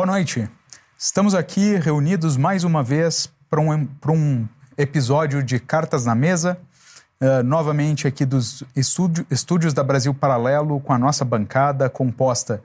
[0.00, 0.48] Boa noite.
[0.96, 6.58] Estamos aqui reunidos mais uma vez para um, para um episódio de Cartas na Mesa,
[7.20, 12.62] uh, novamente aqui dos estúdio, estúdios da Brasil Paralelo, com a nossa bancada composta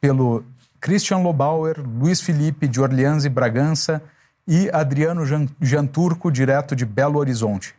[0.00, 0.44] pelo
[0.80, 4.02] Christian Lobauer, Luiz Felipe de Orleans e Bragança
[4.44, 5.22] e Adriano
[5.60, 7.76] Janturco, direto de Belo Horizonte.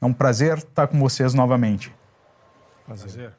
[0.00, 1.94] É um prazer estar com vocês novamente.
[2.86, 3.34] Prazer.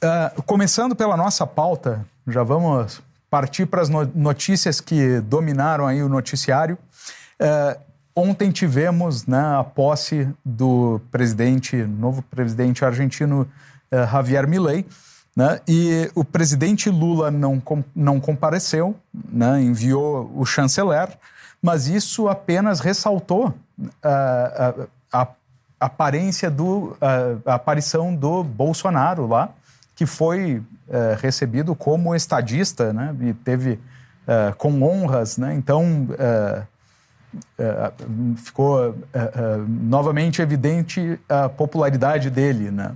[0.00, 6.08] Uh, começando pela nossa pauta, já vamos partir para as notícias que dominaram aí o
[6.08, 6.78] noticiário.
[7.40, 7.78] Uh,
[8.14, 13.48] ontem tivemos né, a posse do presidente, novo presidente argentino
[13.92, 14.86] uh, Javier Milei,
[15.36, 17.62] né, e o presidente Lula não,
[17.94, 21.08] não compareceu, né, enviou o chanceler,
[21.60, 23.54] mas isso apenas ressaltou
[24.02, 24.74] a,
[25.12, 25.28] a
[25.78, 29.50] aparência do, a, a aparição do Bolsonaro lá,
[29.96, 30.62] que foi uh,
[31.18, 33.16] recebido como estadista, né?
[33.22, 35.54] E teve uh, com honras, né?
[35.54, 36.66] Então uh,
[38.36, 38.96] ficou
[39.68, 42.94] novamente evidente a popularidade dele, né?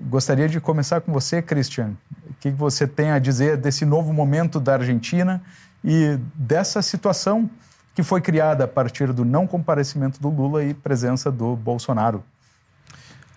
[0.00, 1.92] gostaria de começar com você, Christian.
[2.30, 5.42] O que você tem a dizer desse novo momento da Argentina
[5.84, 7.50] e dessa situação
[7.94, 12.24] que foi criada a partir do não comparecimento do Lula e presença do Bolsonaro?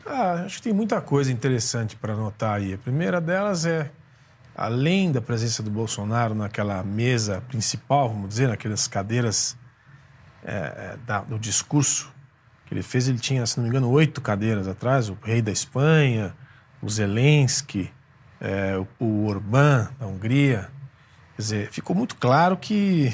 [0.05, 2.73] Ah, acho que tem muita coisa interessante para notar aí.
[2.73, 3.91] A primeira delas é,
[4.55, 9.57] além da presença do Bolsonaro naquela mesa principal, vamos dizer, naquelas cadeiras
[10.43, 12.11] é, é, da, do discurso
[12.65, 15.51] que ele fez, ele tinha, se não me engano, oito cadeiras atrás: o rei da
[15.51, 16.35] Espanha,
[16.81, 17.91] o Zelensky,
[18.39, 20.69] é, o, o Orbán da Hungria.
[21.35, 23.13] Quer dizer, ficou muito claro que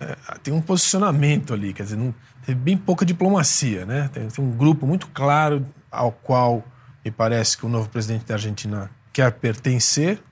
[0.00, 2.14] é, tem um posicionamento ali, quer dizer, não,
[2.56, 4.08] bem pouca diplomacia, né?
[4.12, 6.64] Tem, tem um grupo muito claro ao qual
[7.04, 10.22] me parece que o novo presidente da Argentina quer pertencer.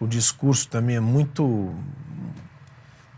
[0.00, 1.74] O discurso também é muito.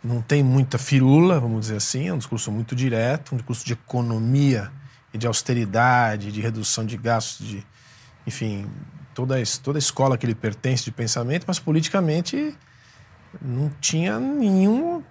[0.03, 3.73] não tem muita firula, vamos dizer assim, é um discurso muito direto, um discurso de
[3.73, 4.71] economia
[5.13, 7.67] e de austeridade, de redução de gastos, de.
[8.27, 8.67] enfim,
[9.15, 12.55] toda, toda a escola que ele pertence de pensamento, mas politicamente
[13.41, 15.03] não tinha nenhuma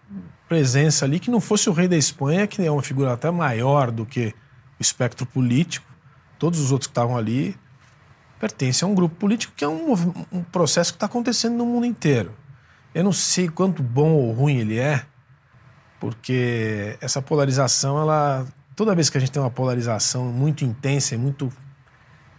[0.48, 3.92] presença ali que não fosse o rei da Espanha, que é uma figura até maior
[3.92, 4.34] do que
[4.80, 5.89] o espectro político
[6.40, 7.56] todos os outros que estavam ali
[8.40, 9.94] pertencem a um grupo político que é um,
[10.32, 12.34] um processo que está acontecendo no mundo inteiro.
[12.96, 15.06] Eu não sei quanto bom ou ruim ele é,
[16.00, 21.18] porque essa polarização, ela toda vez que a gente tem uma polarização muito intensa e
[21.18, 21.52] muito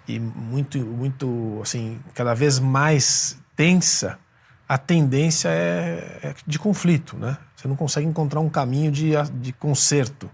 [0.09, 4.19] e muito muito assim cada vez mais tensa,
[4.67, 7.37] a tendência é, é de conflito, né?
[7.55, 10.31] Você não consegue encontrar um caminho de, de conserto.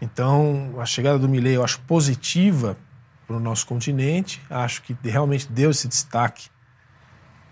[0.00, 2.76] Então, a chegada do Milley eu acho positiva
[3.26, 6.48] para o nosso continente, acho que realmente deu esse destaque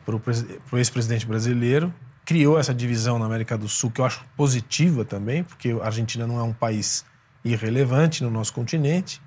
[0.04, 1.92] para o ex-presidente brasileiro,
[2.24, 6.26] criou essa divisão na América do Sul, que eu acho positiva também, porque a Argentina
[6.26, 7.04] não é um país
[7.44, 9.20] irrelevante no nosso continente.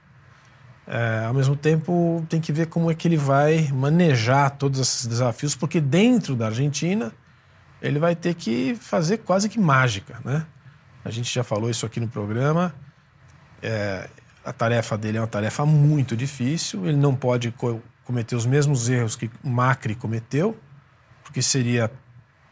[0.87, 5.05] É, ao mesmo tempo, tem que ver como é que ele vai manejar todos esses
[5.05, 7.13] desafios, porque dentro da Argentina
[7.81, 10.45] ele vai ter que fazer quase que mágica, né?
[11.03, 12.73] A gente já falou isso aqui no programa.
[13.61, 14.09] É,
[14.43, 16.85] a tarefa dele é uma tarefa muito difícil.
[16.85, 20.57] Ele não pode co cometer os mesmos erros que Macri cometeu,
[21.23, 21.89] porque seria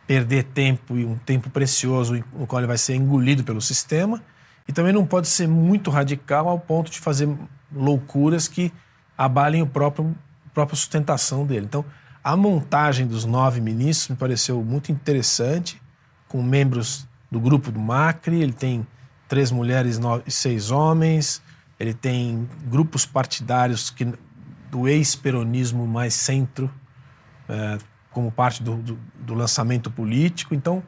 [0.07, 4.21] perder tempo e um tempo precioso no qual ele vai ser engolido pelo sistema.
[4.67, 7.27] E também não pode ser muito radical ao ponto de fazer
[7.73, 8.71] loucuras que
[9.17, 10.15] abalem o próprio
[10.45, 11.65] a própria sustentação dele.
[11.65, 11.85] Então,
[12.23, 15.81] a montagem dos nove ministros me pareceu muito interessante,
[16.27, 18.41] com membros do grupo do Macri.
[18.41, 18.85] Ele tem
[19.29, 21.41] três mulheres e seis homens.
[21.79, 24.05] Ele tem grupos partidários que,
[24.69, 26.69] do ex-peronismo mais centro,
[27.47, 27.77] é,
[28.11, 30.53] como parte do, do, do, lançamento político.
[30.53, 30.83] Então,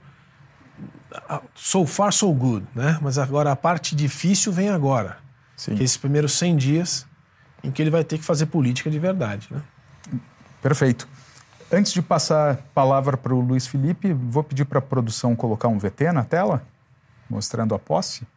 [1.55, 2.65] so far, so good.
[2.75, 2.97] Né?
[3.01, 5.17] Mas agora a parte difícil vem agora.
[5.55, 5.75] Sim.
[5.75, 7.07] Que é esses primeiros 100 dias
[7.63, 9.47] em que ele vai ter que fazer política de verdade.
[9.51, 9.61] Né?
[10.61, 11.07] Perfeito.
[11.71, 15.69] Antes de passar a palavra para o Luiz Felipe, vou pedir para a produção colocar
[15.69, 16.65] um VT na tela
[17.31, 18.27] mostrando a posse?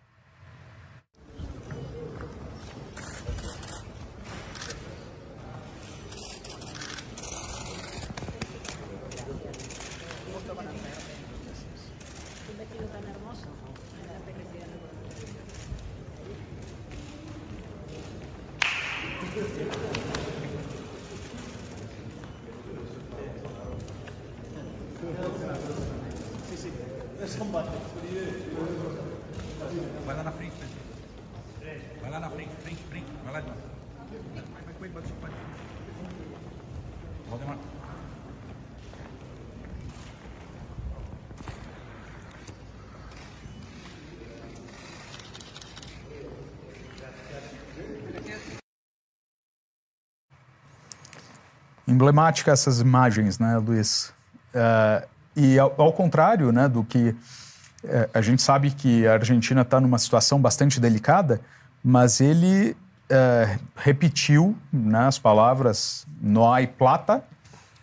[51.94, 54.12] Emblemática essas imagens, né, Luiz?
[54.54, 55.06] Uh,
[55.36, 59.80] e ao, ao, contrário né, do que uh, a gente sabe que a Argentina está
[59.80, 61.40] numa situação bastante delicada,
[61.82, 62.76] mas ele
[63.10, 67.22] uh, repetiu né, as palavras no hay plata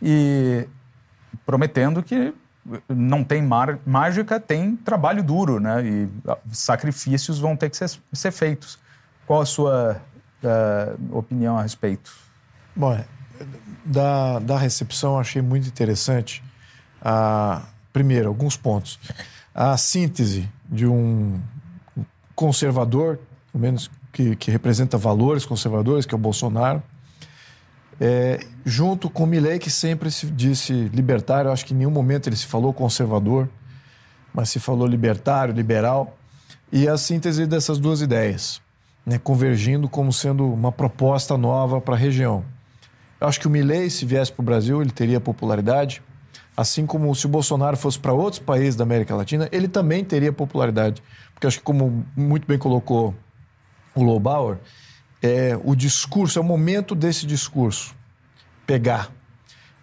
[0.02, 0.68] e
[1.46, 2.34] prometendo que
[2.88, 3.44] não tem
[3.86, 5.84] mágica, tem trabalho duro, né?
[5.84, 6.10] E
[6.52, 8.78] sacrifícios vão ter que ser, ser feitos.
[9.26, 10.00] Qual a sua
[11.12, 12.14] opinião a respeito?
[12.76, 13.04] Bom,
[13.84, 16.44] da, da recepção achei muito interessante.
[17.02, 19.00] A, primeiro, alguns pontos.
[19.54, 21.40] A síntese de um
[22.36, 23.20] conservador,
[23.52, 26.82] pelo menos que, que representa valores conservadores, que é o Bolsonaro,
[28.00, 31.52] é, junto com Milley, que sempre se disse libertário.
[31.52, 33.48] Acho que em nenhum momento ele se falou conservador,
[34.34, 36.18] mas se falou libertário, liberal.
[36.72, 38.62] E a síntese dessas duas ideias,
[39.06, 42.44] né, convergindo como sendo uma proposta nova para a região.
[43.22, 46.02] Eu acho que o Milley, se viesse para o Brasil, ele teria popularidade.
[46.58, 50.34] Assim como se o Bolsonaro fosse para outros países da América Latina, ele também teria
[50.34, 51.04] popularidade.
[51.32, 53.14] Porque acho que, como muito bem colocou
[53.94, 54.58] o Lobauer,
[55.22, 57.96] é, o discurso, é o momento desse discurso
[58.66, 59.12] pegar.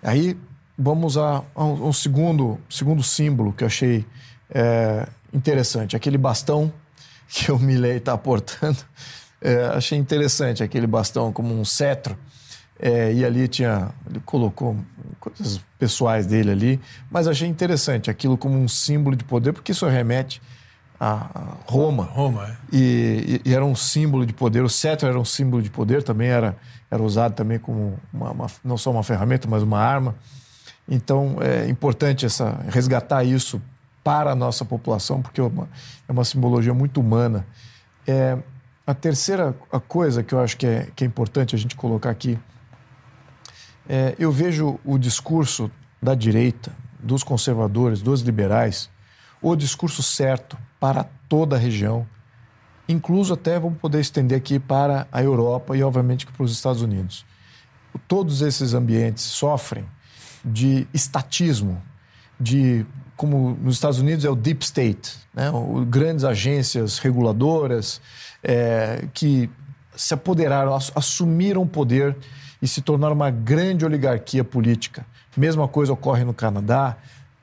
[0.03, 0.37] Aí
[0.77, 4.05] vamos a, a um, segundo, segundo símbolo que eu achei
[4.51, 6.73] é, interessante, aquele bastão
[7.29, 8.79] que o Milley está aportando.
[9.41, 12.19] É, achei interessante aquele bastão como um cetro
[12.79, 13.91] é, e ali tinha.
[14.09, 14.77] Ele colocou
[15.19, 16.81] coisas pessoais dele ali,
[17.11, 20.41] mas achei interessante aquilo como um símbolo de poder, porque isso remete
[21.01, 22.05] a Roma.
[22.05, 22.57] Roma, é.
[22.73, 24.63] E, e, e, era um símbolo de poder.
[24.63, 26.57] O cetro era um símbolo de poder, também era,
[26.91, 30.15] era usado também como uma, uma, não só uma ferramenta, mas uma arma.
[30.89, 33.61] Então é importante essa, resgatar isso
[34.03, 35.69] para a nossa população, porque é uma,
[36.09, 37.47] é uma simbologia muito humana.
[38.07, 38.39] É,
[38.87, 39.55] a terceira
[39.87, 42.39] coisa que eu acho que é, que é importante a gente colocar aqui
[43.89, 45.71] é, eu vejo o discurso
[46.01, 48.91] da direita, dos conservadores, dos liberais,
[49.41, 52.07] o discurso certo para toda a região,
[52.89, 57.25] incluso até vamos poder estender aqui para a Europa e, obviamente, para os Estados Unidos.
[58.07, 59.85] Todos esses ambientes sofrem
[60.45, 61.81] de estatismo,
[62.39, 62.85] de
[63.17, 65.51] como nos Estados Unidos é o deep state, né?
[65.51, 68.01] o, grandes agências reguladoras
[68.43, 69.51] é, que
[69.97, 72.17] se apoderaram, assumiram o poder
[72.61, 75.07] e se tornar uma grande oligarquia política.
[75.37, 76.97] Mesma coisa ocorre no Canadá.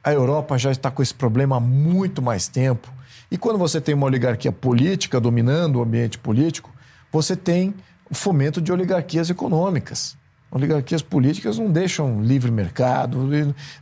[0.03, 2.91] A Europa já está com esse problema há muito mais tempo.
[3.31, 6.71] E quando você tem uma oligarquia política dominando o ambiente político,
[7.12, 7.73] você tem
[8.09, 10.17] o fomento de oligarquias econômicas.
[10.51, 13.27] Oligarquias políticas não deixam livre mercado,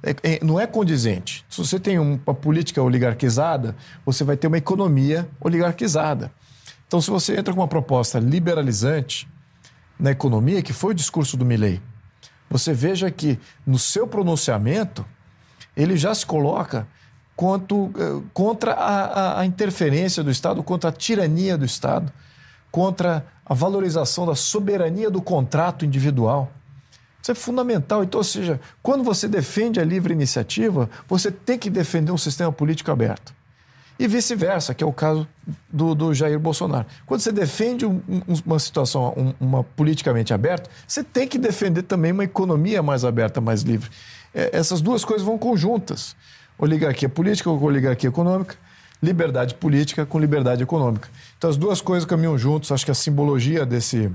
[0.01, 1.45] é, é, não é condizente.
[1.50, 3.75] Se você tem uma política oligarquizada,
[4.06, 6.31] você vai ter uma economia oligarquizada.
[6.88, 9.27] Então, se você entra com uma proposta liberalizante,
[10.00, 11.81] na economia, que foi o discurso do Milley.
[12.50, 15.06] Você veja que no seu pronunciamento
[15.76, 16.88] ele já se coloca
[17.35, 22.12] quanto, eh, contra a, a, interferência do Estado, contra a tirania do Estado,
[22.71, 26.52] contra a valorização da soberania do contrato individual.
[27.21, 28.04] Isso é fundamental.
[28.04, 32.52] Então, ou seja, quando você defende a livre iniciativa, você tem que defender um sistema
[32.52, 33.33] político aberto
[33.97, 35.28] e vice-versa, que é o caso
[35.71, 36.85] do, do, Jair Bolsonaro.
[37.06, 41.83] Quando você defende um, um, uma situação um, uma politicamente aberta, você tem que defender
[41.83, 43.90] também uma economia mais aberta, mais livre.
[44.33, 46.16] É, essas duas coisas vão conjuntas.
[46.57, 48.56] Oligarquia política com oligarquia econômica,
[49.02, 51.09] liberdade política com liberdade econômica.
[51.38, 52.71] Então as duas coisas caminham juntos.
[52.71, 54.09] Acho que a simbologia desse,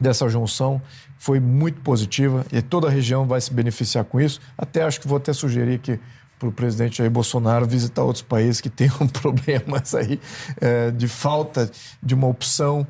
[0.00, 0.80] dessa junção
[1.18, 4.40] foi muito positiva e toda a região vai se beneficiar com isso.
[4.56, 5.98] Até acho que vou até sugerir que
[6.38, 10.20] para o presidente Jair Bolsonaro visitar outros países que tenham problemas aí
[10.60, 11.70] é, de falta
[12.02, 12.86] de uma opção,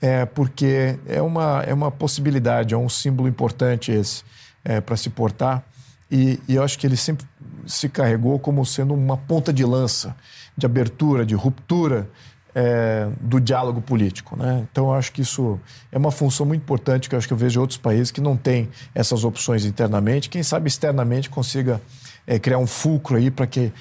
[0.00, 4.22] é, porque é uma, é uma possibilidade, é um símbolo importante esse
[4.64, 5.64] é, para se portar.
[6.10, 7.26] E, e eu acho que ele sempre
[7.66, 10.14] se carregou como sendo uma ponta de lança,
[10.56, 12.08] de abertura, de ruptura
[12.54, 14.34] é, do diálogo político.
[14.34, 14.66] Né?
[14.70, 15.60] Então, eu acho que isso
[15.92, 18.34] é uma função muito importante que eu acho que eu vejo outros países que não
[18.34, 20.30] têm essas opções internamente.
[20.30, 21.82] Quem sabe externamente consiga
[22.26, 23.72] é, criar um fulcro aí para que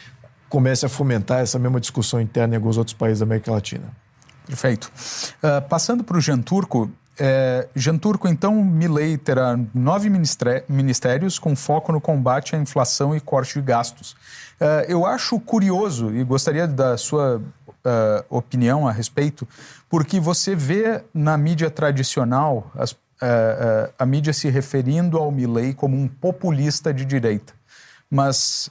[0.50, 3.92] comece a fomentar essa mesma discussão interna em alguns outros países da América Latina.
[4.46, 4.92] Perfeito.
[5.44, 10.10] Uh, passando para o Jean Turco, é, Jean Turco, então, Milley terá nove
[10.68, 14.12] ministérios com foco no combate à inflação e corte de gastos.
[14.60, 19.48] Uh, eu acho curioso e gostaria da sua uh, opinião a respeito,
[19.90, 25.96] porque você vê na mídia tradicional as, uh, a mídia se referindo ao Milley como
[25.96, 27.54] um populista de direita
[28.10, 28.70] mas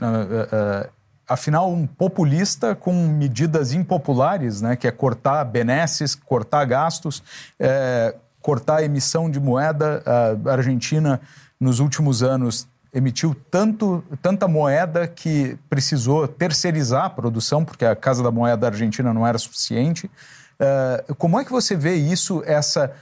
[0.00, 0.90] uh, uh,
[1.28, 7.22] afinal um populista com medidas impopulares, né, que é cortar benesses, cortar gastos,
[7.58, 10.02] é, cortar a emissão de moeda.
[10.44, 11.20] A Argentina,
[11.58, 18.22] nos últimos anos, emitiu tanto, tanta moeda que precisou terceirizar a produção, porque a Casa
[18.22, 20.10] da Moeda Argentina não era suficiente.
[20.58, 22.92] Uh, como é que você vê isso, essa,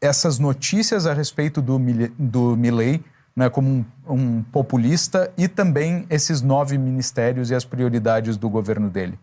[0.00, 1.78] essas notícias a respeito do,
[2.18, 3.02] do Milley,
[3.38, 8.90] né, como um, um populista, e também esses nove ministérios e as prioridades do governo
[8.90, 9.16] dele?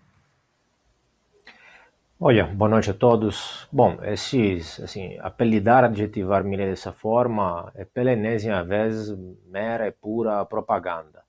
[2.18, 3.68] Olha, boa noite a todos.
[3.70, 9.14] Bom, esses, assim, apelidar, adjetivar Milley dessa forma é pela enésima vez
[9.48, 11.22] mera e pura propaganda.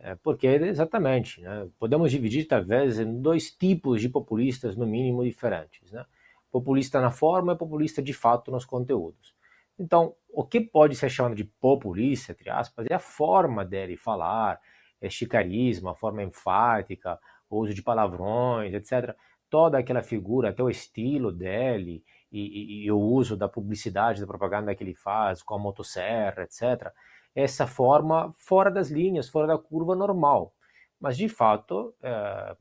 [0.00, 5.92] É porque, exatamente, né, podemos dividir talvez em dois tipos de populistas, no mínimo, diferentes.
[5.92, 6.04] Né?
[6.50, 9.35] Populista na forma e populista de fato nos conteúdos.
[9.78, 14.60] Então, o que pode ser chamado de populista, entre aspas, é a forma dele falar,
[15.00, 17.18] é chicarismo, a forma enfática,
[17.48, 19.16] o uso de palavrões, etc
[19.50, 24.26] toda aquela figura, até o estilo dele e, e, e, o uso da publicidade, da
[24.26, 26.92] propaganda que ele faz com a motosserra, etc.
[27.34, 30.52] Essa forma fora das linhas, fora da curva normal.
[31.00, 32.56] Mas, de fato, é,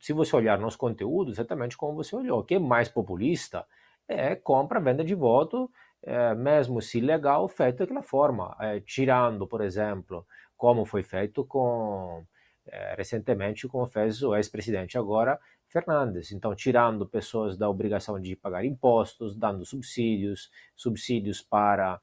[0.00, 3.66] se você olhar nos conteúdos, exatamente como você olhou, o que é mais populista
[4.06, 5.70] é compra, venda de voto,
[6.02, 12.24] é, mesmo se legal, feito daquela forma, é, tirando, por exemplo, como foi feito com
[12.66, 16.32] é, recentemente, como fez o ex-presidente agora, Fernandes.
[16.32, 22.00] Então, tirando pessoas da obrigação de pagar impostos, dando subsídios, subsídios para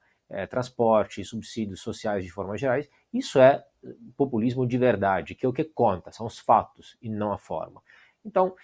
[0.48, 2.80] transporte, subsídios sociais de forma geral.
[3.12, 3.64] Isso é
[4.16, 7.82] populismo de verdade, que é o que conta, são os fatos e não a forma.
[8.24, 8.54] Então,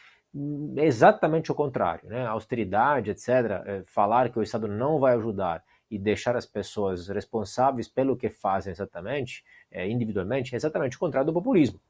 [0.77, 2.09] exatamente o contrário.
[2.09, 2.27] Né?
[2.27, 3.29] austeridade, etc.,
[3.65, 8.29] é, falar que o Estado não vai ajudar e deixar as pessoas responsáveis pelo que
[8.29, 11.81] fazem exatamente, é, individualmente, é exatamente o contrário do populismo.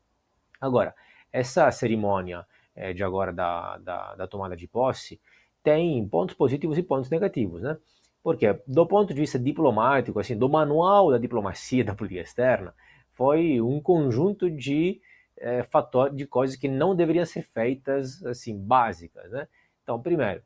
[0.60, 0.94] Agora,
[1.32, 5.18] essa cerimônia é, de agora da, da, da, tomada de posse,
[5.62, 7.76] tem pontos positivos e pontos negativos, né?
[8.22, 12.74] Porque, do ponto de vista diplomático, assim, do manual da diplomacia da política externa,
[13.12, 15.00] foi um conjunto de
[15.38, 19.48] é, fatores, de coisas que não deveriam ser feitas, assim, básicas, né?
[19.82, 20.42] Então, primeiro,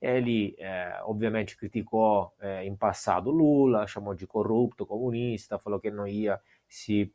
[0.00, 6.06] ele, é, obviamente, criticou é, em passado Lula, chamou de corrupto, comunista, falou que não
[6.06, 7.12] ia se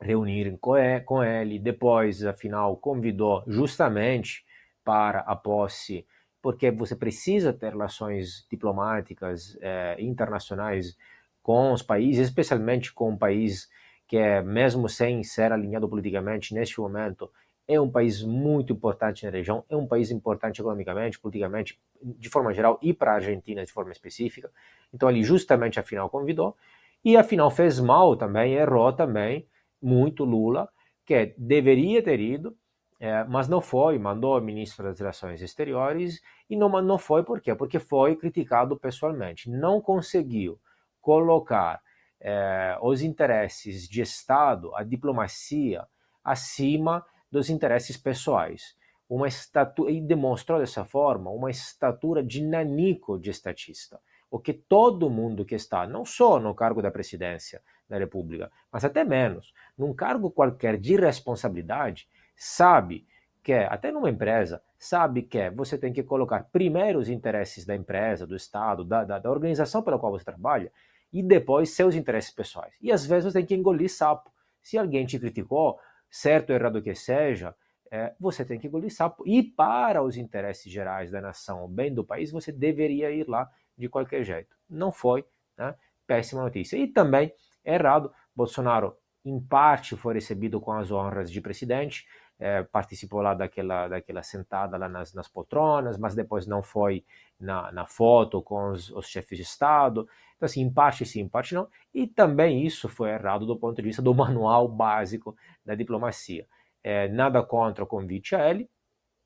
[0.00, 1.58] reunirem com ele.
[1.58, 4.44] Depois, afinal, convidou justamente
[4.84, 6.06] para a posse,
[6.40, 10.96] porque você precisa ter relações diplomáticas eh, internacionais
[11.42, 13.68] com os países, especialmente com um país
[14.06, 17.30] que é, mesmo sem ser alinhado politicamente neste momento,
[17.68, 22.54] é um país muito importante na região, é um país importante economicamente, politicamente, de forma
[22.54, 24.50] geral, e para a Argentina de forma específica.
[24.94, 26.56] Então, ele justamente, afinal, convidou,
[27.04, 29.46] e afinal fez mal também, errou também,
[29.82, 30.68] muito Lula,
[31.04, 32.56] que deveria ter ido,
[32.98, 37.40] é, mas não foi, mandou o ministro das Relações Exteriores e não, não foi por
[37.40, 37.54] quê?
[37.54, 39.50] Porque foi criticado pessoalmente.
[39.50, 40.58] Não conseguiu
[41.00, 41.80] colocar
[42.20, 45.86] é, os interesses de Estado, a diplomacia,
[46.24, 48.76] acima dos interesses pessoais.
[49.08, 54.00] Uma estatura, e demonstrou dessa forma uma estatura de nanico de estatista.
[54.28, 58.84] O que todo mundo que está, não só no cargo da presidência, da República, mas
[58.84, 63.06] até menos, num cargo qualquer de responsabilidade, sabe
[63.42, 68.26] que, até numa empresa, sabe que você tem que colocar primeiro os interesses da empresa,
[68.26, 70.72] do Estado, da, da, da organização pela qual você trabalha,
[71.12, 72.74] e depois seus interesses pessoais.
[72.80, 74.30] E às vezes você tem que engolir sapo.
[74.62, 75.78] Se alguém te criticou,
[76.10, 77.54] certo ou errado que seja,
[77.90, 79.22] é, você tem que engolir sapo.
[79.26, 83.50] E para os interesses gerais da nação, o bem do país, você deveria ir lá
[83.76, 84.56] de qualquer jeito.
[84.68, 85.24] Não foi,
[85.56, 85.74] né?
[86.06, 86.76] péssima notícia.
[86.76, 87.32] E também
[87.64, 88.12] errado.
[88.34, 92.06] Bolsonaro, em parte, foi recebido com as honras de presidente,
[92.38, 97.04] é, participou lá daquela, daquela sentada lá nas, nas poltronas, mas depois não foi
[97.40, 100.08] na, na foto com os, os, chefes de Estado.
[100.36, 101.68] Então, assim, em parte sim, em parte não.
[101.94, 106.46] E também isso foi errado do ponto de vista do manual básico da diplomacia.
[106.82, 108.68] É, nada contra o convite a ele,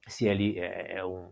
[0.07, 1.29] se ele é, é um,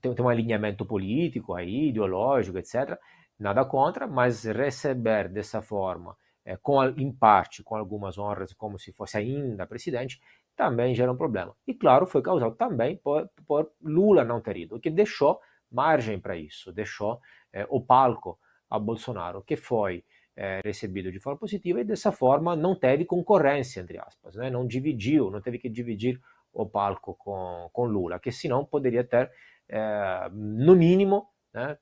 [0.00, 2.98] tem, tem um alinhamento político aí, ideológico, etc.,
[3.38, 8.92] nada contra, mas receber dessa forma é, com, em parte com algumas honras, como se
[8.92, 10.20] fosse ainda presidente,
[10.62, 11.56] também gera um problema.
[11.66, 16.36] E claro, foi causado também por, por Lula não ter ido, que deixou margem para
[16.36, 17.20] isso, deixou
[17.52, 18.38] é, o palco
[18.70, 20.04] a Bolsonaro, que foi
[20.36, 24.50] é, recebido de forma positiva e dessa forma não teve concorrência, entre aspas, né?
[24.50, 26.20] não dividiu, não teve que dividir
[26.52, 29.32] o palco com, com Lula, que senão poderia ter,
[29.68, 31.76] é, no mínimo, né,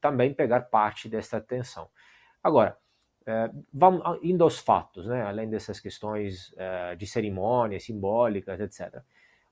[0.00, 1.88] também pegar parte dessa tensão.
[2.42, 2.78] Agora,
[3.28, 5.22] é, vamos indo aos fatos, né?
[5.22, 9.02] além dessas questões é, de cerimônias simbólicas, etc.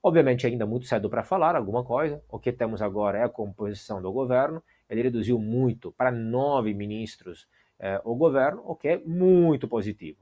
[0.03, 2.23] Obviamente, ainda muito cedo para falar alguma coisa.
[2.29, 7.49] O que temos agora é a composição do governo ele reduziu muito para nove ministros
[7.79, 10.19] eh, o governo, o que é muito positivo.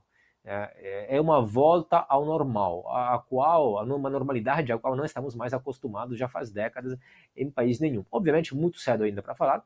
[0.47, 5.35] É, é uma volta ao normal, a qual, a uma normalidade a qual não estamos
[5.35, 6.99] mais acostumados já faz décadas
[7.35, 8.05] em país nenhum.
[8.13, 9.65] Obviamente, muito cedo ainda para falar,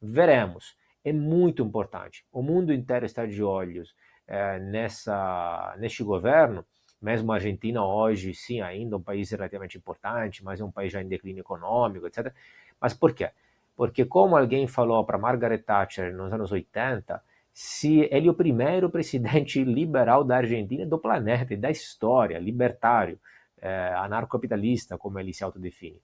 [0.00, 0.76] veremos.
[1.04, 2.24] É muito importante.
[2.32, 3.94] O mundo inteiro está de olhos
[4.26, 6.64] é, nessa, neste governo,
[7.00, 11.00] mesmo a Argentina hoje, sim, ainda um país relativamente importante, mas é um país já
[11.00, 12.32] em declínio econômico, etc.
[12.80, 13.30] Mas por quê?
[13.74, 18.88] Porque, como alguém falou para Margaret Thatcher nos anos 80, se ele é o primeiro
[18.90, 23.18] presidente liberal da Argentina do planeta e da história, libertário,
[23.60, 26.00] é, anarcocapitalista, como ele se autodefine.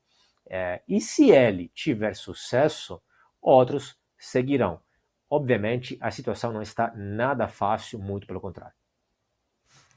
[0.49, 3.01] É, e se ele tiver sucesso,
[3.41, 4.81] outros seguirão.
[5.31, 8.75] Obviamente, a situação não está nada fácil, muito pelo contrário.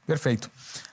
[0.06, 0.50] Perfeito.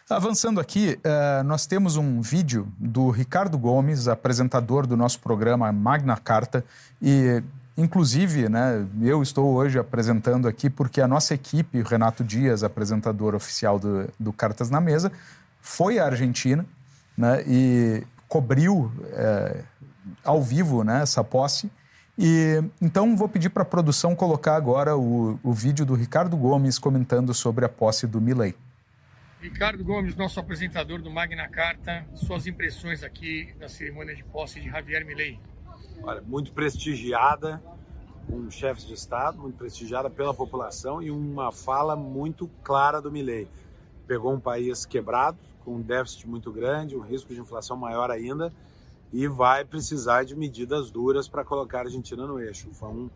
[0.09, 6.17] Avançando aqui, uh, nós temos um vídeo do Ricardo Gomes, apresentador do nosso programa Magna
[6.17, 6.63] Carta,
[7.01, 7.41] e
[7.77, 13.77] Inclusive, né, eu estou hoje apresentando aqui porque a nossa equipe, Renato Dias, apresentador oficial
[13.77, 15.11] do, do Cartas na Mesa,
[15.61, 16.65] foi à Argentina
[17.15, 19.63] né, e cobriu é,
[20.23, 21.69] ao vivo né, essa posse.
[22.17, 26.79] E então vou pedir para a produção colocar agora o, o vídeo do Ricardo Gomes
[26.79, 28.55] comentando sobre a posse do Milley.
[29.39, 34.67] Ricardo Gomes, nosso apresentador do Magna Carta, suas impressões aqui da cerimônia de posse de
[34.67, 35.39] Javier Milei.
[36.01, 37.61] Olha, muito prestigiada
[38.27, 43.47] com chefes de Estado, muito prestigiada pela população e uma fala muito clara do Milley.
[44.07, 48.51] Pegou um país quebrado, com um déficit muito grande, um risco de inflação maior ainda,
[49.11, 52.69] e vai precisar de medidas duras para colocar a Argentina no eixo.
[52.73, 53.09] Foi um,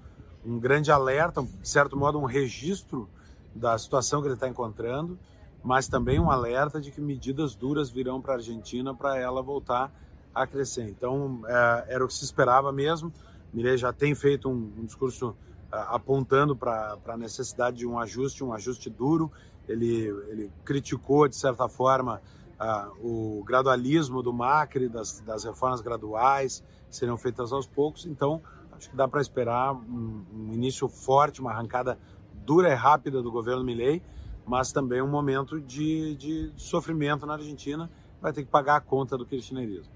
[0.46, 3.10] um grande alerta, de certo modo, um registro
[3.54, 5.20] da situação que ele está encontrando,
[5.64, 9.92] mas também um alerta de que medidas duras virão para a Argentina para ela voltar
[10.34, 10.88] a crescer.
[10.90, 13.12] Então, é, era o que se esperava mesmo.
[13.54, 15.36] Mirei já tem feito um, um discurso
[15.72, 19.32] é, apontando para a necessidade de um ajuste, um ajuste duro.
[19.68, 22.22] Ele, ele criticou, de certa forma,
[23.00, 28.06] o gradualismo do Macri, das, das reformas graduais, seriam feitas aos poucos.
[28.06, 31.98] Então, acho que dá para esperar um, um, início forte, uma arrancada
[32.46, 34.02] dura e rápida do governo Milei,
[34.46, 37.90] mas também um momento de, de sofrimento na Argentina.
[38.22, 39.92] Vai ter que pagar a conta do kirchnerismo.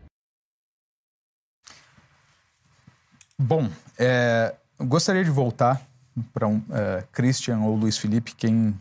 [3.37, 5.85] Bom, é, gostaria de voltar
[6.33, 8.73] para um, é, Christian ou Luiz Felipe, quem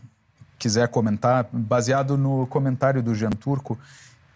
[0.57, 3.77] quiser comentar, baseado no comentário do Jean Turco,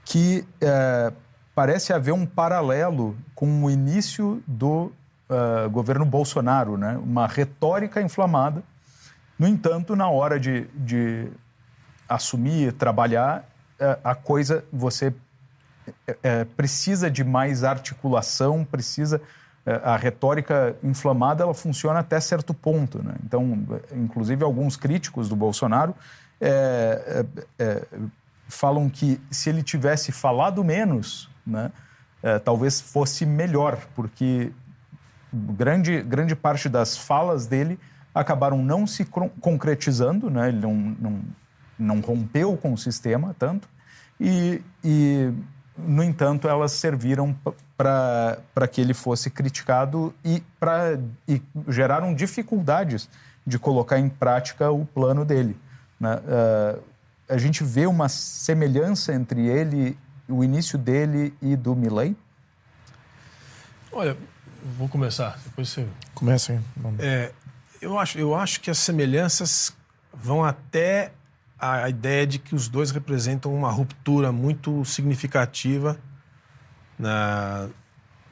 [0.04, 1.12] que é,
[1.56, 4.92] parece haver um paralelo com o início do
[5.30, 6.98] uh, governo Bolsonaro, né?
[7.04, 8.64] uma retórica inflamada.
[9.38, 11.28] No entanto, na hora de, de
[12.08, 13.46] assumir, trabalhar,
[13.80, 19.22] uh, a coisa você uh, precisa de mais articulação, precisa é,
[19.84, 23.04] a retórica inflamada ela funciona até certo ponto.
[23.04, 23.14] Né?
[23.24, 25.96] Então, inclusive, alguns críticos do Bolsonaro
[26.42, 27.26] é,
[27.60, 27.86] é, é,
[28.48, 31.72] falam que se ele tivesse falado menos, né,
[32.24, 34.52] é, talvez fosse melhor, porque
[35.34, 37.80] grande, grande parte das falas dele
[38.14, 40.50] acabaram não se concretizando, né?
[40.50, 41.22] ele não, não,
[41.78, 43.68] não rompeu com o sistema tanto,
[44.20, 45.32] e, e
[45.88, 47.36] no entanto, elas serviram
[47.78, 53.10] para que ele fosse criticado e, pra, e geraram dificuldades
[53.46, 55.58] de colocar em prática o plano dele.
[56.00, 56.15] Né?
[56.15, 56.82] Uh,
[57.28, 62.15] a gente vê uma semelhança entre ele, o início dele e do Milley?
[63.92, 64.15] Olha,
[64.78, 65.88] vou começar, depois você...
[66.13, 66.60] Começa aí.
[67.00, 67.32] É,
[67.82, 69.74] eu, acho, eu acho que as semelhanças
[70.13, 71.12] vão até
[71.60, 76.00] a ideia de que os dois representam uma ruptura muito significativa
[76.98, 77.69] na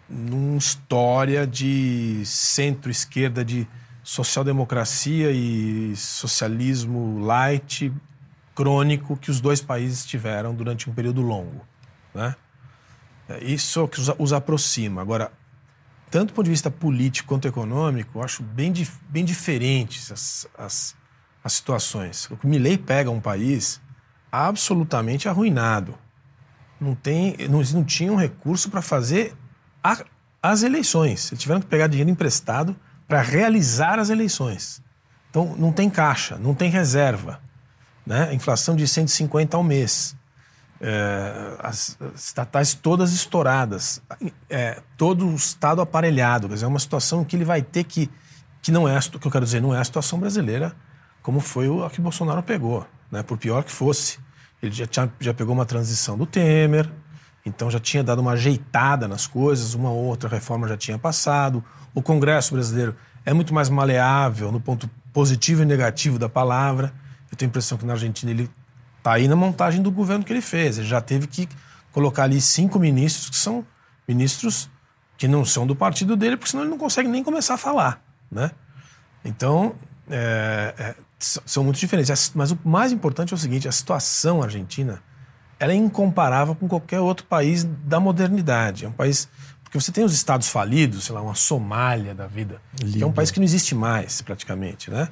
[0.09, 3.67] numa história de centro-esquerda, de
[4.03, 7.93] social-democracia e socialismo light
[8.55, 11.67] crônico que os dois países tiveram durante um período longo.
[12.15, 12.35] Né?
[13.27, 15.01] É isso que os, aproxima.
[15.01, 15.31] Agora,
[16.09, 18.73] tanto do ponto de vista político quanto econômico, eu acho bem,
[19.09, 20.95] bem diferentes as, as,
[21.47, 22.29] as situações.
[22.29, 23.81] O Milley pega um país
[24.31, 25.97] absolutamente arruinado
[26.79, 29.35] não, tem, não, não tinham recurso para fazer
[29.83, 30.03] a,
[30.41, 31.31] as eleições.
[31.31, 32.75] Eles tiveram que pegar dinheiro emprestado
[33.07, 34.81] para realizar as eleições.
[35.29, 37.41] Então, não tem caixa, não tem reserva.
[38.05, 38.33] Né?
[38.33, 40.15] Inflação de 150 ao mês.
[40.79, 44.01] É, as, as, estatais todas estouradas.
[44.49, 46.47] É, todo o Estado aparelhado.
[46.47, 48.09] Quer dizer, é uma situação que ele vai ter que.
[48.61, 50.75] Que não é, que eu quero dizer, não é a situação brasileira
[51.27, 52.87] como foi a que Bolsonaro pegou.
[53.11, 53.21] Né?
[53.21, 54.17] Por pior que fosse.
[54.63, 56.89] Ele já, tinha, já pegou uma transição do Temer,
[57.45, 61.61] Então já tinha dado uma ajeitada nas coisas, uma ou outra reforma já tinha passado.
[61.93, 66.93] O Congresso brasileiro é muito mais maleável no ponto positivo e negativo da palavra.
[67.29, 68.49] Eu tenho a impressão que na Argentina ele
[68.97, 70.77] está aí na montagem do governo que ele fez.
[70.77, 71.49] Ele já teve que
[71.91, 73.67] colocar ali cinco ministros que são
[74.07, 74.69] ministros
[75.17, 78.01] que não são do partido dele, porque senão ele não consegue nem começar a falar,
[78.31, 78.49] né?
[79.25, 79.75] Então,
[80.09, 82.31] é, é, são muito diferentes.
[82.35, 85.01] Mas o mais importante é o seguinte, a situação argentina
[85.59, 88.85] ela é incomparável com qualquer outro país da modernidade.
[88.85, 89.27] É um país...
[89.63, 93.11] Porque você tem os estados falidos, sei lá, uma Somália da vida, que é um
[93.11, 95.09] país que não existe mais, praticamente, né?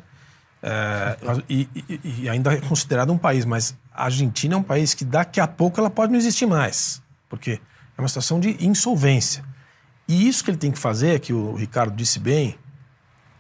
[0.63, 1.17] É,
[1.49, 5.03] e, e, e, ainda é considerado um país, mas a Argentina é um país que
[5.03, 7.59] daqui a pouco ela pode não existir mais, porque
[7.97, 9.43] é uma situação de insolvência.
[10.07, 12.57] E isso que ele tem que fazer, que o Ricardo disse bem,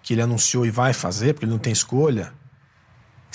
[0.03, 2.33] que ele anunciou e vai fazer, porque ele não tem escolha,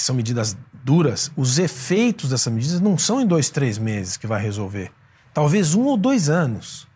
[0.00, 4.26] que são medidas duras, os efeitos dessas medidas não são em dois, três meses que
[4.26, 4.90] vai resolver.
[5.34, 6.88] Talvez um ou dois anos.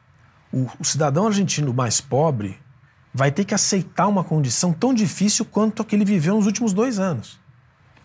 [0.51, 2.59] O, o cidadão argentino mais pobre
[3.13, 6.73] vai ter que aceitar uma condição tão difícil quanto a que ele viveu nos últimos
[6.73, 7.39] dois anos,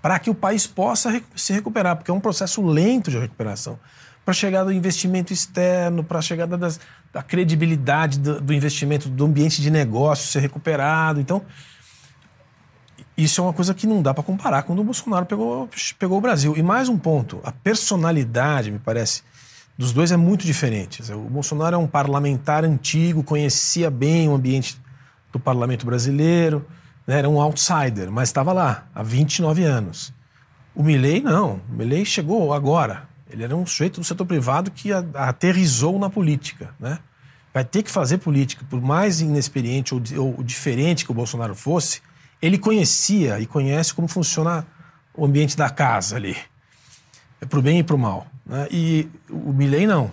[0.01, 3.79] para que o país possa se recuperar, porque é um processo lento de recuperação
[4.25, 6.77] para a chegada do investimento externo, para a chegada das,
[7.13, 11.21] da credibilidade do, do, investimento, do ambiente de negócio ser recuperado.
[11.21, 11.41] Então,
[13.23, 16.21] isso é uma coisa que não dá para comparar quando o Bolsonaro pegou, pegou o
[16.21, 16.55] Brasil.
[16.55, 19.23] E mais um ponto: a personalidade, me parece,
[19.77, 21.01] dos dois é muito diferente.
[21.11, 24.79] O Bolsonaro é um parlamentar antigo, conhecia bem o ambiente
[25.31, 26.65] do parlamento brasileiro,
[27.05, 27.19] né?
[27.19, 30.13] era um outsider, mas estava lá há 29 anos.
[30.73, 34.91] O Milley não, o Milley chegou agora, ele era um sujeito do setor privado que
[34.93, 36.99] aterrizou na política, né?
[37.53, 42.01] Vai ter que fazer política, por mais inexperiente ou, ou diferente que o Bolsonaro fosse,
[42.41, 44.65] ele conhecia e conhece como funciona
[45.15, 46.37] o ambiente da casa ali,
[47.41, 48.27] é para o bem e para o mal.
[48.45, 48.67] Né?
[48.71, 50.11] E o Milley não.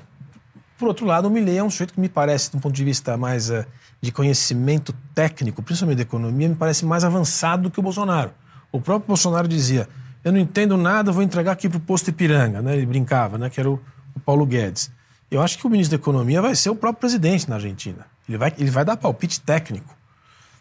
[0.79, 2.85] Por outro lado, o Milley é um sujeito que me parece, de um ponto de
[2.85, 3.65] vista mais uh,
[4.01, 8.33] de conhecimento técnico, principalmente da economia, me parece mais avançado do que o Bolsonaro.
[8.71, 9.89] O próprio Bolsonaro dizia:
[10.27, 12.77] eu não entendo nada, vou entregar aqui para o posto Ipiranga, né?
[12.77, 13.49] Ele brincava, né?
[13.49, 13.81] Que era o,
[14.13, 14.91] o, Paulo Guedes.
[15.31, 18.07] Eu acho que o ministro da Economia vai ser o próprio presidente na Argentina.
[18.29, 19.96] Ele vai, ele vai dar palpite técnico.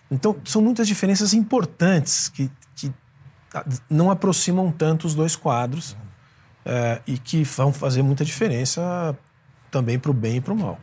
[0.10, 2.94] Então, são muitas diferenças importantes que, que
[3.90, 5.96] não aproximam tanto os dois quadros
[6.66, 9.18] é, e que vão fazer muita diferença
[9.72, 10.80] também para o bem e para o mal.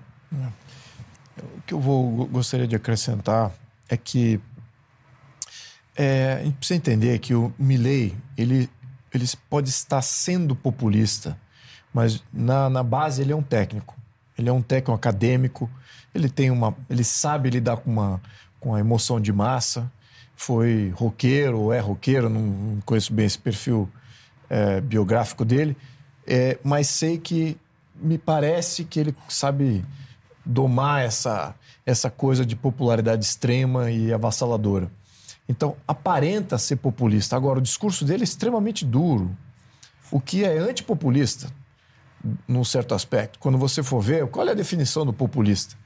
[1.39, 3.53] O que eu vou, gostaria de acrescentar
[3.89, 4.41] é que
[5.97, 8.69] é, a gente precisa entender que o Milley, ele,
[9.13, 11.39] ele pode estar sendo populista,
[11.93, 13.97] mas na, na base ele é um técnico.
[14.37, 15.71] Ele é um técnico acadêmico,
[16.15, 18.21] ele tem uma, ele sabe lidar com uma
[18.63, 19.91] com a emoção de massa.
[20.35, 23.91] Foi roqueiro ou é roqueiro, não, não conheço bem esse perfil
[24.49, 25.77] é, biográfico dele,
[26.27, 27.57] é, mas sei que
[27.95, 29.85] me parece que ele sabe
[30.45, 34.91] domar essa, essa coisa de popularidade extrema e avassaladora.
[35.49, 37.37] Então, aparenta ser populista.
[37.37, 39.37] Agora, o discurso dele é extremamente duro,
[40.11, 41.51] o que é antipopulista,
[42.47, 43.39] num certo aspecto.
[43.39, 45.77] Quando você for ver, qual é a definição do populista?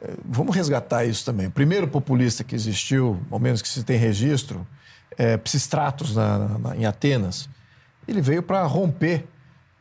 [0.00, 1.46] É, vamos resgatar isso também.
[1.46, 4.66] O primeiro populista que existiu, ao menos que se tem registro,
[5.16, 7.48] é Psistratos, na, na, em Atenas.
[8.06, 9.26] Ele veio para romper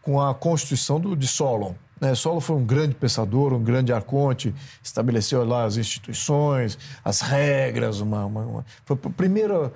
[0.02, 1.74] com a constituição do, de Solon.
[2.00, 2.14] Né?
[2.16, 4.54] Solo foi um grande pensador, um grande arconte,
[4.84, 8.00] estabeleceu lá as instituições, as regras.
[8.00, 8.66] Uma, uma, uma...
[8.86, 9.72] Foi o, primeiro,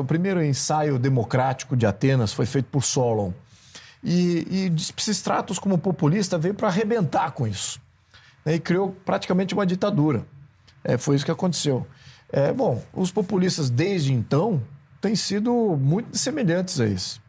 [0.00, 3.32] o primeiro ensaio democrático de Atenas foi feito por Solon.
[4.02, 7.80] E, e Psistratos, como populista, veio para arrebentar com isso.
[8.44, 8.54] Né?
[8.54, 10.26] E criou praticamente uma ditadura.
[10.84, 11.86] É, foi isso que aconteceu.
[12.30, 14.62] É, bom, os populistas desde então
[15.00, 17.22] têm sido muito semelhantes a isso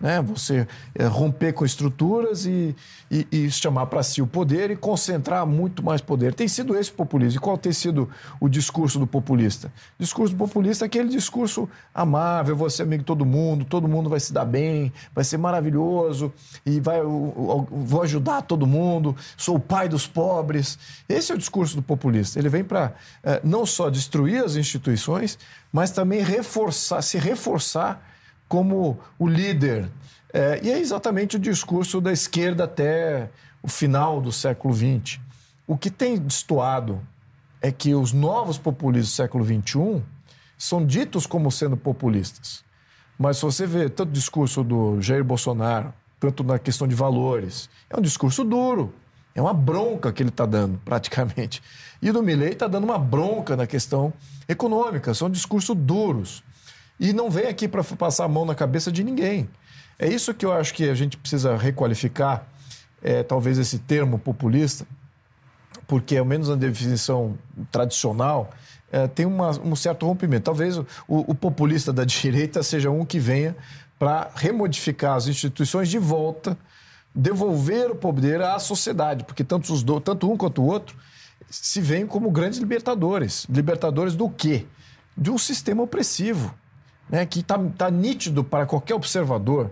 [0.00, 0.20] né?
[0.22, 2.74] Você é, romper com estruturas e,
[3.10, 6.34] e, e chamar para si o poder e concentrar muito mais poder.
[6.34, 7.38] Tem sido esse o populismo.
[7.38, 8.08] E qual tem sido
[8.40, 9.72] o discurso do populista?
[9.98, 14.10] O discurso populista é aquele discurso amável, você é amigo de todo mundo, todo mundo
[14.10, 16.32] vai se dar bem, vai ser maravilhoso
[16.66, 20.78] e vai, eu, eu, vou ajudar todo mundo, sou o pai dos pobres.
[21.08, 22.38] Esse é o discurso do populista.
[22.38, 25.38] Ele vem para é, não só destruir as instituições,
[25.72, 28.13] mas também reforçar, se reforçar
[28.54, 29.90] como o líder.
[30.32, 33.28] É, e é exatamente o discurso da esquerda até
[33.60, 35.18] o final do século XX.
[35.66, 37.00] O que tem destoado
[37.60, 40.04] é que os novos populistas do século XXI
[40.56, 42.62] são ditos como sendo populistas.
[43.18, 47.68] Mas se você vê tanto o discurso do Jair Bolsonaro, tanto na questão de valores,
[47.90, 48.94] é um discurso duro.
[49.34, 51.60] É uma bronca que ele está dando, praticamente.
[52.00, 54.12] E do Milley está dando uma bronca na questão
[54.48, 55.12] econômica.
[55.12, 56.44] São discursos duros.
[56.98, 59.48] E não vem aqui para passar a mão na cabeça de ninguém.
[59.98, 62.46] É isso que eu acho que a gente precisa requalificar
[63.02, 64.86] é, talvez esse termo populista,
[65.86, 67.36] porque, ao menos na definição
[67.70, 68.50] tradicional,
[68.90, 70.44] é, tem uma, um certo rompimento.
[70.44, 73.56] Talvez o, o, populista da direita seja um que venha
[73.98, 76.56] para remodificar as instituições de volta,
[77.14, 80.96] devolver o poder à sociedade, porque tanto, os do, tanto um quanto o outro
[81.50, 83.46] se veem como grandes libertadores.
[83.48, 84.66] Libertadores do quê?
[85.16, 86.54] De um sistema opressivo,
[87.08, 89.70] né, que está tá nítido para qualquer observador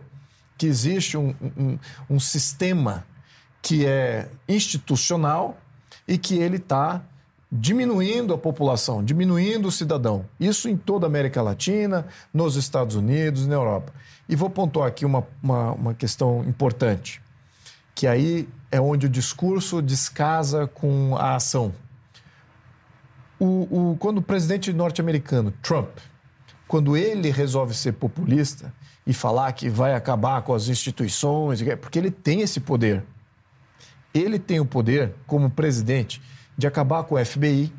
[0.57, 3.05] que existe um, um, um sistema
[3.61, 5.57] que é institucional
[6.07, 7.03] e que ele está
[7.51, 10.25] diminuindo a população, diminuindo o cidadão.
[10.41, 13.93] Isso em toda a América Latina, nos Estados Unidos, na Europa.
[14.29, 17.21] E vou pontuar aqui uma, uma, uma questão importante,
[17.95, 21.75] que aí é onde o discurso descasa com a ação.
[23.39, 25.91] O, o, quando o presidente norte-americano, Trump,
[26.73, 28.73] quando ele resolve ser populista
[29.07, 33.05] e falar que vai acabar com as instituições, porque ele tem esse poder.
[34.15, 36.23] Ele tem o poder, como presidente,
[36.57, 37.71] de acabar com o FBI,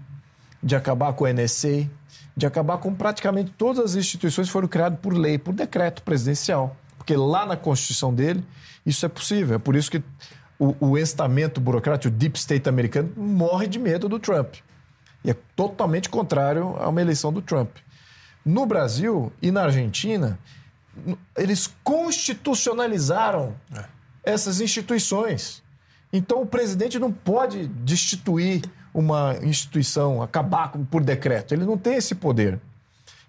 [0.62, 1.90] de acabar com o NSA,
[2.38, 6.78] de acabar com praticamente todas as instituições que foram criadas por lei, por decreto presidencial.
[6.96, 8.46] Porque lá na Constituição dele,
[8.86, 9.56] isso é possível.
[9.56, 10.04] É por isso que
[10.60, 14.54] o, o estamento burocrático, o deep state americano, morre de medo do Trump.
[15.26, 17.78] E é totalmente contrário a uma eleição do Trump.
[18.46, 20.38] No Brasil e na Argentina,
[21.38, 23.86] eles constitucionalizaram é.
[24.24, 25.64] essas instituições.
[26.12, 31.54] Então o presidente não pode destituir uma instituição, acabar por decreto.
[31.54, 32.60] Ele não tem esse poder.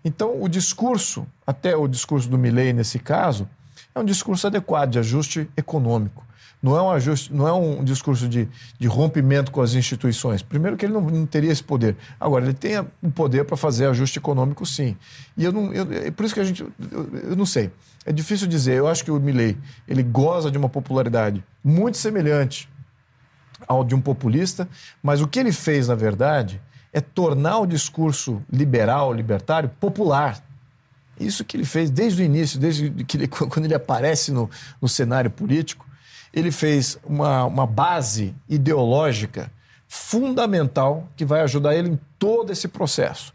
[0.05, 3.49] Então o discurso, até o discurso do Milley nesse caso,
[3.95, 6.24] é um discurso adequado de ajuste econômico.
[6.65, 8.49] Não é um, ajuste, não é um discurso de,
[8.79, 10.41] de rompimento com as instituições.
[10.41, 11.95] Primeiro que ele não, não teria esse poder.
[12.19, 14.97] Agora, ele tem o poder para fazer ajuste econômico, sim.
[15.37, 16.63] E eu não, eu, é por isso que a gente.
[16.63, 16.71] Eu,
[17.23, 17.71] eu, não sei.
[18.07, 18.79] É difícil dizer.
[18.79, 22.67] Eu acho que o Milley ele goza de uma popularidade muito semelhante
[23.69, 24.67] ao de um populista,
[25.03, 26.63] mas o que ele fez, na verdade,
[26.95, 30.43] é tornar o discurso liberal, libertário, popular.
[31.21, 34.49] Isso que ele fez desde o início, desde que ele, quando ele aparece no,
[34.81, 35.84] no cenário político,
[36.35, 39.51] ele fez uma, uma base ideológica
[39.87, 43.33] fundamental que vai ajudar ele em todo esse processo.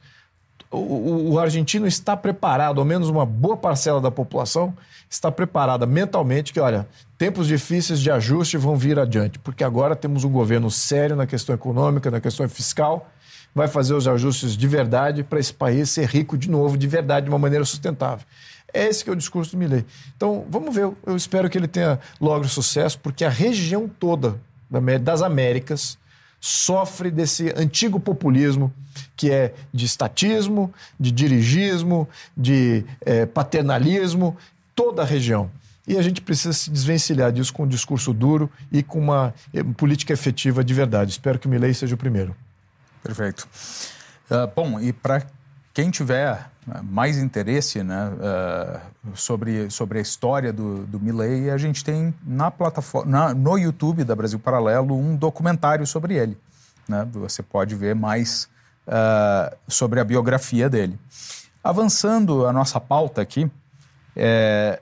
[0.70, 4.76] O, o, o, argentino está preparado, ao menos uma boa parcela da população
[5.10, 10.24] está preparada mentalmente que, olha, tempos difíceis de ajuste vão vir adiante, porque agora temos
[10.24, 13.10] um governo sério na questão econômica, na questão fiscal,
[13.56, 17.24] vai fazer os ajustes de verdade para esse país ser rico de novo, de verdade,
[17.24, 18.26] de uma maneira sustentável.
[18.74, 19.86] É esse que é o discurso do Milley.
[20.16, 20.92] Então, vamos ver.
[21.06, 24.40] Eu espero que ele tenha logo sucesso, porque a região toda
[25.02, 25.98] das Américas
[26.40, 28.72] sofre desse antigo populismo
[29.16, 34.38] que é de estatismo, de dirigismo, de é, paternalismo,
[34.76, 35.52] toda a região.
[35.88, 39.64] E a gente precisa se desvencilhar disso com um discurso duro e com uma eh,
[39.76, 41.12] política efetiva de verdade.
[41.12, 42.36] Espero que o Milley seja o primeiro.
[43.02, 43.48] Perfeito.
[44.30, 45.26] Uh, bom, e para
[45.74, 46.48] quem tiver
[46.84, 52.50] mais interesse né, uh, sobre, sobre a história do, do Milley, a gente tem na
[52.52, 56.38] plataforma, na, no YouTube da Brasil Paralelo um documentário sobre ele.
[56.88, 57.08] Né?
[57.14, 58.50] Você pode ver mais
[58.88, 61.00] uh, sobre a biografia dele.
[61.64, 63.50] Avançando a nossa pauta aqui,
[64.16, 64.82] é,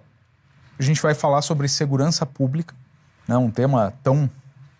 [0.80, 2.76] a gente vai falar sobre segurança pública,
[3.28, 4.30] né, um tema tão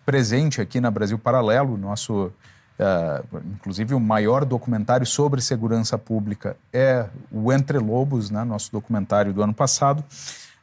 [0.06, 2.32] presente aqui na Brasil Paralelo, nosso
[2.78, 9.32] Uh, inclusive, o maior documentário sobre segurança pública é o Entre Lobos, né, nosso documentário
[9.32, 10.04] do ano passado.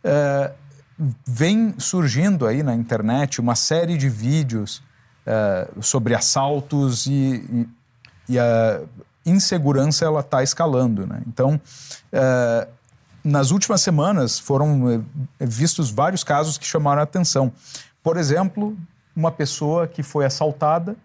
[0.03, 0.53] Uh,
[1.27, 4.81] vem surgindo aí na internet uma série de vídeos
[5.27, 7.67] uh, sobre assaltos e,
[8.29, 8.79] e, e, a
[9.25, 11.05] insegurança ela está escalando.
[11.05, 11.21] Né?
[11.27, 11.59] Então,
[13.23, 15.03] nas últimas semanas foram
[15.39, 17.51] vistos vários casos que chamaram a atenção.
[18.03, 18.77] Por exemplo,
[19.15, 20.95] uma pessoa que foi assaltada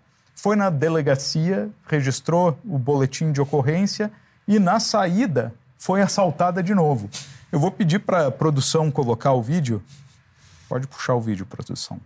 [0.40, 4.10] foi na delegacia, registrou o boletim de ocorrência
[4.48, 7.10] e na saída foi assaltada de novo.
[7.52, 9.82] Eu vou pedir para a produção colocar o vídeo.
[10.66, 12.00] Pode puxar o vídeo, produção.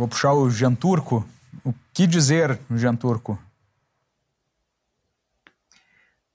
[0.00, 1.28] Vou puxar o Jean Turco.
[1.62, 3.38] O que dizer, Jean Turco?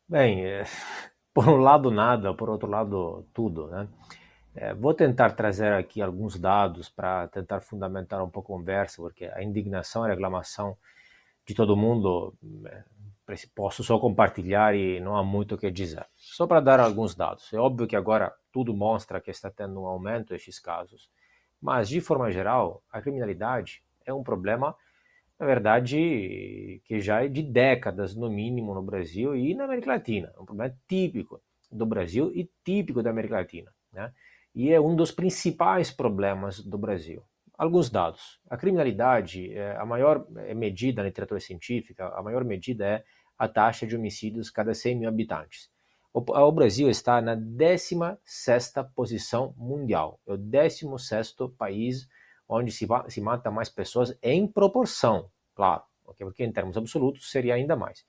[0.07, 0.65] Bem, é,
[1.33, 3.87] por um lado nada, por outro lado tudo, né?
[4.53, 9.25] É, vou tentar trazer aqui alguns dados para tentar fundamentar um pouco a conversa, porque
[9.25, 10.77] a indignação e a reclamação
[11.43, 12.35] de todo mundo
[12.67, 12.83] é,
[13.55, 16.05] posso só compartilhar e não há muito o que dizer.
[16.15, 17.51] Só para dar alguns dados.
[17.51, 21.09] É óbvio que agora tudo mostra que está tendo um aumento desses casos,
[21.65, 24.75] mas de forma geral, a criminalidade é um problema,
[25.39, 30.31] na verdade, que já é de décadas, no mínimo, no Brasil e na América Latina.
[30.35, 33.73] É um problema típico do Brasil e típico da América Latina.
[33.91, 34.11] Né?
[34.55, 37.21] e é um dos principais problemas do Brasil.
[37.57, 38.39] Alguns dados.
[38.49, 43.03] A criminalidade, é, a maior é, medida na literatura científica, a maior medida é
[43.37, 45.69] a taxa de homicídios cada 100 mil habitantes.
[46.17, 50.17] O, Brasil está na 16 posição mundial.
[50.25, 52.07] É o 16 país
[52.47, 57.75] onde se, se mata mais pessoas em proporção, claro, porque em termos absolutos seria ainda
[57.75, 58.05] mais.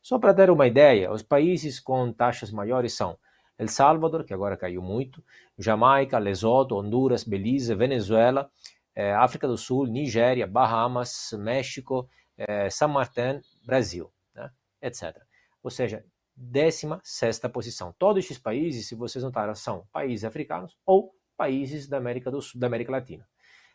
[0.00, 3.18] Só para dar uma ideia, os países com taxas maiores são
[3.58, 5.20] El Salvador, que agora caiu muito,
[5.58, 8.48] Jamaica, Lesoto, Honduras, Belize, Venezuela,
[8.94, 14.48] eh, África do Sul, Nigéria, Bahamas, México, eh, San Martín, Brasil, né?
[14.80, 15.20] etc.
[15.60, 16.04] Ou seja,
[16.38, 17.92] 16 posição.
[17.98, 22.60] Todos esses países, se vocês notaram, são países africanos ou países da América do Sul,
[22.60, 23.26] da América Latina.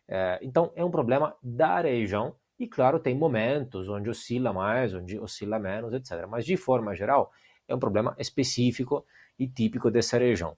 [0.08, 5.19] Eh, então, é um problema da região e, claro, tem momentos onde oscila mais, onde
[5.19, 6.26] oscila menos, etc.
[6.28, 7.32] Mas, de forma geral,
[7.67, 9.06] é um problema específico
[9.38, 10.56] e típico dessa região.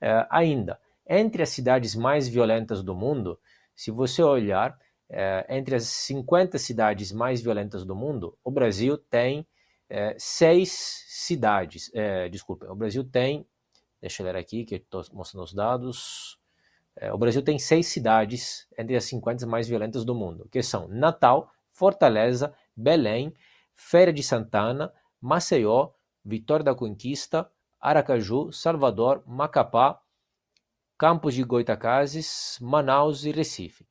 [0.00, 3.38] É, ainda, entre as cidades mais violentas do mundo,
[3.74, 4.78] se você olhar,
[5.10, 9.46] é, entre as 50 cidades mais violentas do mundo, o Brasil tem
[9.88, 11.90] é, seis cidades.
[11.94, 13.46] É, desculpa, o Brasil tem,
[14.00, 16.38] deixa eu ler aqui que estou mostrando os dados.
[16.96, 20.88] É, o Brasil tem seis cidades entre as 50 mais violentas do mundo, que são
[20.88, 23.34] Natal, Fortaleza, Belém,
[23.74, 25.90] Feira de Santana, Maceió,
[26.24, 30.00] Vitória da Conquista, Aracaju, Salvador, Macapá,
[30.96, 33.86] Campos de Goitacazes, Manaus e Recife.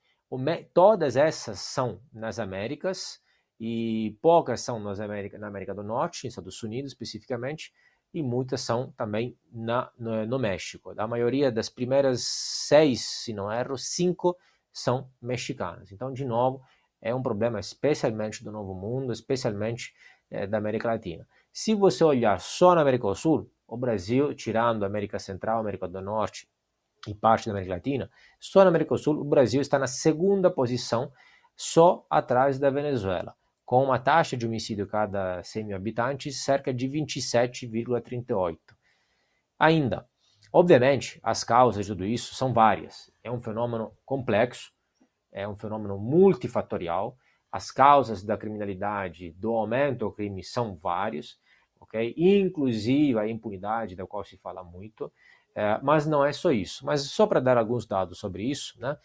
[0.73, 3.21] Todas essas são nas Américas
[3.65, 7.73] e poucas são nas América, na América do Norte, nos Estados Unidos especificamente,
[8.13, 10.93] e muitas são também na, no, no, México.
[10.97, 14.38] A maioria das primeiras seis, se não erro, cinco
[14.69, 15.93] são mexicanas.
[15.93, 16.62] Então, de novo,
[17.02, 19.93] é um problema especialmente do Novo Mundo, especialmente
[20.30, 21.26] é, da América Latina.
[21.49, 25.88] Se você olhar só na América do Sul, o Brasil, tirando a América Central, América
[25.88, 26.49] do Norte
[27.08, 30.52] e parte da América Latina, só na América do Sul o Brasil está na segunda
[30.52, 31.13] posição,
[31.56, 33.34] só atrás da Venezuela,
[33.65, 38.58] com uma taxa de homicídio cada 100 mil habitantes cerca de 27,38.
[39.58, 40.08] Ainda,
[40.52, 43.12] obviamente, as causas de tudo isso são várias.
[43.23, 44.71] É um fenômeno complexo,
[45.32, 47.17] é um fenômeno multifatorial.
[47.52, 51.38] As causas da criminalidade, do aumento do crime são várias
[51.84, 52.13] ok?
[52.17, 55.12] Inclusive a impunidade, da qual se fala muito,
[55.56, 56.86] é, mas não é só isso.
[56.86, 58.97] Mas só para dar alguns dados sobre isso, né?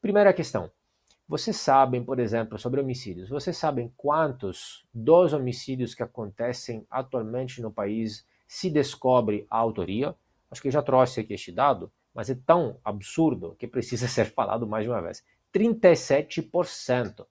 [0.00, 0.70] Primeira questão.
[1.28, 7.70] Vocês sabem, por exemplo, sobre homicídios, vocês sabem quantos dos homicídios que acontecem atualmente no
[7.70, 10.16] país se descobre a autoria?
[10.50, 14.32] Acho que eu já trouxe aqui este dado, mas é tão absurdo que precisa ser
[14.32, 15.22] falado mais de uma vez.
[15.54, 17.26] 37%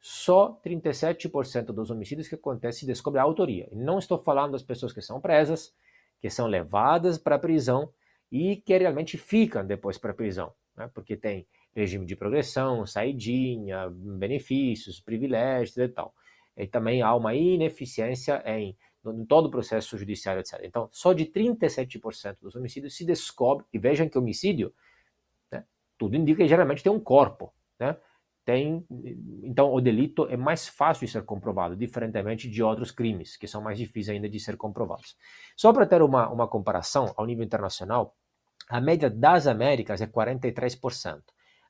[0.00, 3.68] só 37% dos homicídios que acontecem descobre a autoria.
[3.70, 5.74] não estou falando das pessoas que são presas,
[6.22, 7.92] que são levadas para a prisão
[8.32, 10.88] e que realmente ficam depois para a prisão, né?
[10.94, 11.46] porque tem
[11.76, 16.14] regime de progressão, saidinha, benefícios, privilégios e tal.
[16.56, 20.60] E também há uma ineficiência em, em todo o processo judiciário, etc.
[20.64, 24.72] Então, só de 37% dos homicídios se descobre, e vejam que homicídio,
[25.52, 25.64] né,
[25.98, 27.94] tudo indica que geralmente tem um corpo, né?
[28.46, 28.86] tem,
[29.42, 33.60] então o delito é mais fácil de ser comprovado, diferentemente de outros crimes, que são
[33.60, 35.16] mais difíceis ainda de ser comprovados.
[35.56, 38.16] Só para ter uma, uma comparação ao nível internacional,
[38.68, 41.22] a média das Américas é 43%,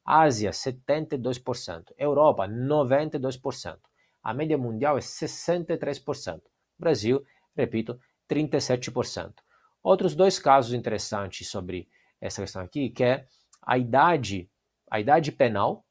[0.07, 3.79] Ásia 72%, Europa 92%,
[4.23, 6.43] a média mundial é 63%,
[6.79, 7.25] Brasil,
[7.57, 7.99] repito,
[8.31, 9.35] 37%.
[9.83, 11.89] Outros dois casos interessantes sobre
[12.21, 13.27] essa questão aqui, que é
[13.63, 14.49] a idade,
[14.91, 15.85] a idade penal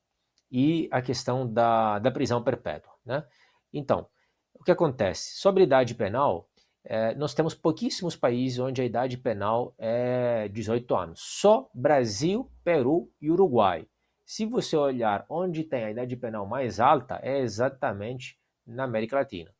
[0.49, 2.93] e a questão da, da prisão perpétua.
[3.05, 3.26] Né?
[3.74, 4.07] Então,
[4.53, 5.38] o que acontece?
[5.38, 6.49] Sobre idade penal,
[6.86, 11.20] é, nós temos pouquíssimos países onde a idade penal é 18 anos.
[11.22, 13.86] Só Brasil, Peru e Uruguai.
[14.26, 19.53] Se você olhar onde tem a idade penal mais alta, é exatamente na América Latina.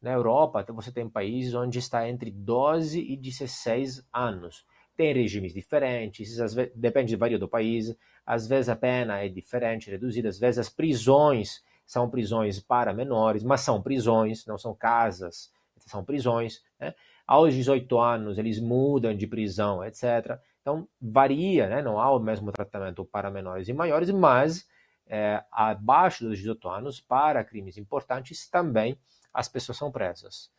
[0.00, 4.64] Na Europa, você tem países onde está entre 12 e 16 anos.
[4.96, 9.90] Tem regimes diferentes, às vezes, depende varia do país, às vezes a pena é diferente,
[9.90, 15.52] reduzida, às vezes as prisões são prisões para menores, mas são prisões, não são casas,
[15.78, 16.62] são prisões.
[16.78, 16.94] Né?
[17.26, 20.38] Aos 18 anos eles mudam de prisão, etc.
[20.62, 21.82] Então, varia, né?
[21.82, 24.66] não há o mesmo tratamento para menores e maiores, mas
[25.08, 28.96] é, abaixo dos 18 anos, para crimes importantes, também
[29.34, 30.50] as pessoas são presas.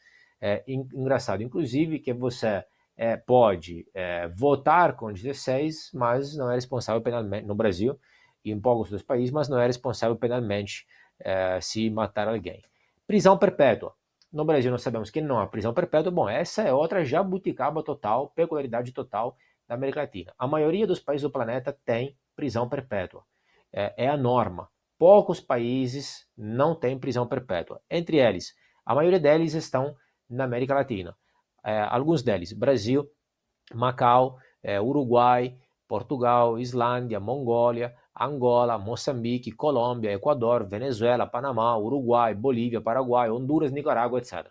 [0.41, 2.65] É engraçado, inclusive, que você
[2.97, 7.97] é, pode é, votar com 16, mas não é responsável penalmente no Brasil
[8.43, 10.85] e em poucos outros países, mas não é responsável penalmente
[11.17, 12.61] é, se matar alguém.
[13.07, 13.95] Prisão perpétua.
[14.31, 16.11] No Brasil nós sabemos que não há prisão perpétua.
[16.11, 19.37] Bom, essa é outra jabuticaba total, peculiaridade total
[19.73, 20.33] da América Latina.
[20.37, 23.23] A maioria dos países do planeta tem prisão perpétua.
[23.71, 24.69] É, é a norma.
[24.97, 27.81] Poucos países não têm prisão perpétua.
[27.89, 28.53] Entre eles,
[28.85, 29.95] a maioria deles estão
[30.29, 31.15] na América Latina.
[31.65, 33.09] É, alguns deles, Brasil,
[33.73, 35.57] Macau, é, Uruguai,
[35.87, 44.47] Portugal, Islândia, Mongólia, Angola, Moçambique, Colômbia, Equador, Venezuela, Panamá, Uruguai, Bolívia, Paraguai, Honduras, Nicarágua, etc.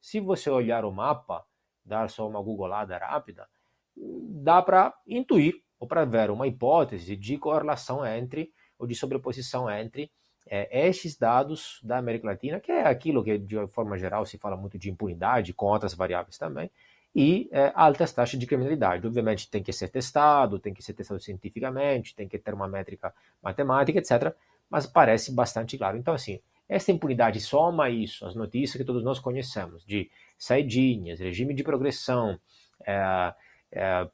[0.00, 1.44] Se você olhar o mapa,
[1.84, 3.48] dar só uma googolada rápida,
[3.96, 10.10] dá para intuir ou para ver uma hipótese de correlação entre ou de sobreposição entre
[10.48, 14.56] é, estes dados da América Latina, que é aquilo que de forma geral se fala
[14.56, 16.70] muito de impunidade, com outras variáveis também,
[17.14, 19.06] e é, altas taxas de criminalidade.
[19.06, 23.12] Obviamente tem que ser testado, tem que ser testado cientificamente, tem que ter uma métrica
[23.42, 24.34] matemática, etc.
[24.70, 25.96] Mas parece bastante claro.
[25.96, 31.54] Então, assim, essa impunidade soma isso, as notícias que todos nós conhecemos, de saidinhas, regime
[31.54, 32.38] de progressão,
[32.86, 33.34] é,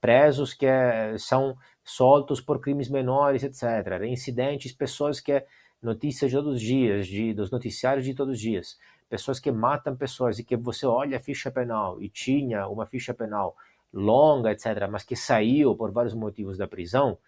[0.00, 4.02] presos que é, são soltos por crimes menores, etc.
[4.06, 5.44] Incidentes, pessoas que
[5.82, 9.96] notícias de todos os dias, de, dos noticiários de todos os dias, pessoas que matam
[9.96, 13.56] pessoas e que você olha a ficha penal e tinha uma ficha penal
[13.92, 17.18] longa, etc., mas que saiu por vários motivos da prisão,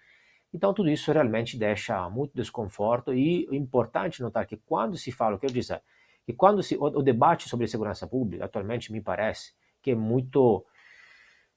[0.53, 5.35] então tudo isso realmente deixa muito desconforto e é importante notar que quando se fala,
[5.35, 5.83] o que eu dizer,
[6.25, 10.65] que quando se, o, o debate sobre segurança pública atualmente me parece que é muito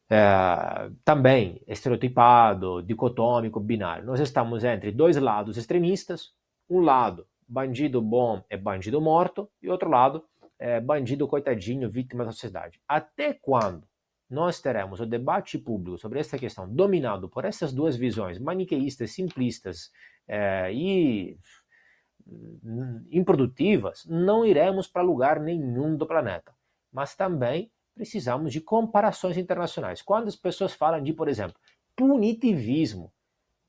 [0.10, 4.06] é, também estereotipado, dicotômico, binário.
[4.06, 6.32] Nós estamos entre dois lados extremistas,
[6.70, 10.24] um lado, bandido bom é bandido morto, e outro lado,
[10.60, 12.82] é bandido coitadinho, vítima da sociedade.
[12.88, 13.88] Até quando
[14.30, 19.92] nós teremos o debate público sobre essa questão dominado por essas duas visões maniqueístas, simplistas
[20.28, 21.38] é, e
[22.28, 26.54] hum, improdutivas, não iremos para lugar nenhum do planeta.
[26.92, 30.02] Mas também precisamos de comparações internacionais.
[30.02, 31.60] Quando as pessoas falam de, por exemplo,
[31.96, 33.12] punitivismo,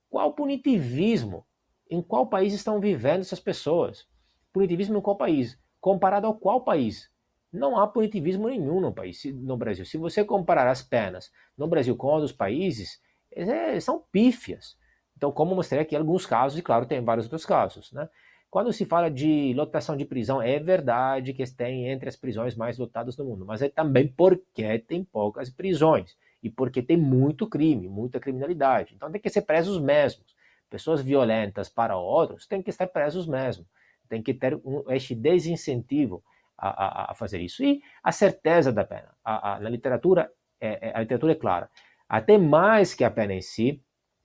[0.08, 1.44] qual punitivismo?
[1.90, 4.06] em qual país estão vivendo essas pessoas.
[4.52, 5.58] Punitivismo em qual país?
[5.80, 7.10] Comparado ao qual país?
[7.52, 9.84] Não há punitivismo nenhum no, país, no Brasil.
[9.84, 13.00] Se você comparar as penas no Brasil com outros países,
[13.32, 14.76] é, são pífias.
[15.16, 17.90] Então, como mostrei aqui alguns casos, e claro, tem vários outros casos.
[17.92, 18.08] Né?
[18.50, 22.78] Quando se fala de lotação de prisão, é verdade que tem entre as prisões mais
[22.78, 27.88] lotadas do mundo, mas é também porque tem poucas prisões e porque tem muito crime,
[27.88, 28.94] muita criminalidade.
[28.94, 30.38] Então tem que ser presos os mesmos
[30.68, 33.66] pessoas violentas para outros têm que estar presos mesmo.
[34.08, 36.22] Tem que ter um, este desincentivo
[36.56, 37.62] a, a, a, fazer isso.
[37.62, 39.14] E a certeza da pena.
[39.24, 40.30] A, a, na literatura,
[40.60, 41.70] é, é, a literatura é clara.
[42.08, 43.82] Até mais que a pena em si,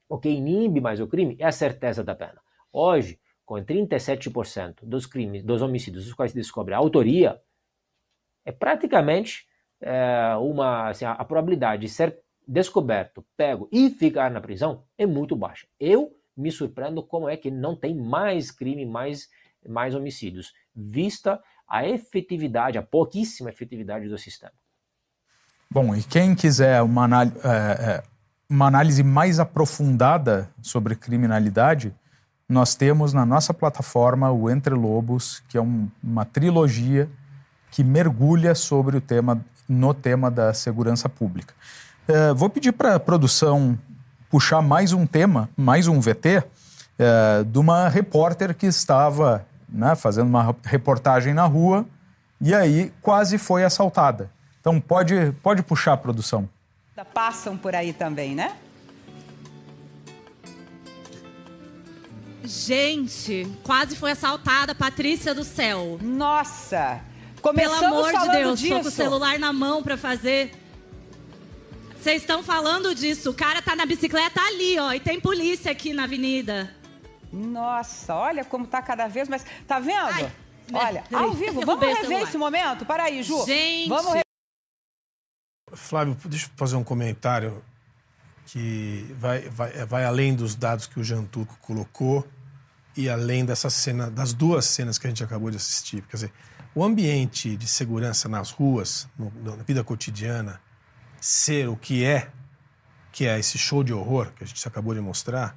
[0.08, 2.42] o que inibe mais o crime é a certeza da pena.
[2.72, 7.40] Hoje, com 37% dos crimes, dos homicídios dos quais se descobre a autoria,
[8.46, 9.48] é praticamente
[9.82, 15.36] é, uma assim, a, probabilidade de ser descoberto, pego e ficar na prisão é muito
[15.36, 15.68] baixa.
[15.80, 19.30] Eu me surpreendo como é que não tem mais crime, mais,
[19.68, 24.54] mais homicídios, vista a efetividade, a pouquíssima efetividade do sistema.
[25.70, 28.04] Bom, e quem quiser uma, é, é,
[28.50, 31.96] uma análise mais aprofundada sobre criminalidade,
[32.48, 37.10] nós temos na nossa plataforma o Entre Lobos, que é um, uma trilogia
[37.72, 41.54] que mergulha sobre o tema no tema da segurança pública.
[42.08, 43.78] É, vou pedir para a produção
[44.30, 46.44] puxar mais um tema, mais um VT,
[47.00, 51.86] é, de uma repórter que estava né, fazendo uma reportagem na rua
[52.42, 54.30] e aí quase foi assaltada.
[54.60, 56.48] Então pode, pode puxar produção.
[57.14, 58.56] Passam por aí também, né?
[62.44, 65.98] Gente, quase foi assaltada Patrícia do Céu.
[66.02, 67.02] Nossa!
[67.42, 68.76] Começamos Pelo amor de Deus, disso.
[68.76, 70.52] tô com o celular na mão para fazer
[72.04, 73.30] vocês estão falando disso.
[73.30, 76.70] O cara tá na bicicleta ali, ó, e tem polícia aqui na avenida.
[77.32, 79.46] Nossa, olha como tá cada vez mais.
[79.66, 79.96] Tá vendo?
[80.12, 80.32] Ai,
[80.74, 81.62] olha, ao vivo.
[81.62, 82.86] Vamos rever esse momento?
[82.86, 83.46] Para aí, Ju.
[83.46, 83.88] Gente.
[83.88, 84.22] Vamos.
[85.72, 87.64] Flávio, deixa eu fazer um comentário
[88.46, 92.28] que vai, vai, vai além dos dados que o Jean Turco colocou
[92.96, 96.04] e além dessa cena, das duas cenas que a gente acabou de assistir.
[96.04, 96.34] Quer dizer,
[96.76, 100.62] o ambiente de segurança nas ruas, no, na vida cotidiana,
[101.20, 102.30] ser o que é,
[103.12, 105.56] que é esse show de horror que a gente acabou de mostrar,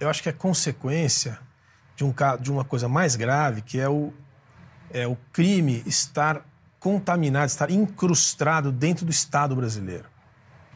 [0.00, 1.38] eu acho que é consequência
[1.96, 4.12] de, um, de uma coisa mais grave, que é o,
[4.90, 6.44] é o crime estar
[6.80, 10.06] contaminado, estar incrustado dentro do Estado brasileiro.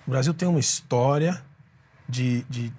[0.07, 1.43] O Brasil tem uma história
[2.09, 2.73] de, de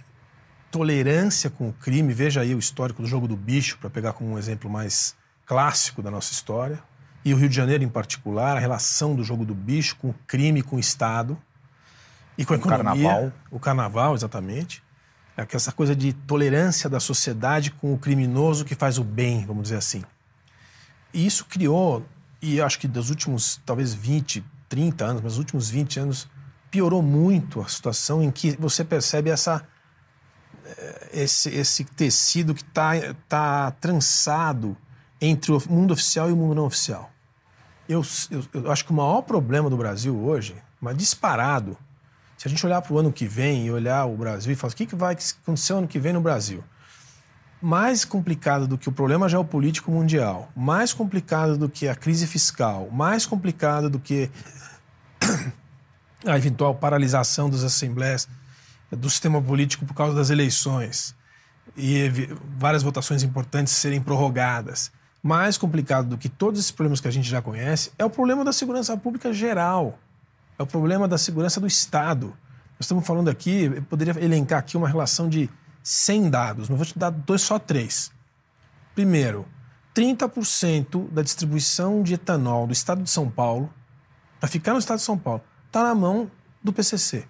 [0.71, 2.13] tolerância com o crime.
[2.13, 5.15] Veja aí o histórico do jogo do bicho, para pegar como um exemplo mais
[5.45, 6.79] clássico da nossa história.
[7.23, 10.15] E o Rio de Janeiro, em particular, a relação do jogo do bicho com o
[10.25, 11.37] crime, com o Estado
[12.37, 12.91] e com a economia.
[12.91, 13.33] O carnaval.
[13.51, 14.81] O carnaval, exatamente.
[15.35, 19.63] É essa coisa de tolerância da sociedade com o criminoso que faz o bem, vamos
[19.63, 20.03] dizer assim.
[21.13, 22.05] E isso criou,
[22.41, 26.29] e acho que dos últimos, talvez 20, 30 anos, mas nos últimos 20 anos,
[26.69, 29.65] piorou muito a situação em que você percebe essa
[30.65, 32.91] eh, esse, esse tecido que está
[33.27, 34.77] tá trançado
[35.21, 37.11] entre o mundo oficial e o mundo não oficial.
[37.87, 41.75] Eu, eu, eu acho que o maior problema do Brasil hoje, mas disparado,
[42.37, 44.71] se a gente olhar para o ano que vem e olhar o Brasil e falar
[44.71, 46.63] o que, que vai acontecer ano que vem no Brasil,
[47.61, 52.89] mais complicado do que o problema geopolítico mundial, mais complicado do que a crise fiscal,
[52.91, 54.29] mais complicado do que
[56.25, 58.27] a eventual paralisação das assembleias
[58.91, 61.15] do sistema político por causa das eleições
[61.77, 62.09] e
[62.57, 64.91] várias votações importantes serem prorrogadas.
[65.21, 68.43] Mais complicado do que todos esses problemas que a gente já conhece é o problema
[68.43, 69.99] da segurança pública geral.
[70.57, 72.27] É o problema da segurança do Estado.
[72.27, 75.49] Nós estamos falando aqui, eu poderia elencar aqui uma relação de
[75.83, 78.11] 100 dados, mas vou te dar dois, só três.
[78.95, 79.45] Primeiro,
[79.95, 83.71] 30% da distribuição de etanol do Estado de São Paulo,
[84.39, 86.29] para ficar no Estado de São Paulo, está na mão
[86.63, 87.25] do PCC.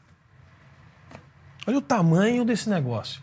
[1.68, 3.22] Olha o tamanho desse negócio.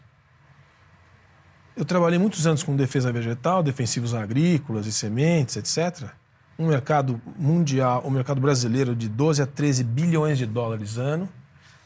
[1.74, 6.10] Eu trabalhei muitos anos com defesa vegetal, defensivos agrícolas e sementes, etc.
[6.58, 11.28] Um mercado mundial, o um mercado brasileiro de 12 a 13 bilhões de dólares ano.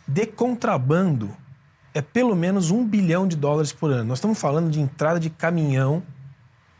[0.06, 1.34] De contrabando
[1.94, 4.04] é pelo menos um bilhão de dólares por ano.
[4.04, 6.02] Nós estamos falando de entrada de caminhão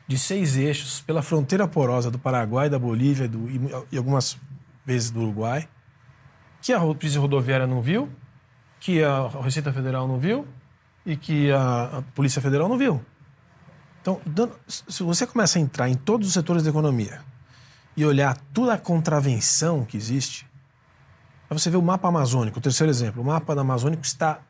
[0.06, 4.36] de seis eixos pela fronteira porosa do Paraguai, da Bolívia do, e, algumas
[4.84, 5.68] vezes do Uruguai,
[6.60, 8.08] que a Polícia Rodoviária não viu,
[8.78, 10.46] que a Receita Federal não viu
[11.04, 13.00] e que a, Polícia Federal não viu.
[14.00, 14.20] Então,
[14.66, 17.20] se você começa a entrar em todos os setores da economia
[17.96, 20.46] e olhar toda a contravenção que existe,
[21.48, 23.22] aí você vê o mapa amazônico, o terceiro exemplo.
[23.22, 24.40] O mapa Amazônico está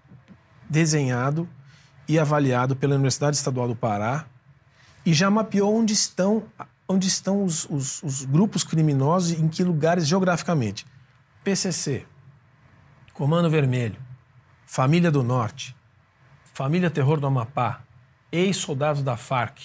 [0.69, 1.49] desenhado
[2.07, 4.27] e avaliado pela Universidade Estadual do Pará
[5.05, 6.45] e já mapeou onde estão,
[6.89, 10.87] onde estão os, os, os grupos criminosos e em que lugares geograficamente.
[11.43, 12.07] PCC,
[13.15, 13.97] Comando Vermelho,
[14.67, 15.75] Família do Norte,
[16.53, 17.83] Família Terror do Amapá,
[18.31, 19.59] ex-soldados da Farc,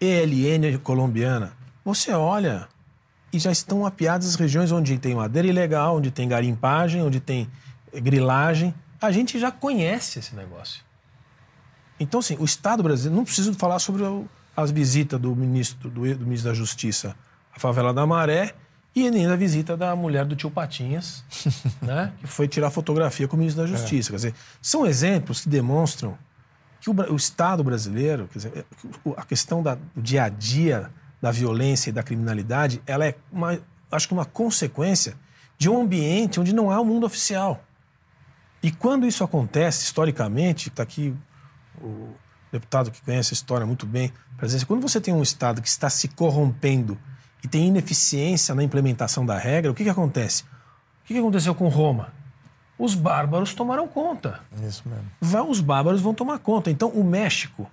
[0.00, 1.52] ELN colombiana.
[1.84, 2.68] Você olha
[3.32, 7.48] e já estão mapeadas as regiões onde tem madeira ilegal, onde tem garimpagem, onde tem
[7.94, 10.82] grilagem, a gente já conhece esse negócio.
[11.98, 14.02] Então, assim, o Estado brasileiro, não preciso falar sobre
[14.56, 17.16] as visitas do ministro, do, do ministro da Justiça
[17.54, 18.54] à favela da Maré
[18.94, 21.24] e nem da visita da mulher do tio Patinhas,
[21.80, 23.72] né, que foi tirar fotografia com o ministro da é.
[23.72, 24.10] Justiça.
[24.10, 24.12] É.
[24.12, 26.16] Quer dizer, são exemplos que demonstram
[26.80, 28.66] que o, o Estado brasileiro, quer dizer,
[29.16, 30.90] a questão da, do dia a dia
[31.22, 33.58] da violência e da criminalidade, ela é, uma,
[33.90, 35.14] acho que uma consequência
[35.56, 37.64] de um ambiente onde não há o um mundo oficial.
[38.62, 41.14] E quando isso acontece, historicamente, está aqui
[41.80, 42.08] o
[42.50, 45.68] deputado que conhece a história muito bem, para dizer, quando você tem um Estado que
[45.68, 46.98] está se corrompendo
[47.42, 50.44] e tem ineficiência na implementação da regra, o que, que acontece?
[50.44, 52.12] O que, que aconteceu com Roma?
[52.78, 54.40] Os bárbaros tomaram conta.
[54.66, 55.50] Isso mesmo.
[55.50, 56.70] Os bárbaros vão tomar conta.
[56.70, 57.70] Então, o México,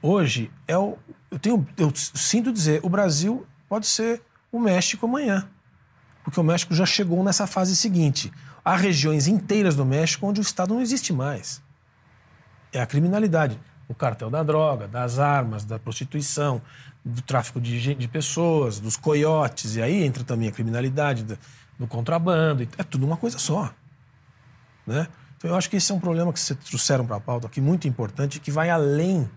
[0.00, 0.96] hoje, é o.
[1.30, 5.48] Eu, tenho, eu sinto dizer, o Brasil pode ser o México amanhã.
[6.24, 8.32] Porque o México já chegou nessa fase seguinte.
[8.64, 11.62] Há regiões inteiras do México onde o Estado não existe mais.
[12.72, 13.58] É a criminalidade.
[13.88, 16.60] O cartel da droga, das armas, da prostituição,
[17.08, 21.38] do tráfico de, de pessoas, dos coiotes, e aí entra também a criminalidade do,
[21.78, 22.68] do contrabando.
[22.76, 23.72] É tudo uma coisa só.
[24.86, 25.08] Né?
[25.36, 27.60] Então eu acho que esse é um problema que vocês trouxeram para a pauta aqui,
[27.60, 29.28] muito importante, que vai além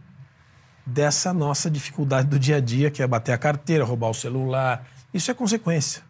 [0.86, 4.86] dessa nossa dificuldade do dia a dia, que é bater a carteira, roubar o celular.
[5.13, 6.01] Isso é consequência.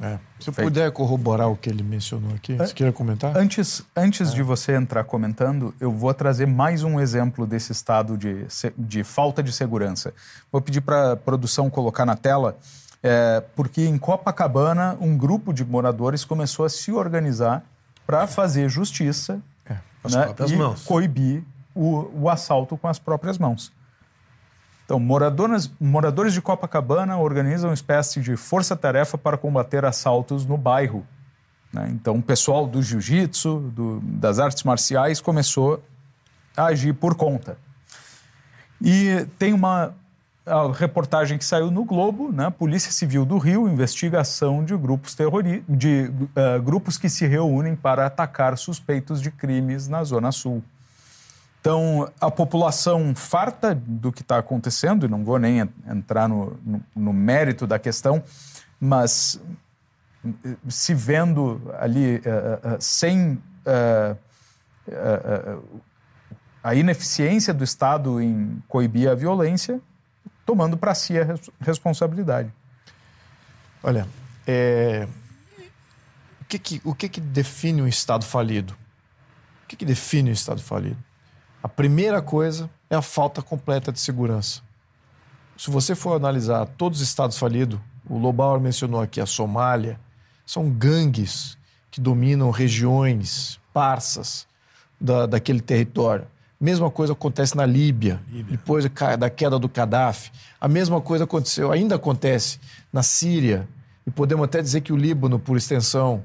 [0.00, 0.18] É.
[0.38, 0.66] Se Feito.
[0.66, 3.36] puder corroborar o que ele mencionou aqui, você queria comentar?
[3.36, 4.34] Antes, antes é.
[4.34, 8.46] de você entrar comentando, eu vou trazer mais um exemplo desse estado de,
[8.78, 10.14] de falta de segurança.
[10.50, 12.56] Vou pedir para a produção colocar na tela,
[13.02, 17.62] é, porque em Copacabana, um grupo de moradores começou a se organizar
[18.06, 19.74] para fazer justiça é,
[20.08, 20.82] né, e mãos.
[20.82, 21.44] coibir
[21.74, 23.70] o, o assalto com as próprias mãos.
[24.90, 31.06] Então, moradores, moradores de Copacabana organizam uma espécie de força-tarefa para combater assaltos no bairro.
[31.72, 31.90] Né?
[31.92, 33.72] Então, o pessoal do jiu-jitsu,
[34.02, 35.80] das artes marciais, começou
[36.56, 37.56] a agir por conta.
[38.82, 39.94] E tem uma
[40.74, 42.50] reportagem que saiu no Globo, né?
[42.50, 48.06] Polícia Civil do Rio, investigação de grupos terroristas, de uh, grupos que se reúnem para
[48.06, 50.64] atacar suspeitos de crimes na Zona Sul.
[51.60, 56.82] Então, a população farta do que está acontecendo, e não vou nem entrar no, no,
[56.96, 58.22] no mérito da questão,
[58.80, 59.38] mas
[60.68, 63.34] se vendo ali uh, uh, sem
[63.66, 64.16] uh,
[66.62, 69.80] a ineficiência do Estado em coibir a violência,
[70.46, 72.52] tomando para si a res responsabilidade.
[73.82, 74.06] Olha,
[74.46, 75.06] é...
[76.40, 78.74] o, que, que, o que, que define um Estado falido?
[79.64, 81.09] O que, que define um Estado falido?
[81.62, 84.62] A primeira coisa é a falta completa de segurança.
[85.58, 90.00] Se você for analisar todos os Estados falidos, o Lobauer mencionou aqui a Somália,
[90.46, 91.58] são gangues
[91.90, 94.46] que dominam regiões parsas
[94.98, 96.26] da, daquele território.
[96.58, 98.84] Mesma coisa acontece na Líbia, Líbia, depois
[99.18, 100.30] da queda do Gaddafi.
[100.58, 102.58] A mesma coisa aconteceu, ainda acontece
[102.92, 103.68] na Síria.
[104.06, 106.22] E podemos até dizer que o Líbano, por extensão,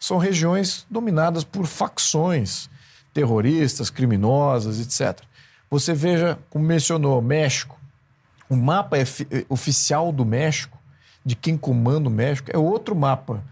[0.00, 2.70] são regiões dominadas por facções
[3.18, 5.24] terroristas, criminosas, etc.
[5.68, 7.76] Você veja, como mencionou, México.
[8.48, 8.96] O mapa
[9.48, 10.78] oficial do México,
[11.26, 13.42] de quem comanda o México, é outro mapa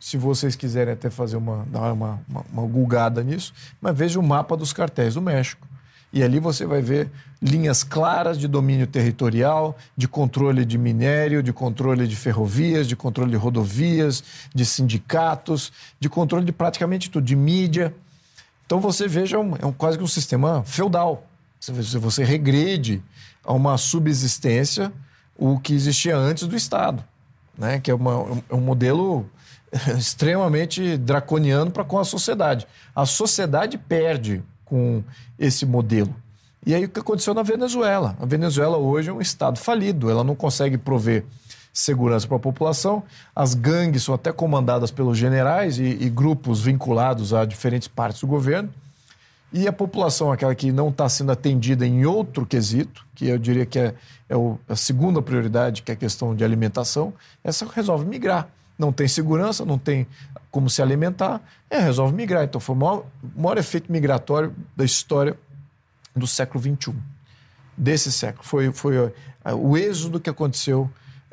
[0.00, 4.22] se vocês quiserem até fazer uma, dar uma, uma, uma gulgada nisso, mas veja o
[4.22, 5.68] mapa dos cartéis do México.
[6.10, 7.10] E ali você vai ver
[7.42, 13.30] linhas claras de domínio territorial, de controle de minério, de controle de ferrovias, de controle
[13.30, 17.94] de rodovias, de sindicatos, de controle de praticamente tudo, de mídia.
[18.70, 21.26] Então você veja, é é um quase que um sistema feudal.
[21.58, 23.02] Você, você regrede
[23.44, 24.92] a uma subsistência
[25.36, 27.02] o que existia antes do Estado,
[27.58, 27.80] né?
[27.80, 29.28] que é, uma, é um modelo
[29.98, 32.64] extremamente draconiano para com a sociedade.
[32.94, 35.02] A sociedade perde com
[35.36, 36.14] esse modelo.
[36.64, 38.16] E aí o que aconteceu na Venezuela?
[38.20, 41.24] A Venezuela hoje é um estado falido, ela não consegue prover
[41.72, 43.02] segurança para a população.
[43.34, 48.26] As gangues são até comandadas pelos generais e, e, grupos vinculados a diferentes partes do
[48.26, 48.70] governo.
[49.52, 53.66] E a população, aquela que não está sendo atendida em outro quesito, que eu diria
[53.66, 53.94] que é,
[54.28, 57.12] é o, a segunda prioridade, que é a questão de alimentação,
[57.42, 58.48] essa resolve migrar
[58.80, 60.06] não tem segurança, não tem
[60.50, 62.44] como se alimentar, é, resolve migrar.
[62.44, 63.04] Então foi o maior,
[63.36, 65.38] maior efeito migratório da história
[66.16, 66.94] do século XXI.
[67.76, 68.42] Desse século.
[68.42, 69.12] Foi, foi uh,
[69.54, 70.90] o êxodo que aconteceu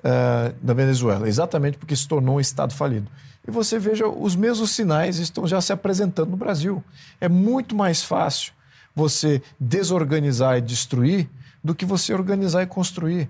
[0.08, 3.12] uh, na Venezuela, exatamente porque se tornou um Estado falido.
[3.46, 6.84] E você veja, os mesmos sinais estão já se apresentando no Brasil.
[7.20, 8.54] É muito mais fácil
[8.96, 11.30] você desorganizar e destruir
[11.64, 13.30] do que você organizar e construir.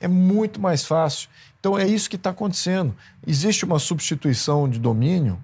[0.00, 1.28] É muito mais fácil.
[1.58, 2.94] Então é isso que está acontecendo.
[3.26, 5.38] Existe uma substituição de domínio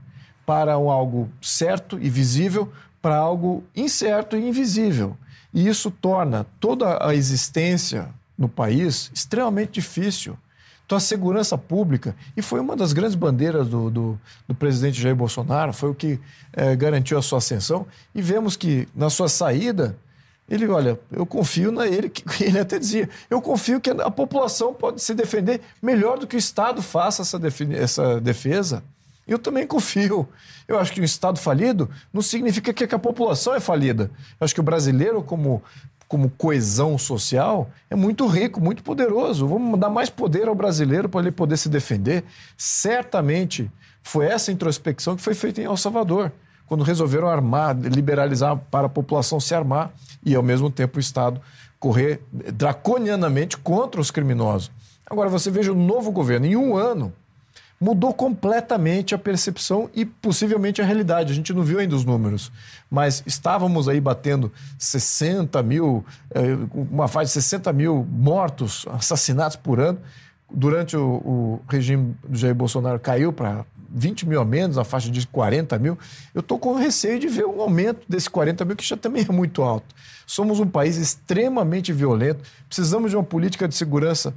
[0.46, 2.72] para um algo certo e visível
[3.02, 5.16] para algo incerto e invisível.
[5.52, 10.38] E isso torna toda a existência no país extremamente difícil.
[10.86, 15.16] Então, a segurança pública, e foi uma das grandes bandeiras do, do, do presidente Jair
[15.16, 16.20] Bolsonaro, foi o que
[16.52, 19.96] é, garantiu a sua ascensão, e vemos que na sua saída
[20.48, 24.74] ele, olha, eu confio na ele, que ele até dizia, eu confio que a população
[24.74, 27.40] pode se defender melhor do que o Estado faça essa,
[27.72, 28.82] essa defesa.
[29.26, 30.28] Eu também confio.
[30.68, 34.10] Eu acho que um Estado falido não significa que a população é falida.
[34.38, 35.62] Eu acho que o brasileiro, como,
[36.14, 39.48] como coesão social, é muito rico, muito poderoso.
[39.48, 42.22] Vamos dar mais poder ao brasileiro para ele poder se defender.
[42.56, 43.68] Certamente
[44.00, 46.30] foi essa introspecção que foi feita em El Salvador,
[46.68, 49.92] quando resolveram armar, liberalizar para a população se armar
[50.24, 51.40] e, ao mesmo tempo, o Estado
[51.80, 54.70] correr draconianamente contra os criminosos.
[55.10, 57.12] Agora, você veja o novo governo, em um ano,
[57.80, 61.32] mudou completamente a percepção e possivelmente a realidade.
[61.32, 62.50] A gente não viu ainda os números,
[62.90, 69.80] mas estávamos aí batendo 60 mil, eh, uma faixa de 60 mil mortos, assassinatos por
[69.80, 69.98] ano.
[70.50, 75.10] Durante o, o regime do Jair Bolsonaro caiu para 20 mil a menos, a faixa
[75.10, 75.98] de 40 mil.
[76.34, 79.32] Eu estou com receio de ver um aumento desse 40 mil, que já também é
[79.32, 79.94] muito alto.
[80.26, 84.34] Somos um país extremamente violento, precisamos de uma política de segurança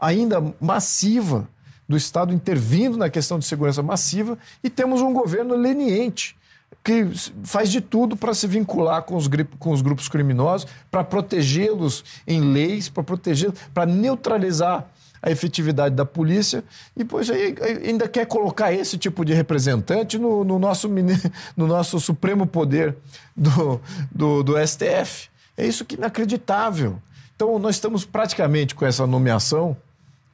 [0.00, 1.48] ainda massiva,
[1.88, 6.36] do Estado intervindo na questão de segurança massiva, e temos um governo leniente
[6.82, 7.10] que
[7.44, 9.28] faz de tudo para se vincular com os,
[9.58, 14.86] com os grupos criminosos, para protegê-los em leis, para protegê-los, para neutralizar
[15.22, 16.62] a efetividade da polícia
[16.96, 20.88] e pois aí ainda quer colocar esse tipo de representante no, no nosso,
[21.56, 22.96] no nosso supremo poder
[23.36, 23.80] do,
[24.12, 25.28] do, do STF.
[25.56, 27.00] É isso que é inacreditável.
[27.34, 29.76] Então, nós estamos praticamente com essa nomeação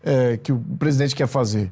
[0.03, 1.71] é, que o presidente quer fazer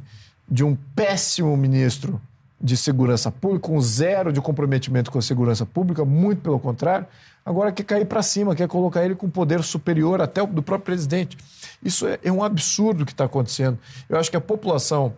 [0.48, 2.20] de um péssimo ministro
[2.60, 7.06] de segurança pública, com zero de comprometimento com a segurança pública, muito pelo contrário,
[7.44, 10.86] agora quer cair para cima, quer colocar ele com poder superior até o do próprio
[10.86, 11.38] presidente.
[11.82, 13.78] Isso é, é um absurdo que está acontecendo.
[14.08, 15.14] Eu acho que a população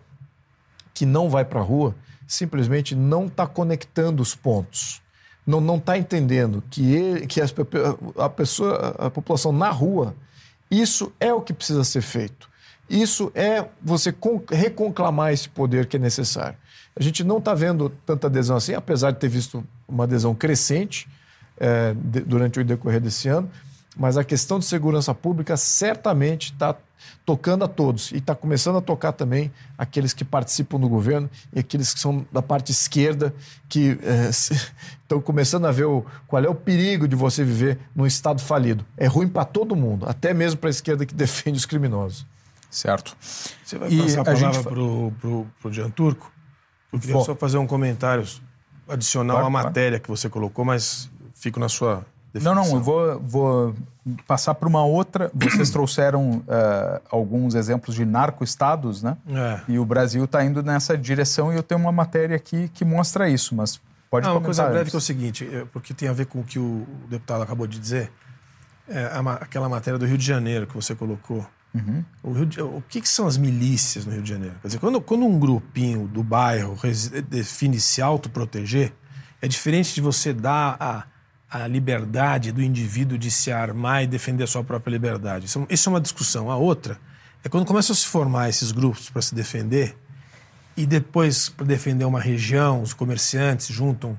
[0.93, 1.93] que não vai para a rua
[2.25, 5.01] simplesmente não está conectando os pontos.
[5.45, 10.15] Não está entendendo que, ele, que a, pessoa, a população na rua,
[10.71, 12.49] isso é o que precisa ser feito.
[12.89, 14.13] Isso é você
[14.51, 16.57] reconclamar esse poder que é necessário.
[16.95, 21.07] A gente não está vendo tanta adesão assim, apesar de ter visto uma adesão crescente
[21.57, 23.49] é, de, durante o decorrer desse ano,
[23.95, 26.75] mas a questão de segurança pública certamente está
[27.25, 31.59] tocando a todos e está começando a tocar também aqueles que participam do governo e
[31.59, 33.33] aqueles que são da parte esquerda
[33.69, 34.29] que é,
[35.01, 38.85] estão começando a ver o, qual é o perigo de você viver num estado falido.
[38.97, 42.25] É ruim para todo mundo, até mesmo para a esquerda que defende os criminosos.
[42.73, 43.15] Certo.
[43.21, 44.63] Você vai e passar a palavra gente...
[44.63, 44.79] para
[45.69, 46.31] o Jean Turco?
[46.91, 48.25] Eu queria só fazer um comentário
[48.89, 50.03] adicional claro, à matéria claro.
[50.03, 52.03] que você colocou, mas fico na sua
[52.33, 52.55] definição.
[52.55, 53.75] Não, não, eu vou, vou
[54.25, 55.31] passar para uma outra.
[55.37, 59.17] Vocês trouxeram uh, alguns exemplos de narco-estados, né?
[59.27, 59.61] É.
[59.67, 63.29] E o Brasil está indo nessa direção e eu tenho uma matéria aqui que mostra
[63.29, 66.13] isso, mas pode Não, Uma coisa breve que é o seguinte, é, porque tem a
[66.13, 68.11] ver com o que o deputado acabou de dizer,
[68.87, 71.45] é, aquela matéria do Rio de Janeiro que você colocou.
[71.73, 72.03] Uhum.
[72.21, 74.55] O, de, o que, que, são as milícias no Rio de Janeiro?
[74.61, 76.77] Quer dizer, quando, quando um grupinho do bairro
[77.27, 78.93] define se autoproteger,
[79.41, 81.05] é diferente de você dar a,
[81.49, 85.47] a liberdade do indivíduo de se armar e defender a sua própria liberdade.
[85.47, 86.51] Isso, isso é uma discussão.
[86.51, 86.99] A outra
[87.43, 89.97] é quando começam a se formar esses grupos para se defender
[90.75, 94.17] e depois, para defender uma região, os comerciantes juntam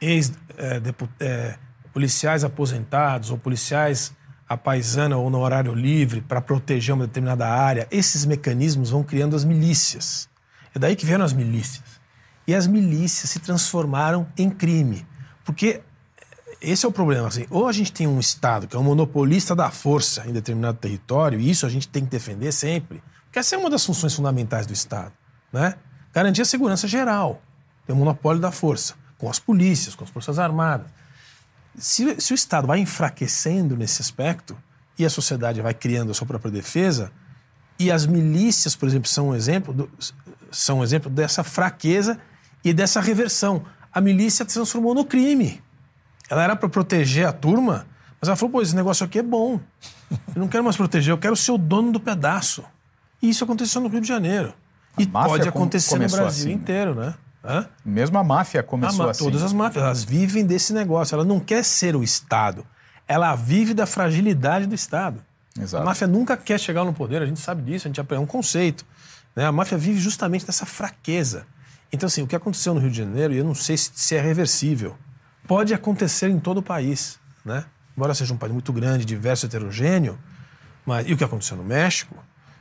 [0.00, 0.82] ex, é,
[1.20, 1.58] é,
[1.92, 4.14] policiais aposentados ou policiais
[4.48, 9.34] a paisana ou no horário livre para proteger uma determinada área, esses mecanismos vão criando
[9.34, 10.28] as milícias.
[10.74, 12.00] É daí que vieram as milícias.
[12.46, 15.06] E as milícias se transformaram em crime.
[15.44, 15.80] Porque
[16.60, 17.26] esse é o problema.
[17.26, 20.78] Assim, ou a gente tem um Estado que é um monopolista da força em determinado
[20.78, 24.14] território, e isso a gente tem que defender sempre, porque essa é uma das funções
[24.14, 25.12] fundamentais do Estado.
[25.52, 25.74] Né?
[26.12, 27.42] Garantir a segurança geral.
[27.86, 30.90] Tem o monopólio da força, com as polícias, com as Forças Armadas.
[31.78, 34.56] Se, se o Estado vai enfraquecendo nesse aspecto
[34.98, 37.12] e a sociedade vai criando a sua própria defesa,
[37.78, 39.90] e as milícias, por exemplo, são um exemplo, do,
[40.50, 42.18] são um exemplo dessa fraqueza
[42.64, 43.64] e dessa reversão.
[43.92, 45.62] A milícia se transformou no crime.
[46.28, 47.86] Ela era para proteger a turma,
[48.20, 49.60] mas ela falou: pô, esse negócio aqui é bom.
[50.10, 52.64] Eu não quero mais proteger, eu quero ser o dono do pedaço.
[53.20, 54.54] E isso aconteceu no Rio de Janeiro.
[54.96, 56.52] A e pode acontecer no Brasil assim.
[56.52, 57.14] inteiro, né?
[57.46, 57.68] Hã?
[57.84, 59.24] Mesmo a máfia começou a, assim.
[59.24, 61.14] Todas as máfias, elas vivem desse negócio.
[61.14, 62.66] Ela não quer ser o Estado.
[63.06, 65.22] Ela vive da fragilidade do Estado.
[65.58, 65.82] Exato.
[65.82, 68.20] A máfia nunca quer chegar no poder, a gente sabe disso, a gente aprende.
[68.20, 68.84] É um conceito.
[69.34, 69.46] Né?
[69.46, 71.46] A máfia vive justamente dessa fraqueza.
[71.92, 74.16] Então, assim, o que aconteceu no Rio de Janeiro, e eu não sei se, se
[74.16, 74.96] é reversível,
[75.46, 77.18] pode acontecer em todo o país.
[77.44, 77.64] Né?
[77.96, 80.18] Embora seja um país muito grande, diverso, heterogêneo,
[80.84, 82.16] mas e o que aconteceu no México?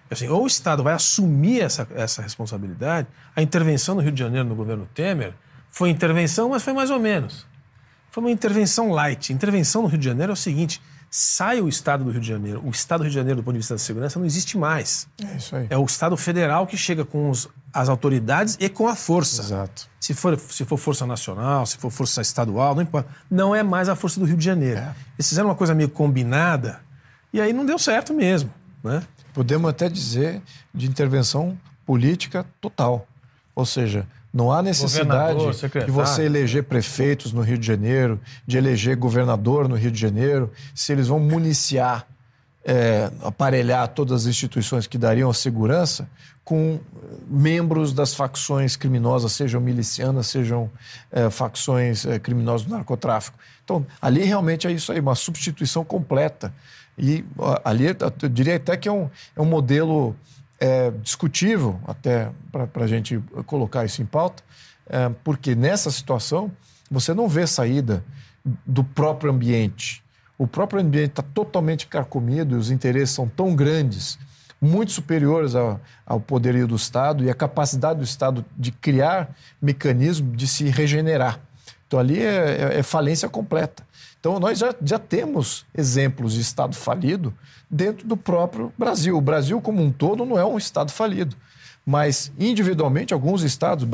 [0.09, 3.07] Assim, ou o Estado vai assumir essa, essa responsabilidade.
[3.35, 5.33] A intervenção no Rio de Janeiro no governo Temer
[5.69, 7.45] foi intervenção, mas foi mais ou menos.
[8.11, 9.33] Foi uma intervenção light.
[9.33, 12.61] Intervenção no Rio de Janeiro é o seguinte: sai o Estado do Rio de Janeiro.
[12.63, 15.07] O Estado do Rio de Janeiro, do ponto de vista da segurança, não existe mais.
[15.21, 15.67] É isso aí.
[15.69, 19.41] É o Estado federal que chega com os, as autoridades e com a força.
[19.41, 19.89] Exato.
[19.99, 23.09] Se for, se for força nacional, se for força estadual, não importa.
[23.29, 24.79] Não é mais a força do Rio de Janeiro.
[24.79, 24.95] É.
[25.17, 26.79] Eles fizeram uma coisa meio combinada
[27.33, 28.53] e aí não deu certo mesmo.
[28.83, 29.03] Né?
[29.35, 30.41] Podemos até dizer
[30.73, 33.05] de intervenção política total.
[33.53, 35.39] Ou seja, não há necessidade
[35.85, 40.51] de você eleger prefeitos no Rio de Janeiro, de eleger governador no Rio de Janeiro,
[40.73, 42.07] se eles vão municiar,
[42.63, 46.09] é, aparelhar todas as instituições que dariam a segurança
[46.43, 46.79] com
[47.27, 50.69] membros das facções criminosas, sejam milicianas, sejam
[51.11, 53.37] é, facções é, criminosas do narcotráfico.
[53.63, 56.53] Então, ali realmente é isso aí, uma substituição completa
[56.97, 57.25] e
[57.63, 60.15] ali eu diria até que é um, é um modelo
[60.59, 64.43] é, discutível, até para a gente colocar isso em pauta,
[64.87, 66.51] é, porque nessa situação
[66.89, 68.03] você não vê saída
[68.65, 70.03] do próprio ambiente.
[70.37, 74.17] O próprio ambiente está totalmente carcomido e os interesses são tão grandes,
[74.61, 80.35] muito superiores ao, ao poderio do Estado e a capacidade do Estado de criar mecanismos
[80.37, 81.39] de se regenerar.
[81.87, 83.83] Então ali é, é, é falência completa.
[84.25, 87.31] Então, nós já, já temos exemplos de Estado falido
[87.69, 89.15] dentro do próprio Brasil.
[89.15, 91.35] O Brasil, como um todo, não é um Estado falido.
[91.85, 93.87] Mas, individualmente, alguns estados,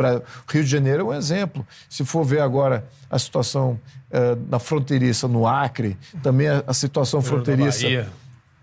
[0.48, 1.68] Rio de Janeiro é um exemplo.
[1.90, 3.78] Se for ver agora a situação
[4.10, 7.86] eh, na fronteiriça, no Acre, também a, a situação fronteiriça,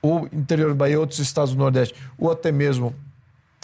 [0.01, 2.95] ou interior do Bahia, outros estados do Nordeste, ou até mesmo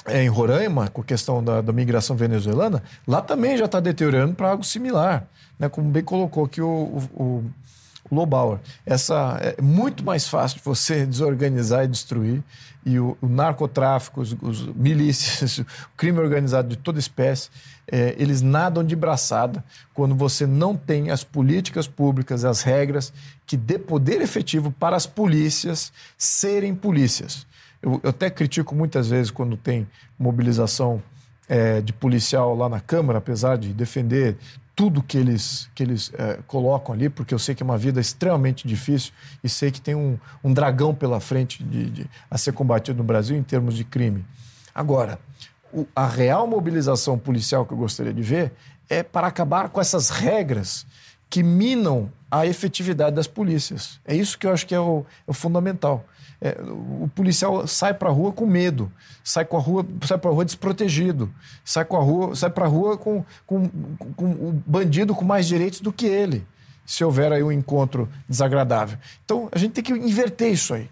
[0.04, 4.34] é, em Roraima, com a questão da, da migração venezuelana, lá também já está deteriorando
[4.34, 5.26] para algo similar,
[5.58, 5.70] né?
[5.70, 7.44] como bem colocou aqui o, o, o
[8.10, 8.58] Lobauer.
[8.84, 12.42] Essa, é muito mais fácil de você desorganizar e destruir,
[12.86, 17.48] e o, o narcotráfico, os, os, milícias, o crime organizado de toda espécie,
[17.90, 23.12] é, eles nadam de braçada quando você não tem as políticas públicas, as regras
[23.46, 27.46] que dê poder efetivo para as polícias serem polícias.
[27.82, 29.86] Eu, eu até critico muitas vezes quando tem
[30.18, 31.02] mobilização
[31.48, 34.36] é, de policial lá na Câmara, apesar de defender
[34.74, 38.00] tudo que eles, que eles é, colocam ali, porque eu sei que é uma vida
[38.00, 39.12] extremamente difícil
[39.42, 43.04] e sei que tem um, um dragão pela frente de, de, a ser combatido no
[43.04, 44.24] Brasil em termos de crime.
[44.74, 45.18] Agora,
[45.72, 48.52] o, a real mobilização policial que eu gostaria de ver
[48.88, 50.84] é para acabar com essas regras
[51.34, 53.98] que minam a efetividade das polícias.
[54.04, 56.06] É isso que eu acho que é o, é o fundamental.
[56.40, 58.88] É, o policial sai para a rua com medo,
[59.24, 61.28] sai com a rua, sai para a rua desprotegido,
[61.64, 63.68] sai com a rua, sai para a rua com, com,
[64.14, 66.46] com o bandido com mais direitos do que ele,
[66.86, 68.96] se houver aí um encontro desagradável.
[69.24, 70.88] Então a gente tem que inverter isso aí.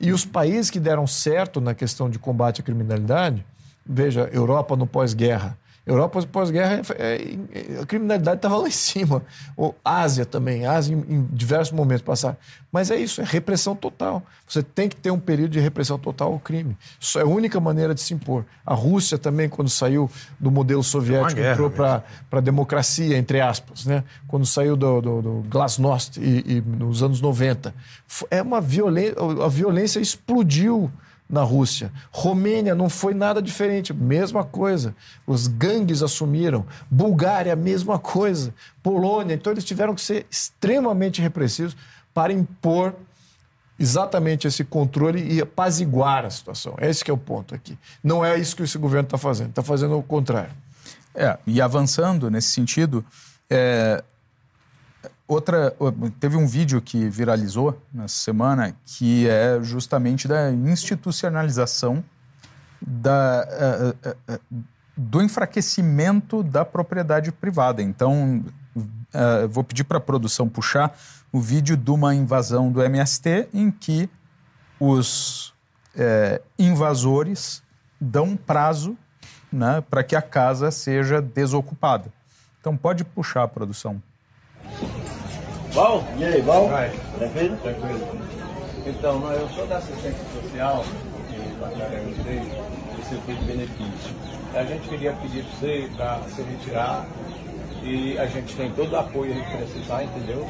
[0.00, 3.46] E os países que deram certo na questão de combate à criminalidade,
[3.86, 5.56] veja, Europa no pós-guerra,
[5.86, 9.22] Europa pós-guerra, é, é, a criminalidade estava lá em cima.
[9.54, 12.36] Ou Ásia também, Ásia em, em, diversos momentos passaram.
[12.72, 14.22] Mas é isso, é repressão total.
[14.48, 16.76] Você tem que ter um período de repressão total ao crime.
[16.98, 18.46] Isso é a única maneira de se impor.
[18.64, 20.10] A Rússia também, quando saiu
[20.40, 23.84] do modelo soviético, é entrou para a democracia, entre aspas.
[23.84, 24.02] Né?
[24.26, 27.74] Quando saiu do, do, do Glasnost e, e nos anos 90.
[28.30, 30.90] É uma violência, a violência explodiu
[31.34, 31.92] na Rússia.
[32.12, 34.94] Romênia não foi nada diferente, mesma coisa.
[35.26, 36.64] Os gangues assumiram.
[36.88, 38.54] Bulgária, mesma coisa.
[38.82, 39.34] Polônia.
[39.34, 41.76] Então eles tiveram que ser extremamente repressivos
[42.14, 42.94] para impor
[43.76, 46.76] exatamente esse controle e apaziguar a situação.
[46.80, 47.76] Esse é o ponto aqui.
[48.02, 49.50] Não é isso que esse governo está fazendo.
[49.50, 50.52] Está fazendo o contrário.
[51.12, 53.04] É, e avançando nesse sentido,
[53.50, 54.02] é,
[55.26, 55.74] Outra,
[56.20, 62.04] teve um vídeo que viralizou nessa semana que é justamente da institucionalização
[62.80, 64.64] da, uh, uh, uh,
[64.94, 67.82] do enfraquecimento da propriedade privada.
[67.82, 68.44] Então,
[69.48, 70.96] vou pedir para a produção puxar
[71.32, 74.10] o vídeo de uma invasão do MST em que
[74.78, 75.54] os
[76.58, 77.62] invasores
[78.00, 78.96] dão prazo
[79.50, 82.12] né, para que a casa seja desocupada.
[82.60, 84.02] Então, pode puxar a produção.
[85.74, 86.04] Bom?
[86.16, 86.68] E aí, bom?
[86.68, 86.88] Vai.
[87.18, 87.56] Tranquilo?
[87.56, 88.08] Tranquilo.
[88.86, 90.84] Então, eu sou da assistência social
[91.30, 94.14] e batalhei do circuito de benefício.
[94.54, 97.06] A gente queria pedir para você para se retirar
[97.82, 100.46] e a gente tem todo o apoio que precisar, entendeu?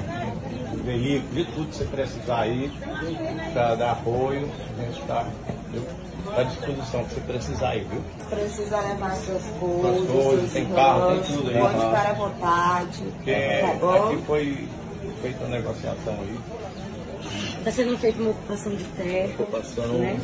[0.70, 2.70] De veículo, de tudo que você precisar aí,
[3.54, 4.46] para dar apoio,
[4.78, 5.26] a gente está
[6.36, 8.02] à disposição que você precisar aí, viu?
[8.28, 11.58] Precisa levar suas coisas, suas coisas tem carro, tem tudo aí.
[11.58, 13.02] Pode estar à vontade.
[13.16, 14.08] Porque tá bom?
[14.08, 14.68] aqui foi
[15.24, 16.38] feita a negociação aí.
[17.58, 19.32] Está sendo feita uma ocupação de terra.
[19.38, 20.20] Ocupação, né?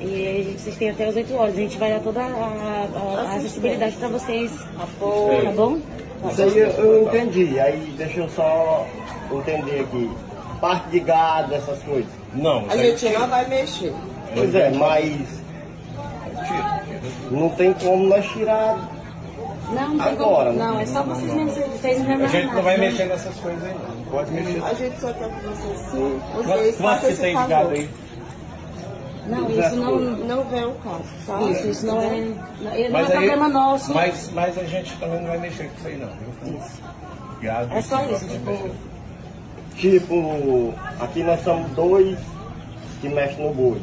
[0.00, 1.54] E vocês têm até as 8 horas.
[1.54, 4.50] A gente vai dar toda a, a, a acessibilidade para vocês.
[4.80, 5.44] Apoio.
[5.44, 5.78] Tá bom?
[6.30, 7.60] Isso aí eu, eu entendi.
[7.60, 8.86] Aí deixa eu só
[9.30, 10.10] entender aqui.
[10.62, 12.10] Parte de gado, essas coisas.
[12.32, 12.64] Não.
[12.70, 13.92] A gente não vai mexer.
[14.34, 15.42] Pois é, mas.
[17.30, 18.78] Não tem como nós tirar
[19.72, 22.76] não, não Agora, como, não, é só vocês mesmos, vocês não A gente não vai
[22.76, 23.91] mexer nessas coisas aí, não.
[24.12, 24.62] Pode mexer.
[24.62, 26.20] A gente só quer que vocês sim.
[26.34, 27.90] Vocês Quanto que tem de aí?
[29.26, 31.42] Não, isso não, não vem o caso, tá?
[31.42, 32.10] Isso, isso não é,
[32.60, 33.94] não é mas problema nosso.
[33.94, 36.58] Mas, mas a gente também não vai mexer com isso aí, não, viu?
[36.58, 36.82] Isso.
[37.40, 38.70] Gado, é só isso, tipo...
[39.76, 42.18] Tipo, aqui nós somos dois
[43.00, 43.80] que mexem no boi.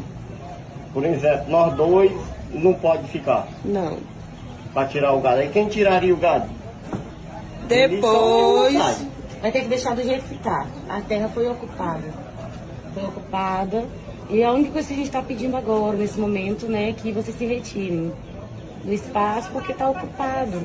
[0.94, 2.12] Por exemplo, nós dois
[2.52, 3.48] não pode ficar.
[3.66, 3.98] Não
[4.74, 5.40] para tirar o gado.
[5.40, 6.50] Aí quem tiraria o gado?
[7.68, 9.06] Depois.
[9.42, 10.68] Vai ter que deixar do jeito que está.
[10.90, 12.04] A terra foi ocupada.
[12.94, 13.86] Foi ocupada.
[14.30, 17.12] E a única coisa que a gente está pedindo agora, nesse momento, né, é que
[17.12, 18.14] vocês se retirem
[18.84, 20.62] do espaço porque está ocupado.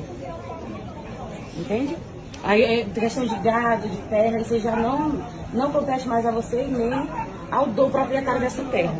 [1.57, 1.97] Entende?
[2.43, 5.19] Aí é questão de gado, de terra, isso já não,
[5.51, 6.91] não compete mais a você nem
[7.49, 8.93] ao do proprietário dessa terra.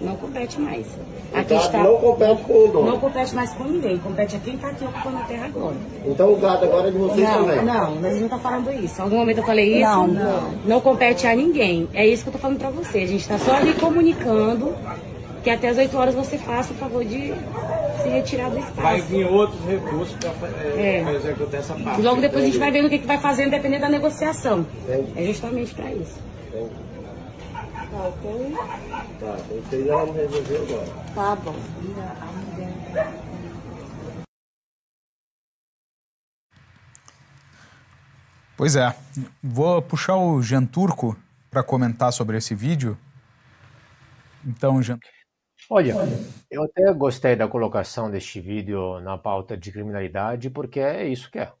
[0.00, 0.86] Não compete mais.
[1.34, 2.90] Aqui está, não compete com o dono.
[2.90, 5.76] Não compete mais com ninguém, compete a quem está aqui ocupando a terra agora.
[6.04, 7.64] Então o gado agora é de vocês não, também?
[7.64, 9.00] Não, mas a gente não está falando isso.
[9.00, 9.90] Em algum momento eu falei isso?
[9.90, 10.50] Não, não.
[10.66, 11.88] Não compete a ninguém.
[11.94, 12.98] É isso que eu estou falando para você.
[12.98, 14.74] A gente está só ali comunicando
[15.42, 17.32] que até as 8 horas você faça o favor de
[18.02, 18.80] se retirar do espaço.
[18.80, 21.14] Vai vir outros recursos para é, é.
[21.14, 22.00] executar essa parte.
[22.00, 24.66] Logo depois a gente vai vendo o que, que vai fazendo, dependendo da negociação.
[24.84, 25.12] Entendi.
[25.16, 26.20] É justamente para isso.
[27.92, 28.54] Tá, ok?
[29.20, 31.14] Tá, vocês vão resolver agora.
[31.14, 31.54] Tá bom.
[38.56, 38.96] Pois é.
[39.42, 41.14] Vou puxar o Jean Turco
[41.50, 42.96] para comentar sobre esse vídeo.
[44.42, 44.98] Então, Jean.
[45.68, 45.94] Olha,
[46.50, 51.40] eu até gostei da colocação deste vídeo na pauta de criminalidade, porque é isso que
[51.40, 51.52] é.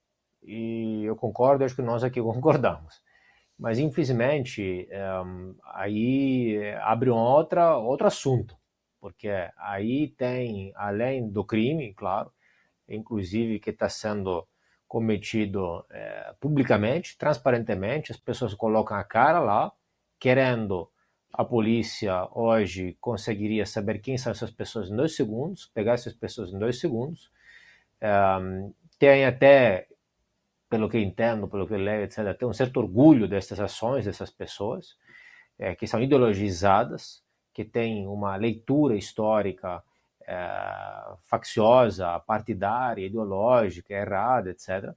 [0.42, 3.01] E eu concordo, acho que nós aqui concordamos.
[3.62, 4.88] Mas, infelizmente,
[5.24, 8.56] um, aí abre um outra, outro assunto,
[9.00, 12.32] porque aí tem, além do crime, claro,
[12.88, 14.44] inclusive que está sendo
[14.88, 19.70] cometido é, publicamente, transparentemente, as pessoas colocam a cara lá,
[20.18, 20.90] querendo
[21.32, 26.52] a polícia hoje conseguiria saber quem são essas pessoas em dois segundos, pegar essas pessoas
[26.52, 27.30] em dois segundos.
[28.98, 29.86] Tem até,
[30.72, 34.96] pelo que entendo, pelo que leio, etc., tem um certo orgulho dessas ações dessas pessoas,
[35.58, 39.82] é, que são ideologizadas, que têm uma leitura histórica
[40.26, 40.34] é,
[41.24, 44.94] facciosa, partidária, ideológica, errada, etc.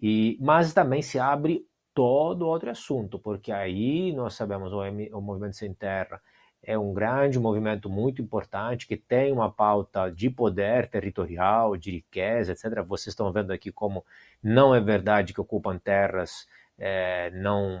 [0.00, 4.78] E, mas também se abre todo outro assunto, porque aí nós sabemos o,
[5.18, 6.22] o Movimento Sem Terra
[6.62, 12.52] é um grande movimento muito importante que tem uma pauta de poder territorial, de riqueza,
[12.52, 12.82] etc.
[12.86, 14.04] Vocês estão vendo aqui como
[14.42, 16.46] não é verdade que ocupam terras
[16.78, 17.80] é, não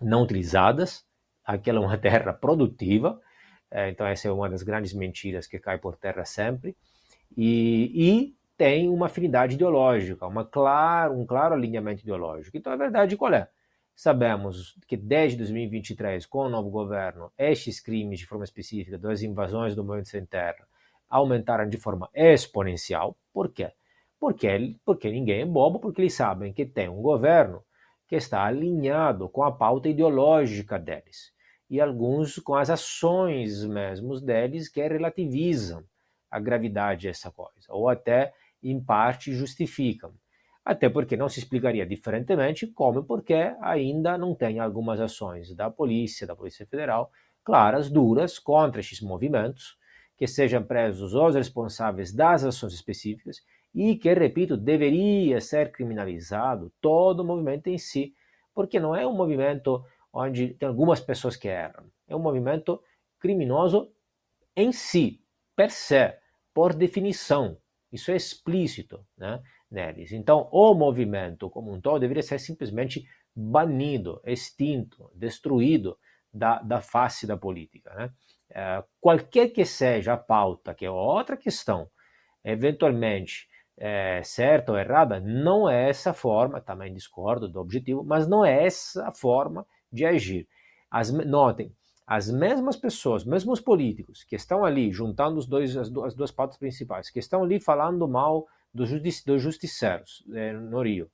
[0.00, 1.04] não utilizadas.
[1.44, 3.20] Aquela é uma terra produtiva,
[3.70, 6.76] é, então, essa é uma das grandes mentiras que cai por terra sempre.
[7.36, 12.56] E, e tem uma afinidade ideológica, uma claro, um claro alinhamento ideológico.
[12.56, 13.48] Então, a verdade qual é?
[14.02, 19.74] Sabemos que desde 2023, com o novo governo, estes crimes de forma específica, das invasões
[19.74, 20.66] do movimento sem terra,
[21.06, 23.14] aumentaram de forma exponencial.
[23.30, 23.70] Por quê?
[24.18, 27.62] Porque, porque ninguém é bobo, porque eles sabem que tem um governo
[28.08, 31.30] que está alinhado com a pauta ideológica deles
[31.68, 35.84] e alguns com as ações mesmos deles que relativizam
[36.30, 38.32] a gravidade dessa coisa, ou até,
[38.62, 40.14] em parte, justificam.
[40.64, 46.26] Até porque não se explicaria diferentemente como porque ainda não tem algumas ações da polícia,
[46.26, 47.10] da Polícia Federal,
[47.42, 49.78] claras, duras, contra esses movimentos,
[50.16, 53.42] que sejam presos os responsáveis das ações específicas
[53.74, 58.14] e que, repito, deveria ser criminalizado todo o movimento em si,
[58.54, 59.82] porque não é um movimento
[60.12, 61.84] onde tem algumas pessoas que erram.
[62.06, 62.82] É um movimento
[63.18, 63.90] criminoso
[64.54, 65.22] em si,
[65.56, 66.14] per se,
[66.52, 67.56] por definição.
[67.92, 69.40] Isso é explícito né,
[69.70, 70.12] neles.
[70.12, 75.96] Então, o movimento como um todo deveria ser simplesmente banido, extinto, destruído
[76.32, 77.94] da, da face da política.
[77.94, 78.10] Né?
[78.50, 81.88] É, qualquer que seja a pauta, que é outra questão,
[82.44, 88.44] eventualmente é, certa ou errada, não é essa forma, também discordo do objetivo, mas não
[88.44, 90.48] é essa forma de agir.
[90.90, 91.72] As, notem,
[92.06, 96.30] as mesmas pessoas, mesmos políticos que estão ali juntando os dois, as, duas, as duas
[96.30, 101.10] pautas principais, que estão ali falando mal dos, judici, dos justiceiros é, no Rio,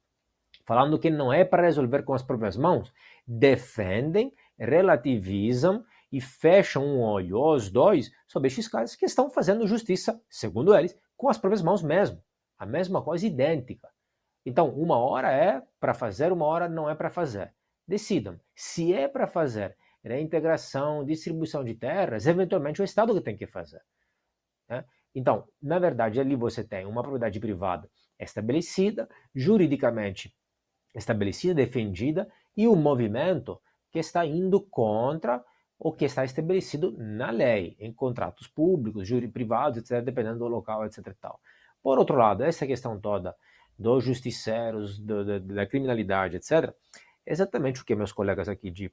[0.65, 2.93] falando que não é para resolver com as próprias mãos,
[3.27, 10.21] defendem, relativizam e fecham um olho, os dois, sobre esses caras que estão fazendo justiça,
[10.29, 12.23] segundo eles, com as próprias mãos mesmo.
[12.59, 13.89] A mesma coisa idêntica.
[14.45, 17.53] Então, uma hora é para fazer, uma hora não é para fazer
[17.87, 18.41] decidam.
[18.55, 23.83] Se é para fazer reintegração, distribuição de terras, eventualmente o Estado que tem que fazer.
[24.69, 24.85] Né?
[25.17, 27.89] Então, na verdade, ali você tem uma propriedade privada
[28.21, 30.37] estabelecida, juridicamente
[30.95, 33.59] estabelecida, defendida, e um movimento
[33.91, 35.43] que está indo contra
[35.79, 40.85] o que está estabelecido na lei, em contratos públicos, júri privados, etc., dependendo do local,
[40.85, 41.15] etc.
[41.19, 41.41] Tal.
[41.83, 43.35] Por outro lado, essa questão toda
[43.79, 46.75] dos justiceiros, do, do, da criminalidade, etc.,
[47.25, 48.93] exatamente o que meus colegas aqui de,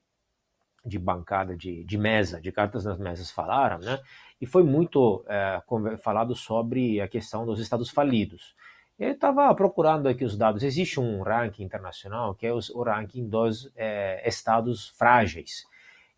[0.86, 4.00] de bancada, de, de mesa, de cartas nas mesas falaram, né?
[4.42, 5.62] E foi muito é,
[5.98, 8.54] falado sobre a questão dos estados falidos.
[9.00, 10.64] Eu estava procurando aqui os dados.
[10.64, 15.66] Existe um ranking internacional que é os, o ranking dos é, estados frágeis.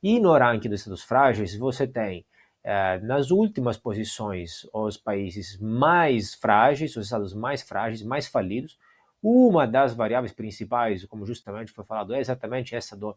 [0.01, 2.26] E no ranking dos estados frágeis você tem
[2.63, 8.78] é, nas últimas posições os países mais frágeis, os estados mais frágeis, mais falidos,
[9.22, 13.16] uma das variáveis principais, como justamente foi falado, é exatamente essa do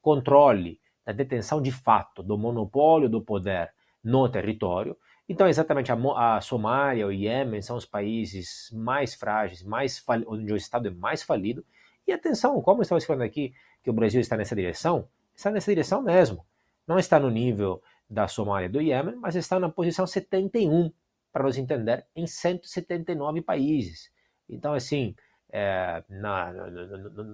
[0.00, 3.72] controle, da detenção de fato, do monopólio do poder
[4.04, 4.94] no território.
[5.26, 10.56] Então, exatamente a, a Somália, o Iêmen são os países mais frágeis, mais onde o
[10.56, 11.64] Estado é mais falido.
[12.06, 16.02] E atenção, como estava falando aqui, que o Brasil está nessa direção, está nessa direção
[16.02, 16.44] mesmo.
[16.86, 20.92] Não está no nível da Somália e do Iêmen, mas está na posição 71,
[21.32, 24.10] para nos entender, em 179 países.
[24.46, 25.14] Então, assim,
[25.50, 26.52] é, na,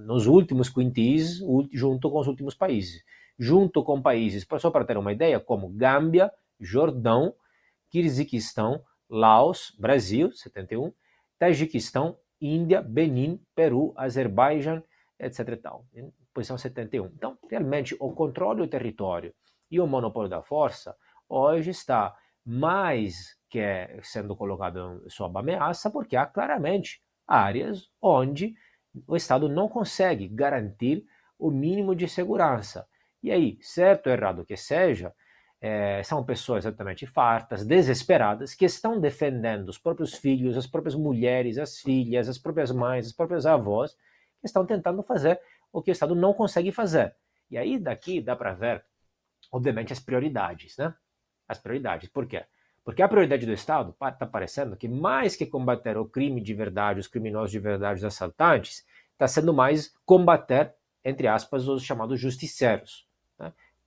[0.07, 1.41] nos últimos quintis,
[1.73, 3.03] junto com os últimos países.
[3.39, 6.31] Junto com países, só para ter uma ideia, como Gâmbia,
[6.61, 7.35] Jordão,
[7.91, 10.93] Kirguistão, Laos, Brasil, 71,
[11.39, 14.83] Tajiquistão, Índia, Benin, Peru, Azerbaijão,
[15.19, 15.61] etc.
[15.61, 17.07] Tal, em posição 71.
[17.07, 19.35] Então, realmente, o controle do território
[19.71, 20.97] e o monopólio da força
[21.29, 22.15] hoje está
[22.45, 23.61] mais que
[24.03, 28.55] sendo colocado sob ameaça, porque há claramente áreas onde
[29.07, 31.05] o Estado não consegue garantir
[31.39, 32.87] o mínimo de segurança.
[33.25, 35.11] E aí, certo ou errado que seja,
[35.59, 41.57] é, são pessoas exatamente fartas, desesperadas, que estão defendendo os próprios filhos, as próprias mulheres,
[41.57, 43.93] as filhas, as próprias mães, as próprias avós,
[44.43, 45.41] que estão tentando fazer
[45.73, 47.17] o que o Estado não consegue fazer.
[47.51, 48.85] E aí, daqui dá para ver,
[49.51, 50.95] obviamente, as prioridades, né?
[51.49, 52.11] As prioridades.
[52.11, 52.45] Por quê?
[52.85, 57.01] Porque a prioridade do Estado está parecendo que mais que combater o crime de verdade,
[57.01, 63.09] os criminosos de verdade, os assaltantes, está sendo mais combater, entre aspas, os chamados justiceiros.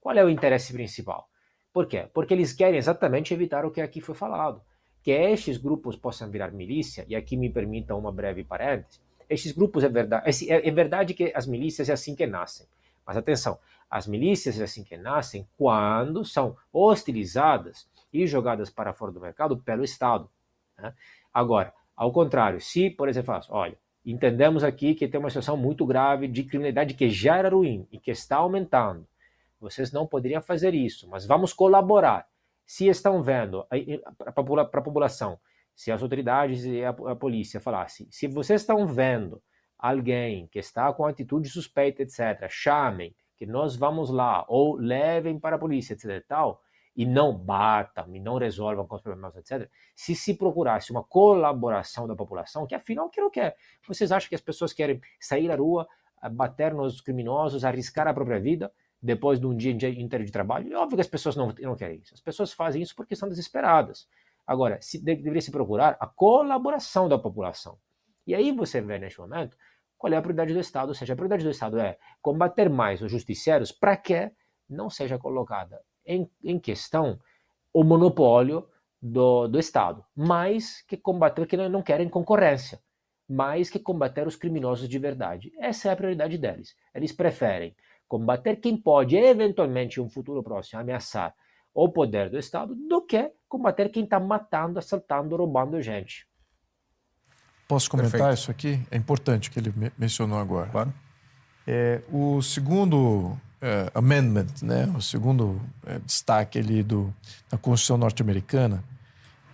[0.08, 1.28] Qual é o interesse principal?
[1.74, 2.08] Por quê?
[2.14, 4.62] Porque eles querem exatamente evitar o que aqui foi falado,
[5.04, 9.84] que estes grupos possam virar milícia, e aqui me permitam uma breve parêntese, estes grupos
[9.84, 12.66] é verdade, é, é verdade que as milícias é assim que nascem,
[13.06, 13.60] mas atenção,
[13.92, 19.58] as milícias é assim que nascem quando são hostilizadas e jogadas para fora do mercado
[19.58, 20.30] pelo Estado.
[20.78, 20.94] Né?
[21.34, 26.30] Agora, ao contrário, se, por exemplo, olha, entendemos aqui que tem uma situação muito grave
[26.30, 29.06] de criminalidade que já era ruim e que está aumentando,
[29.60, 32.28] vocês não poderiam fazer isso, mas vamos colaborar.
[32.66, 33.66] Se estão vendo
[34.18, 35.40] para a população,
[35.76, 39.42] se as autoridades e a, a polícia falassem, se vocês estão vendo
[39.78, 45.56] alguém que está com atitude suspeita, etc., chamem, que nós vamos lá, ou levem para
[45.56, 46.26] a polícia, etc.
[46.28, 46.62] tal,
[46.96, 49.70] e não batam, e não resolvam com os problemas, etc.
[49.96, 53.56] Se se procurasse uma colaboração da população, que afinal, que não quer?
[53.88, 55.88] Vocês acham que as pessoas querem sair à rua,
[56.32, 58.74] bater nos criminosos, arriscar a própria vida?
[59.02, 60.74] Depois de um dia inteiro de trabalho.
[60.74, 62.14] É óbvio que as pessoas não, não querem isso.
[62.14, 64.08] As pessoas fazem isso porque estão desesperadas.
[64.46, 67.78] Agora, se, deveria se procurar a colaboração da população.
[68.26, 69.58] E aí você vê neste momento
[69.98, 70.90] qual é a prioridade do Estado.
[70.90, 74.32] Ou seja, a prioridade do Estado é combater mais os justiceiros para que
[74.70, 77.20] não seja colocada em, em questão
[77.74, 78.68] o monopólio
[79.02, 82.82] do, do Estado, mais que combater que não, não querem concorrência,
[83.30, 85.52] mais que combater os criminosos de verdade.
[85.60, 86.76] Essa é a prioridade deles.
[86.94, 87.76] Eles preferem
[88.08, 91.34] combater quem pode, eventualmente, em um futuro próximo, ameaçar
[91.74, 96.28] o poder do Estado, do que combater quem está matando, assaltando, roubando gente.
[97.68, 98.40] Posso comentar Perfeito.
[98.40, 98.80] isso aqui?
[98.90, 100.70] É importante o que ele mencionou agora.
[100.70, 100.94] Claro.
[101.68, 107.14] É, o segundo é, amendment, né, o segundo é, destaque ali do,
[107.50, 108.84] da Constituição norte-americana,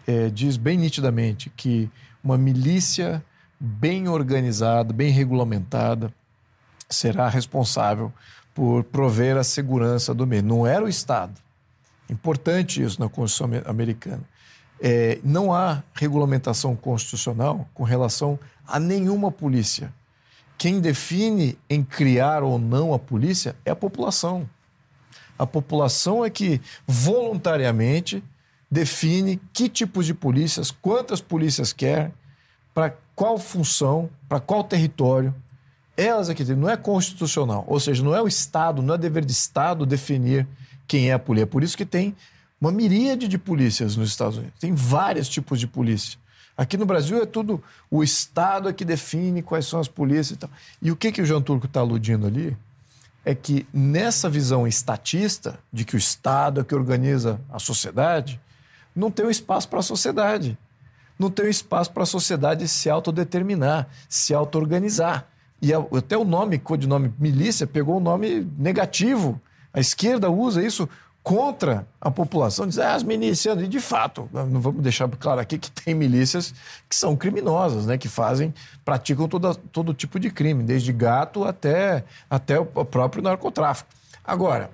[0.06, 1.90] é, diz bem nitidamente que
[2.24, 3.24] uma milícia
[3.60, 6.14] bem organizada, bem regulamentada,
[6.90, 8.14] será responsável
[8.54, 10.44] por prover a segurança do meio.
[10.44, 11.34] Não era o Estado.
[12.10, 14.22] Importante isso na Constituição americana.
[14.80, 18.38] É, não há regulamentação constitucional com relação
[18.68, 19.94] a nenhuma polícia.
[20.58, 24.48] Quem define em criar ou não a polícia é a população.
[25.38, 28.24] A população é que voluntariamente
[28.70, 32.12] define que tipos de polícias, quantas polícias quer,
[32.74, 35.34] para qual função, para qual território,
[35.96, 37.64] elas aqui, não é constitucional.
[37.68, 40.48] Ou seja, não é o Estado, não é dever de Estado definir
[40.88, 41.44] quem é a polícia.
[41.44, 42.16] É por isso que tem
[42.60, 44.60] uma miríade de polícias nos Estados Unidos.
[44.60, 46.18] Tem vários tipos de polícia.
[46.56, 50.36] Aqui no Brasil é tudo o Estado é que define quais são as polícias e
[50.38, 50.50] tal.
[50.82, 52.56] E o que, que o João Turco está aludindo ali
[53.26, 58.40] é que nessa visão estatista de que o Estado é que organiza a sociedade,
[58.96, 60.58] não tem um espaço para a sociedade.
[61.18, 65.28] Não tem um espaço para a sociedade se autodeterminar, se auto-organizar.
[65.64, 69.40] E até o nome, codinome milícia, pegou o um nome negativo.
[69.74, 70.90] A esquerda usa isso
[71.24, 75.58] contra a população, diz, ah, as milícias, e de fato, não vamos deixar claro aqui
[75.58, 76.54] que tem milícias
[76.90, 78.54] que são criminosas, né, que fazem,
[78.84, 83.90] praticam toda, todo tipo de crime, desde gato até, até o próprio narcotráfico.
[84.22, 84.70] Agora,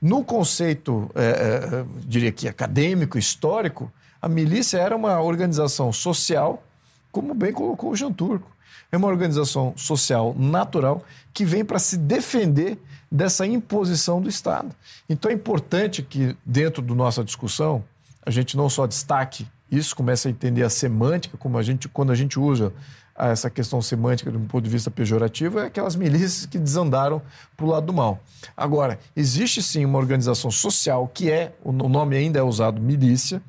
[0.00, 6.64] no conceito, é, é, diria que acadêmico, histórico, a milícia era uma organização social,
[7.12, 8.51] como bem colocou o Jean Turco
[8.94, 11.02] é uma organização social natural
[11.32, 12.78] que vem para se defender
[13.10, 14.76] dessa imposição do Estado.
[15.08, 17.82] Então é importante que, dentro da nossa discussão,
[18.24, 22.12] a gente não só destaque isso, comece a entender a semântica, como a gente, quando
[22.12, 22.70] a gente usa
[23.16, 27.22] essa questão semântica de um ponto de vista pejorativo, é aquelas milícias que desandaram
[27.56, 28.22] para o lado do mal.
[28.54, 33.42] Agora, existe sim uma organização social que é, o nome ainda é usado milícia,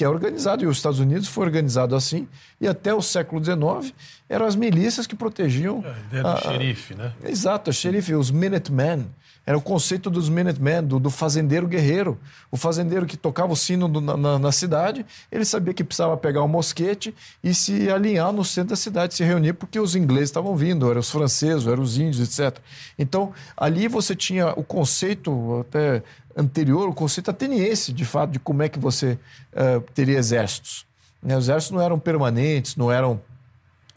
[0.00, 2.26] que é organizado, e os Estados Unidos foi organizado assim,
[2.58, 3.92] e até o século XIX
[4.30, 5.84] eram as milícias que protegiam...
[5.84, 7.12] A ideia do a- xerife, né?
[7.22, 9.06] Exato, a xerife, os Minutemen.
[9.50, 12.16] Era o conceito dos Minutemen, do, do fazendeiro guerreiro.
[12.52, 16.44] O fazendeiro que tocava o sino do- na, na- cidade, ele sabia que precisava pegar
[16.44, 17.12] um mosquete
[17.42, 21.00] e se alinhar no centro da cidade, se reunir, porque os ingleses estavam vindo, eram
[21.00, 22.58] os franceses, eram os índios, etc.
[22.96, 26.00] Então, ali você tinha o conceito até
[26.36, 29.18] anterior, o conceito ateniense, de fato, de como é que você
[29.52, 30.86] eh, teria exércitos.
[31.20, 33.20] Né, Os exércitos não eram permanentes, não eram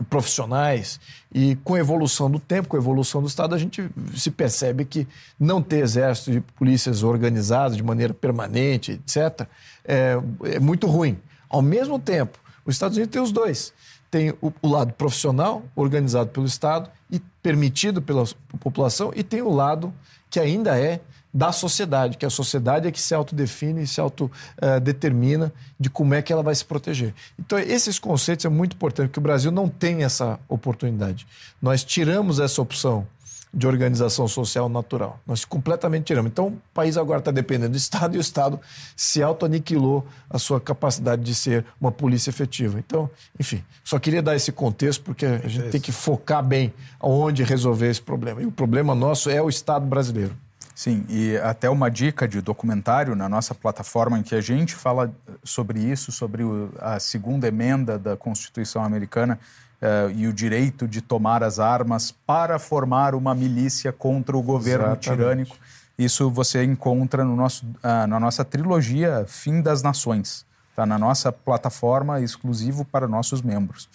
[0.10, 1.00] profissionais
[1.34, 4.86] e com a evolução do tempo, com a evolução do Estado, a gente se percebe
[4.86, 5.08] que
[5.40, 9.48] não ter exército de polícias organizadas de maneira permanente, etc.,
[9.86, 11.20] é, é muito ruim.
[11.50, 13.74] Ao mesmo tempo, os Estados Unidos tem os dois.
[14.10, 18.24] Tem o, o lado profissional, organizado pelo Estado e permitido pela
[18.60, 19.94] população, e tem o lado
[20.30, 21.02] que ainda é
[21.34, 26.22] da sociedade, que a sociedade é que se autodefine e se autodetermina de como é
[26.22, 27.14] que ela vai se proteger.
[27.40, 31.26] Então, esses conceitos é muito importante, porque o Brasil não tem essa oportunidade.
[31.62, 33.08] Nós tiramos essa opção
[33.54, 35.20] de organização social natural.
[35.28, 36.32] Nós completamente tiramos.
[36.32, 38.60] Então, o país agora está dependendo do Estado e o Estado
[38.96, 42.80] se auto-aniquilou a sua capacidade de ser uma polícia efetiva.
[42.80, 43.08] Então,
[43.40, 47.92] enfim, só queria dar esse contexto porque a gente tem que focar bem aonde resolver
[47.92, 48.42] esse problema.
[48.42, 50.36] E o problema nosso é o Estado brasileiro.
[50.84, 55.14] Sim, e até uma dica de documentário na nossa plataforma em que a gente fala
[55.42, 59.40] sobre isso, sobre o- a segunda emenda da Constituição Americana
[59.82, 64.88] eh, e o direito de tomar as armas para formar uma milícia contra o governo
[64.88, 65.04] Exatamente.
[65.10, 65.56] tirânico.
[65.98, 70.46] Isso você encontra no nosso, ah, na nossa trilogia Fim das Nações.
[70.70, 73.88] Está na nossa plataforma exclusivo para nossos membros.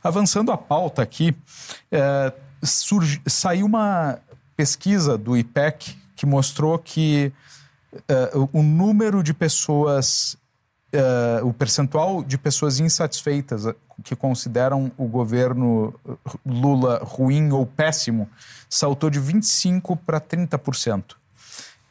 [0.00, 1.34] Avançando a pauta aqui,
[1.90, 2.32] eh,
[2.62, 4.18] surgi- saiu uma
[4.56, 7.32] pesquisa do IPEC que mostrou que
[8.08, 10.36] eh, o- número de pessoas,
[10.92, 15.94] eh, o percentual de pessoas insatisfeitas eh, que consideram o governo
[16.44, 18.28] Lula ruim ou péssimo
[18.68, 21.14] saltou de 25% para 30%.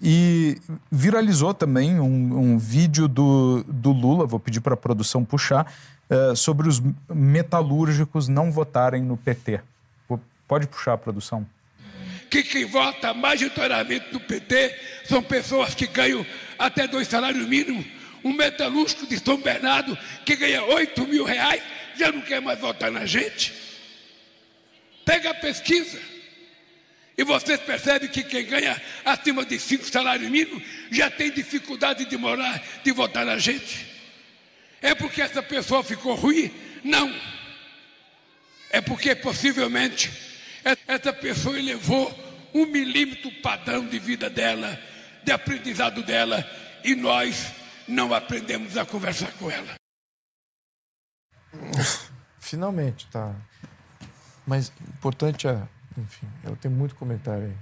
[0.02, 0.60] E
[0.92, 5.72] viralizou também um, um vídeo do, do Lula, vou pedir para a produção puxar,
[6.10, 9.62] eh, sobre os metalúrgicos não votarem no PT.
[10.48, 11.44] Pode puxar a produção.
[12.36, 14.76] Que quem vota majoritariamente no PT
[15.06, 16.26] são pessoas que ganham
[16.60, 17.86] até dois salários mínimos.
[18.24, 21.62] Um metalúrgico de São Bernardo que ganha 8 mil reais
[21.96, 23.54] já não quer mais votar na gente.
[25.06, 25.98] Pega a pesquisa
[27.18, 32.18] e vocês percebem que quem ganha acima de cinco salários mínimos já tem dificuldade de
[32.18, 33.86] morar, de votar na gente.
[34.82, 36.52] É porque essa pessoa ficou ruim?
[36.84, 37.16] Não.
[38.72, 40.12] É porque possivelmente
[40.88, 42.25] essa pessoa elevou
[42.56, 44.80] um milímetro o padrão de vida dela,
[45.26, 46.50] de aprendizado dela,
[46.86, 47.54] e nós
[47.86, 49.76] não aprendemos a conversar com ela.
[52.40, 53.36] Finalmente, tá.
[54.48, 55.62] Mas importante é.
[55.98, 57.56] Enfim, eu tenho muito comentário aí.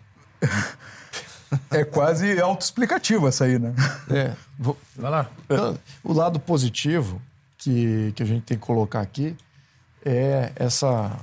[1.70, 3.74] É quase autoexplicativo essa aí, né?
[4.10, 4.36] É.
[4.58, 4.78] Vou...
[4.96, 5.30] Vai lá.
[5.48, 7.22] Não, O lado positivo
[7.58, 9.36] que, que a gente tem que colocar aqui
[10.04, 11.20] é essa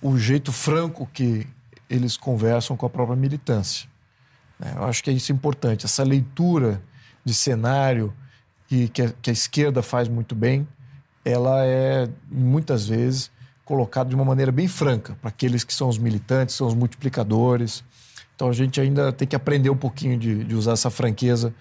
[0.00, 1.46] o jeito franco que
[1.88, 3.88] eles conversam com a própria militância.
[4.58, 4.74] né?
[4.76, 6.82] Eu acho que é isso importante, essa leitura
[7.24, 8.12] de cenário
[8.68, 10.66] que, que, que a esquerda faz muito bem,
[11.24, 13.30] ela é muitas vezes
[13.64, 17.82] colocada de uma maneira bem franca para aqueles que são os militantes, são os multiplicadores.
[18.34, 21.52] Então a gente ainda tem que aprender um pouquinho de, de usar essa franqueza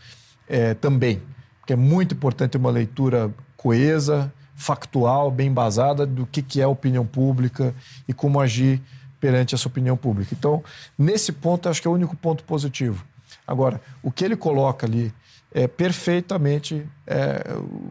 [0.47, 1.21] eh, também,
[1.59, 7.05] porque é muito importante uma leitura coesa, factual, bem embasada do que, que é opinião
[7.05, 7.73] pública
[8.07, 8.81] e como agir
[9.25, 10.35] perante essa opinião pública.
[10.37, 10.63] Então,
[10.95, 13.03] nesse ponto, acho que é o único ponto positivo.
[13.47, 15.11] Agora, o que ele coloca ali
[15.51, 17.43] é perfeitamente é,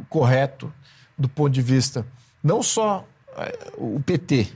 [0.08, 0.72] correto
[1.18, 2.06] do ponto de vista
[2.40, 3.04] não só
[3.36, 4.46] é, o PT,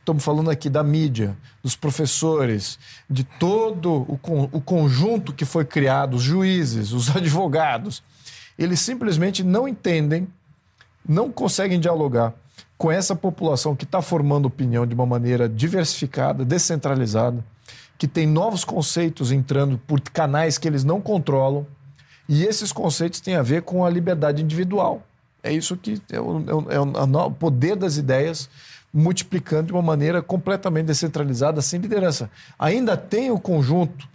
[0.00, 2.78] estamos falando aqui da mídia, dos professores,
[3.08, 8.02] de todo o, con- o conjunto que foi criado, os juízes, os advogados,
[8.58, 10.28] eles simplesmente não entendem,
[11.08, 12.34] não conseguem dialogar
[12.78, 17.44] com essa população que está formando opinião de uma maneira diversificada, descentralizada,
[17.98, 21.66] que tem novos conceitos entrando por canais que eles não controlam,
[22.28, 25.02] e esses conceitos têm a ver com a liberdade individual.
[25.42, 28.48] É isso que é o, é o- é poder das ideias
[28.94, 32.30] multiplicando de uma maneira completamente descentralizada, sem liderança.
[32.58, 34.08] Ainda tem o conjunto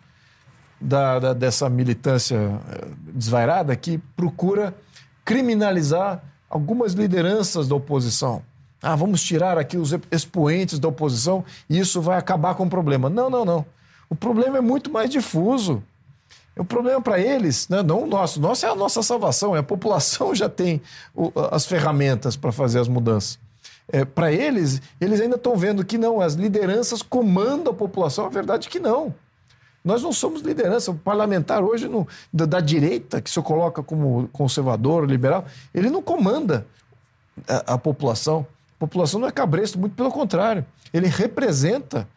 [0.80, 4.74] da, da- dessa militância eh, desvairada que procura
[5.26, 8.42] criminalizar algumas lideranças da oposição.
[8.84, 13.10] Ah, vamos tirar aqui os expoentes da oposição e isso vai acabar com o problema.
[13.10, 13.66] Não, não, não.
[14.10, 15.82] O problema é muito mais difuso.
[16.56, 19.64] O problema para eles, né, não o nosso, nosso é a nossa salvação, é a
[19.64, 20.82] população já tem
[21.16, 23.40] o, as ferramentas para fazer as mudanças.
[23.88, 28.26] É, para eles, eles ainda estão vendo que não, as lideranças comandam a população.
[28.26, 29.14] A verdade é que não.
[29.84, 30.92] Nós não somos liderança.
[30.92, 36.02] O parlamentar hoje, no, da, da, direita, que se coloca como conservador, liberal, ele não
[36.02, 36.66] comanda
[37.48, 38.46] a, a população.
[38.84, 40.66] A população não é cabresto, muito pelo contrário.
[40.94, 42.08] Ele representa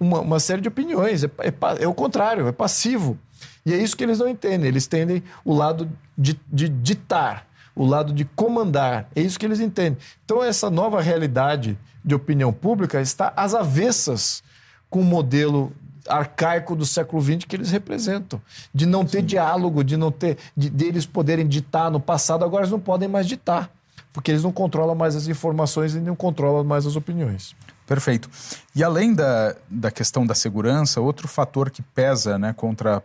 [0.00, 1.24] uma, uma série de opiniões.
[1.24, 3.18] É, é, é, o contrário, é passivo.
[3.64, 4.66] E é isso que eles não entendem.
[4.66, 9.08] Eles tendem o lado de, de ditar, o lado de comandar.
[9.14, 9.98] É isso que eles entendem.
[10.24, 14.42] Então, essa nova realidade de opinião pública está às avessas
[14.88, 15.72] com o modelo
[16.08, 18.40] arcaico do século XX que eles representam.
[18.72, 19.26] De não ter Sim.
[19.26, 20.38] diálogo, de não ter.
[20.56, 23.70] De, de eles poderem ditar no passado, agora eles não podem mais ditar.
[24.16, 27.54] Porque eles não controlam mais as informações e não controlam mais as opiniões.
[27.86, 28.30] Perfeito.
[28.74, 33.02] E além da, da questão da segurança, outro fator que pesa né, contra a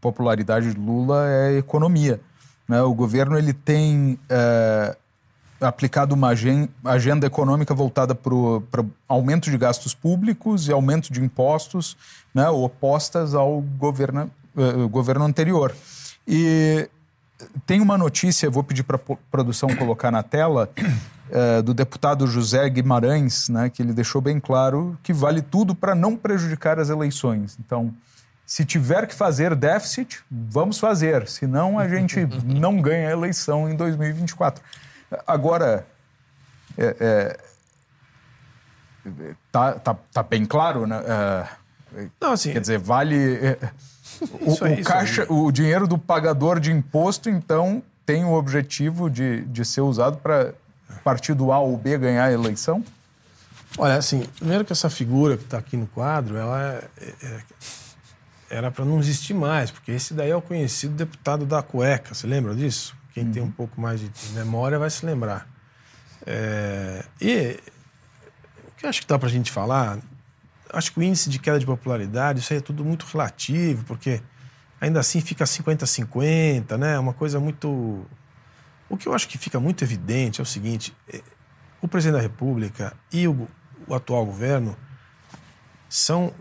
[0.00, 2.18] popularidade de Lula é a economia.
[2.66, 2.80] Né?
[2.80, 4.96] O governo ele tem é,
[5.60, 11.94] aplicado uma agenda econômica voltada para aumento de gastos públicos e aumento de impostos,
[12.34, 15.76] né, opostas ao governo, uh, governo anterior.
[16.26, 16.88] E
[17.66, 22.68] tem uma notícia, vou pedir para a produção colocar na tela, uh, do deputado José
[22.68, 27.56] Guimarães, né, que ele deixou bem claro que vale tudo para não prejudicar as eleições.
[27.58, 27.92] Então,
[28.46, 33.76] se tiver que fazer déficit, vamos fazer, senão a gente não ganha a eleição em
[33.76, 34.62] 2024.
[35.26, 35.86] Agora,
[36.76, 37.38] é, é,
[39.50, 41.02] tá, tá, tá bem claro, né?
[41.06, 41.46] É,
[42.20, 43.38] não, assim, quer dizer, vale.
[44.20, 49.08] É, o, aí, o caixa, o dinheiro do pagador de imposto, então, tem o objetivo
[49.08, 50.54] de, de ser usado para
[51.02, 52.84] partido A ou B ganhar a eleição?
[53.78, 56.88] Olha, assim, primeiro que essa figura que está aqui no quadro, ela é,
[57.22, 57.40] é,
[58.50, 62.26] era para não existir mais, porque esse daí é o conhecido deputado da cueca, você
[62.26, 62.94] lembra disso?
[63.14, 63.32] Quem uhum.
[63.32, 65.48] tem um pouco mais de memória vai se lembrar.
[66.26, 67.58] É, e
[68.68, 69.98] o que eu acho que dá para a gente falar,
[70.72, 74.20] acho que o índice de queda de popularidade, isso aí é tudo muito relativo, porque
[74.80, 76.98] ainda assim fica 50-50, né?
[76.98, 78.04] Uma coisa muito.
[78.88, 81.20] O que eu acho que fica muito evidente é o seguinte: é,
[81.80, 83.48] o presidente da República e o,
[83.86, 84.76] o atual governo
[85.88, 86.32] são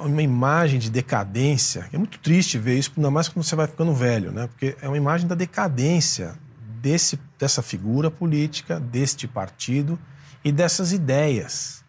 [0.00, 1.88] uma imagem de decadência.
[1.92, 4.46] É muito triste ver isso, ainda mais quando você vai ficando velho, né?
[4.46, 6.38] Porque é uma imagem da decadência
[6.80, 9.98] desse, dessa figura política, deste partido
[10.44, 11.84] e dessas ideias.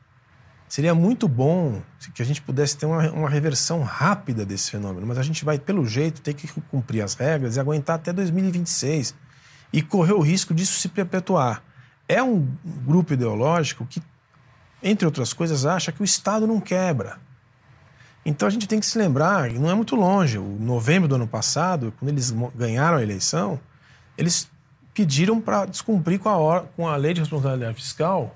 [0.67, 1.81] Seria muito bom
[2.13, 5.57] que a gente pudesse ter uma, uma reversão rápida desse fenômeno, mas a gente vai,
[5.57, 9.15] pelo jeito, ter que cumprir as regras e aguentar até 2026
[9.71, 11.63] e correr o risco disso se perpetuar.
[12.07, 12.47] É um
[12.85, 14.01] grupo ideológico que,
[14.83, 17.17] entre outras coisas, acha que o Estado não quebra
[18.27, 21.25] então a gente tem que se lembrar, não é muito longe, o novembro do ano
[21.25, 23.57] passado, quando eles ganharam a eleição,
[24.17, 24.51] eles
[24.93, 28.35] pediram para descumprir com a, com a lei de responsabilidade fiscal,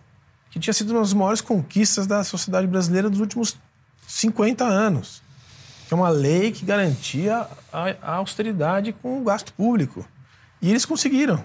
[0.52, 3.58] que tinha sido uma das maiores conquistas da sociedade brasileira dos últimos
[4.06, 5.24] 50 anos.
[5.88, 10.06] Que é uma lei que garantia a, a austeridade com o gasto público.
[10.62, 11.44] E eles conseguiram.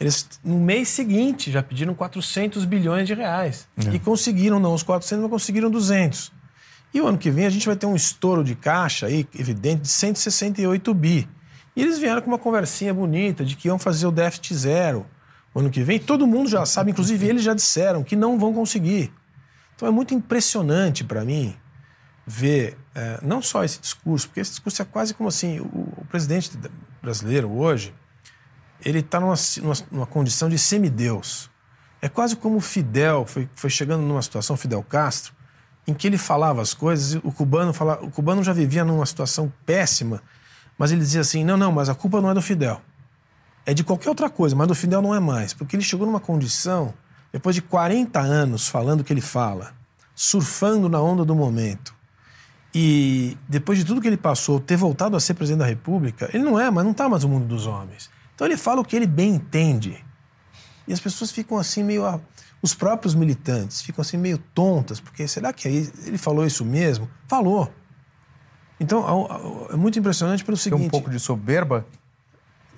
[0.00, 3.68] Eles, no mês seguinte, já pediram 400 bilhões de reais.
[3.86, 3.94] É.
[3.94, 6.32] E conseguiram, não os 400, mas conseguiram 200.
[6.92, 9.82] E o ano que vem a gente vai ter um estouro de caixa aí, evidente,
[9.82, 11.28] de 168 bi.
[11.74, 15.06] E eles vieram com uma conversinha bonita de que iam fazer o déficit zero
[15.56, 15.98] o ano que vem.
[15.98, 19.10] Todo mundo já sabe, inclusive eles já disseram que não vão conseguir.
[19.74, 21.56] Então é muito impressionante para mim
[22.26, 26.06] ver é, não só esse discurso, porque esse discurso é quase como assim: o, o
[26.10, 26.50] presidente
[27.00, 27.94] brasileiro hoje
[28.84, 31.50] ele está numa, numa, numa, condição de semideus.
[32.02, 35.32] É quase como o Fidel foi, foi chegando numa situação, Fidel Castro,
[35.86, 39.50] em que ele falava as coisas, o cubano, falava, o cubano já vivia numa situação
[39.64, 40.22] péssima,
[40.76, 42.82] mas ele dizia assim: não, não, mas a culpa não é do Fidel.
[43.66, 45.52] É de qualquer outra coisa, mas do Fidel não é mais.
[45.52, 46.94] Porque ele chegou numa condição,
[47.32, 49.74] depois de 40 anos falando o que ele fala,
[50.14, 51.94] surfando na onda do momento,
[52.72, 56.44] e depois de tudo que ele passou, ter voltado a ser presidente da República, ele
[56.44, 58.08] não é, mas não está mais no mundo dos homens.
[58.34, 60.04] Então ele fala o que ele bem entende.
[60.86, 62.04] E as pessoas ficam assim meio
[62.62, 67.08] os próprios militantes ficam assim meio tontas, porque será que ele falou isso mesmo?
[67.26, 67.72] Falou.
[68.78, 69.26] Então,
[69.70, 70.80] é muito impressionante pelo seguinte...
[70.80, 71.86] Tem um pouco de soberba?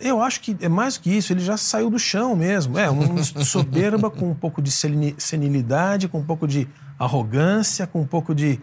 [0.01, 2.79] Eu acho que é mais que isso, ele já saiu do chão mesmo.
[2.79, 6.69] É, um soberba com um pouco de senilidade, com um pouco de
[6.99, 8.61] arrogância, com um pouco de...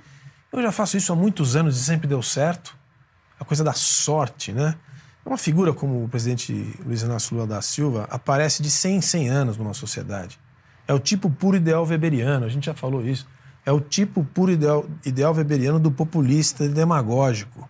[0.51, 2.77] Eu já faço isso há muitos anos e sempre deu certo.
[3.39, 4.75] A coisa da sorte, né?
[5.25, 6.53] Uma figura como o presidente
[6.85, 10.39] Luiz Inácio Lula da Silva aparece de 100 em 100 anos numa sociedade.
[10.87, 13.27] É o tipo puro ideal weberiano, a gente já falou isso.
[13.65, 17.67] É o tipo puro ideal, ideal weberiano do populista e demagógico.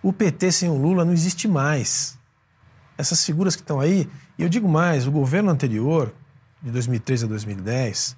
[0.00, 2.16] O PT sem o Lula não existe mais.
[3.02, 4.08] Essas figuras que estão aí,
[4.38, 6.14] e eu digo mais, o governo anterior,
[6.62, 8.16] de 2003 a 2010,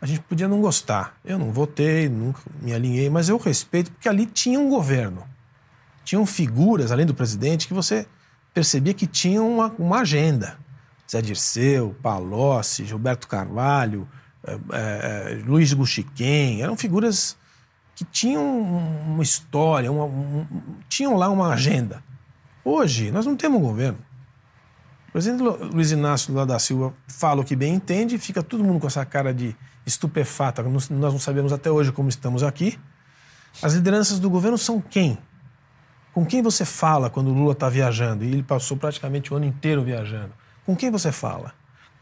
[0.00, 1.14] a gente podia não gostar.
[1.22, 5.22] Eu não votei, nunca me alinhei, mas eu respeito porque ali tinha um governo.
[6.02, 8.06] Tinham figuras, além do presidente, que você
[8.54, 10.56] percebia que tinham uma, uma agenda.
[11.10, 14.08] Zé Dirceu, Palocci, Gilberto Carvalho,
[14.46, 17.36] é, é, Luiz Guxiquem, eram figuras
[17.94, 20.46] que tinham uma história, uma, um,
[20.88, 22.02] tinham lá uma agenda.
[22.64, 23.98] Hoje, nós não temos um governo.
[25.12, 28.80] O presidente Luiz Inácio Lula da Silva fala o que bem entende, fica todo mundo
[28.80, 30.62] com essa cara de estupefata.
[30.62, 32.80] Nós não sabemos até hoje como estamos aqui.
[33.62, 35.18] As lideranças do governo são quem?
[36.14, 38.24] Com quem você fala quando o Lula está viajando?
[38.24, 40.32] E ele passou praticamente o ano inteiro viajando.
[40.64, 41.52] Com quem você fala?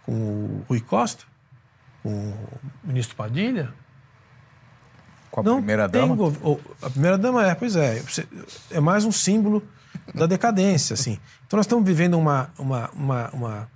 [0.05, 1.25] Com o Rui Costa?
[2.05, 3.75] Com o ministro Padilha?
[5.33, 6.17] Com a primeira-dama?
[6.81, 8.01] A primeira-dama é, pois é.
[8.71, 9.65] É mais um símbolo
[10.15, 11.19] da decadência, assim.
[11.47, 13.69] Então nós estamos vivendo uma, uma, uma, uma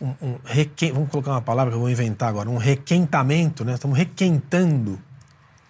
[0.00, 0.92] um, um requen...
[0.92, 3.74] vamos colocar uma palavra que eu vou inventar agora, um requentamento, né?
[3.74, 5.00] Estamos requentando.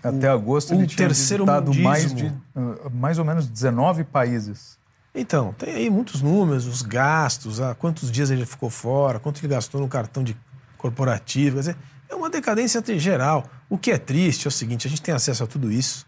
[0.03, 4.79] Até agosto um ele tinha terceiro visitado mais de uh, mais ou menos 19 países.
[5.15, 9.49] Então, tem aí muitos números, os gastos, há quantos dias ele ficou fora, quanto ele
[9.49, 10.37] gastou no cartão de
[10.77, 11.57] corporativo.
[11.57, 11.77] Quer dizer,
[12.09, 13.49] é uma decadência geral.
[13.71, 16.07] O que é triste é o seguinte: a gente tem acesso a tudo isso.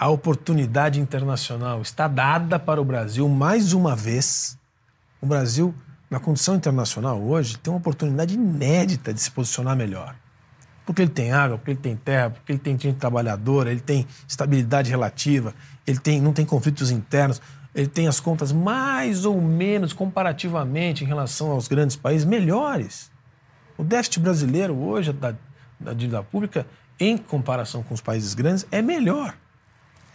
[0.00, 4.58] A oportunidade internacional está dada para o Brasil mais uma vez.
[5.20, 5.74] O Brasil
[6.08, 10.16] na condição internacional hoje, tem uma oportunidade inédita de se posicionar melhor.
[10.86, 14.06] Porque ele tem água, porque ele tem terra, porque ele tem gente trabalhadora, ele tem
[14.26, 15.54] estabilidade relativa,
[15.86, 17.42] ele tem, não tem conflitos internos,
[17.74, 23.10] ele tem as contas mais ou menos comparativamente em relação aos grandes países melhores.
[23.76, 25.34] O déficit brasileiro hoje da,
[25.78, 26.66] da dívida pública,
[26.98, 29.36] em comparação com os países grandes, é melhor.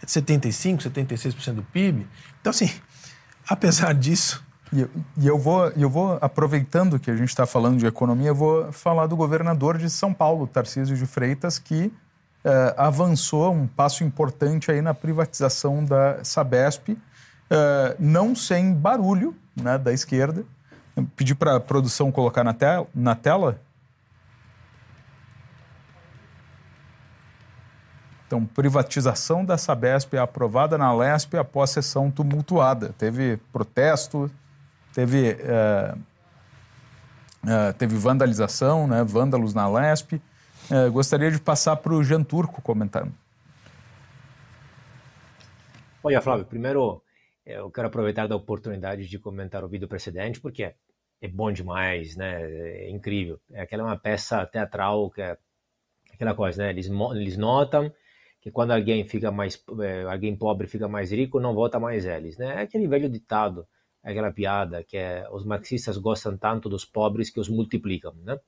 [0.02, 2.06] É de 75%, 76% do PIB.
[2.40, 2.70] Então, assim,
[3.48, 4.86] apesar disso, e,
[5.18, 8.72] e eu, vou, eu vou, aproveitando que a gente está falando de economia, eu vou
[8.72, 11.92] falar do governador de São Paulo, Tarcísio de Freitas, que
[12.44, 16.96] eh, avançou um passo importante aí na privatização da Sabesp,
[17.50, 20.44] eh, não sem barulho né, da esquerda.
[20.96, 23.60] Eu pedi para a produção colocar na, te na tela.
[28.26, 32.92] Então, privatização da Sabesp é aprovada na Lesp após sessão tumultuada.
[32.98, 34.28] Teve protesto,
[34.92, 35.96] teve, uh,
[37.44, 40.14] uh, teve vandalização, né, vândalos na Lesp.
[40.14, 43.12] Uh, gostaria de passar para o Jean Turco comentando.
[46.02, 47.00] Olha, Flávio, primeiro
[47.44, 50.74] eu quero aproveitar da oportunidade de comentar o vídeo precedente, porque
[51.20, 52.42] é bom demais, né?
[52.42, 53.38] É incrível.
[53.52, 55.38] É aquela uma peça teatral que é
[56.12, 56.70] aquela coisa, né?
[56.70, 57.92] Eles, eles notam
[58.46, 59.60] que quando alguém fica mais,
[60.08, 62.58] alguém pobre fica mais rico, não vota mais eles, né?
[62.58, 63.66] É aquele velho ditado
[64.04, 68.38] aquela piada que é os marxistas gostam tanto dos pobres que os multiplicam, né?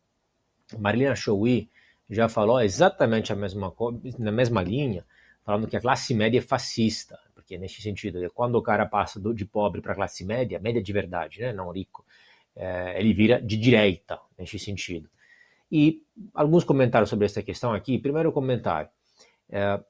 [0.79, 1.69] Marilena Chouy
[2.09, 3.75] já falou exatamente a mesma
[4.21, 5.05] na mesma linha,
[5.43, 9.45] falando que a classe média é fascista, porque nesse sentido, quando o cara passa de
[9.45, 12.07] pobre para classe média, média de verdade, né, não rico,
[12.55, 15.11] é, ele vira de direita nesse sentido.
[15.73, 17.99] E alguns comentários sobre essa questão aqui.
[17.99, 18.91] Primeiro comentário.
[19.51, 19.81] É,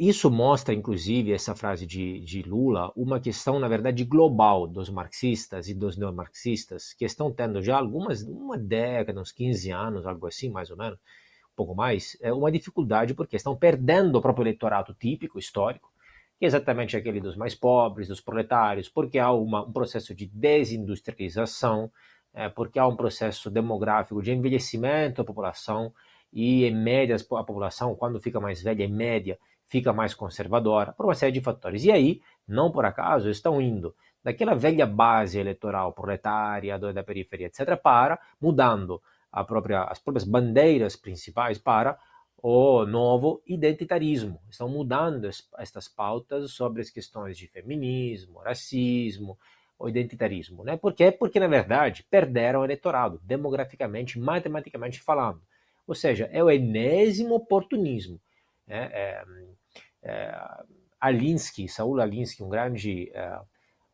[0.00, 5.68] isso mostra, inclusive, essa frase de, de, Lula, uma questão, na verdade, global dos marxistas
[5.68, 10.50] e dos neomarxistas, que estão tendo já algumas, uma década, uns 15 anos, algo assim,
[10.50, 14.94] mais ou menos, um pouco mais, é uma dificuldade porque estão perdendo o próprio eleitorado
[14.94, 15.90] típico, histórico,
[16.38, 20.26] que é exatamente aquele dos mais pobres, dos proletários, porque há uma, um processo de
[20.26, 21.90] desindustrialização,
[22.32, 25.92] é, porque há um processo demográfico de envelhecimento da população,
[26.32, 31.06] e em média a população, quando fica mais velha, em média, fica mais conservadora, por
[31.06, 31.84] uma série de fatores.
[31.84, 37.76] E aí, não por acaso, estão indo daquela velha base eleitoral proletária, da periferia, etc.,
[37.76, 39.00] para mudando
[39.46, 41.98] própria, as próprias bandeiras principais para
[42.42, 44.40] o novo identitarismo.
[44.48, 45.28] Estão mudando
[45.58, 49.36] estas pautas sobre as questões de feminismo, racismo,
[49.78, 50.64] o identitarismo.
[50.64, 50.76] Né?
[50.76, 51.10] Por quê?
[51.12, 55.40] Porque, na verdade, perderam o eleitorado, demograficamente, matematicamente falando.
[55.88, 58.20] Ou seja, é o enésimo oportunismo.
[58.66, 58.90] Né?
[58.92, 59.24] É,
[60.02, 60.40] é,
[61.00, 63.40] Alinsky, Saul Alinsky, um grande é,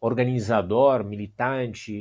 [0.01, 1.93] organizador, militante,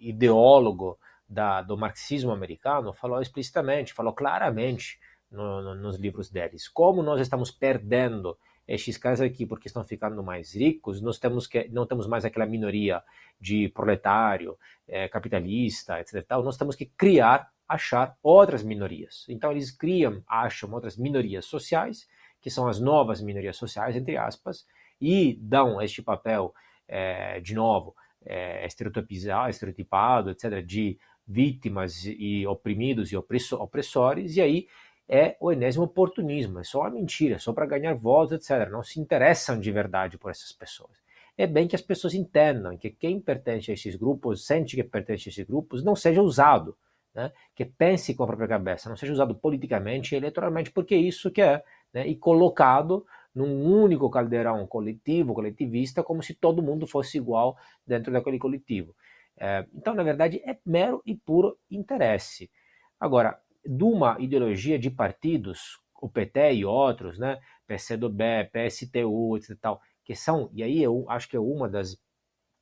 [0.00, 4.98] ideólogo da, do marxismo americano, falou explicitamente, falou claramente
[5.30, 10.22] no, no, nos livros deles, como nós estamos perdendo estes caras aqui porque estão ficando
[10.22, 13.02] mais ricos, nós temos que não temos mais aquela minoria
[13.40, 14.56] de proletário,
[14.86, 16.24] é, capitalista, etc.
[16.26, 19.24] Tal, nós temos que criar, achar outras minorias.
[19.28, 22.08] Então eles criam, acham outras minorias sociais
[22.40, 24.66] que são as novas minorias sociais, entre aspas,
[25.00, 26.54] e dão este papel,
[26.88, 27.94] é, de novo,
[28.24, 34.66] é, estereotipado, etc., de vítimas e oprimidos e opressores, e aí
[35.08, 38.70] é o enésimo oportunismo, é só uma mentira, só para ganhar votos, etc.
[38.70, 40.98] Não se interessam de verdade por essas pessoas.
[41.36, 45.28] É bem que as pessoas entendam que quem pertence a esses grupos, sente que pertence
[45.28, 46.76] a esses grupos, não seja usado,
[47.14, 47.32] né?
[47.54, 51.42] que pense com a própria cabeça, não seja usado politicamente e eleitoralmente, porque isso que
[51.42, 51.62] é,
[51.92, 52.06] né?
[52.06, 53.04] e colocado
[53.34, 57.56] num único caldeirão coletivo, coletivista, como se todo mundo fosse igual
[57.86, 58.94] dentro daquele coletivo.
[59.38, 62.50] É, então, na verdade, é mero e puro interesse.
[62.98, 69.56] Agora, de uma ideologia de partidos, o PT e outros, né, PCdoB, PSTU, etc.
[69.60, 71.96] Tal, que são, e aí eu acho que é uma das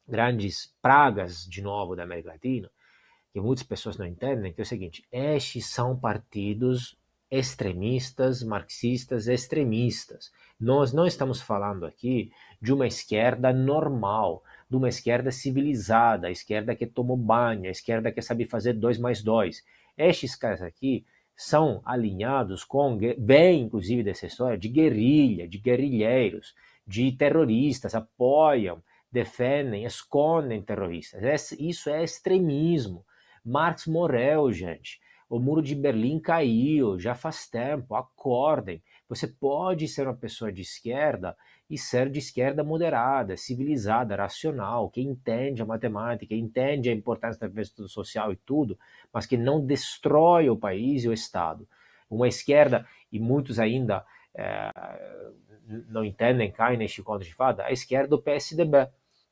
[0.07, 2.70] grandes pragas, de novo, da América Latina,
[3.39, 6.98] que muitas pessoas não entendem, que é o seguinte, estes são partidos
[7.31, 10.32] extremistas, marxistas extremistas.
[10.59, 16.74] Nós não estamos falando aqui de uma esquerda normal, de uma esquerda civilizada, a esquerda
[16.74, 19.65] que tomou banho, a esquerda que sabe fazer dois mais dois.
[19.97, 21.06] Estes caras aqui
[21.36, 28.82] são alinhados com, vem inclusive dessa história, de guerrilha, de guerrilheiros, de terroristas, apoiam,
[29.12, 31.52] defendem, escondem terroristas.
[31.52, 33.05] Isso é extremismo.
[33.49, 35.01] Marx morreu, gente.
[35.29, 37.95] O muro de Berlim caiu, já faz tempo.
[37.95, 38.83] Acordem.
[39.09, 41.35] Você pode ser uma pessoa de esquerda
[41.69, 47.47] e ser de esquerda moderada, civilizada, racional, que entende a matemática, entende a importância da
[47.47, 48.79] investida social e tudo,
[49.12, 51.66] mas que não destrói o país e o Estado.
[52.11, 54.05] Uma esquerda, e muitos ainda
[54.35, 54.70] é,
[55.89, 58.89] não entendem, caem neste conto de fada, a esquerda do PSDB,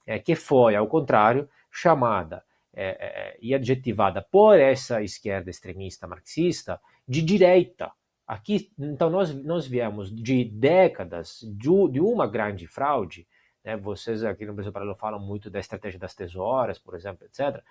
[0.06, 2.45] é, que foi, ao contrário, chamada
[2.82, 7.90] é, e adjetivada por essa esquerda extremista marxista de direita,
[8.26, 13.24] Aqui, então, nós, nós viemos de décadas de, de uma grande fraude,
[13.64, 13.76] né?
[13.76, 17.62] vocês aqui no Brasil Paralelo falam muito da estratégia das tesouras, por exemplo, etc.,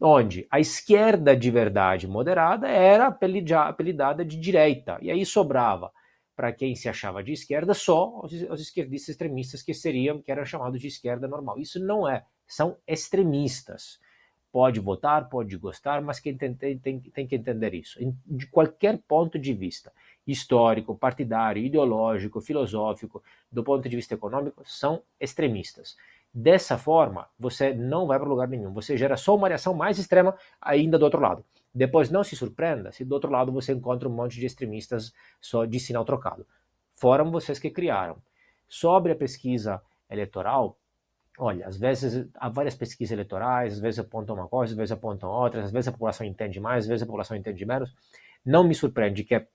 [0.00, 5.90] onde a esquerda de verdade moderada era apelidada de direita, e aí sobrava
[6.36, 10.44] para quem se achava de esquerda só os, os, esquerdistas extremistas que seriam, que eram
[10.44, 11.58] chamados de esquerda normal.
[11.58, 13.98] Isso não é, são extremistas.
[14.56, 18.96] Pode votar, pode gostar, mas quem tem, tem, tem, tem que entender isso, de qualquer
[19.06, 19.92] ponto de vista
[20.26, 23.22] histórico, partidário, ideológico, filosófico,
[23.52, 25.94] do ponto de vista econômico, são extremistas.
[26.32, 28.72] Dessa forma, você não vai para lugar nenhum.
[28.72, 31.44] Você gera só uma reação mais extrema ainda do outro lado.
[31.74, 35.66] Depois, não se surpreenda se do outro lado você encontra um monte de extremistas só
[35.66, 36.46] de sinal trocado.
[36.94, 38.16] Foram vocês que criaram.
[38.66, 40.78] Sobre a pesquisa eleitoral,
[41.38, 45.28] Olha, às vezes há várias pesquisas eleitorais, às vezes apontam uma coisa, às vezes apontam
[45.28, 47.94] outra, às vezes a população entende mais, às vezes a população entende menos.
[48.44, 49.46] Não me surpreende que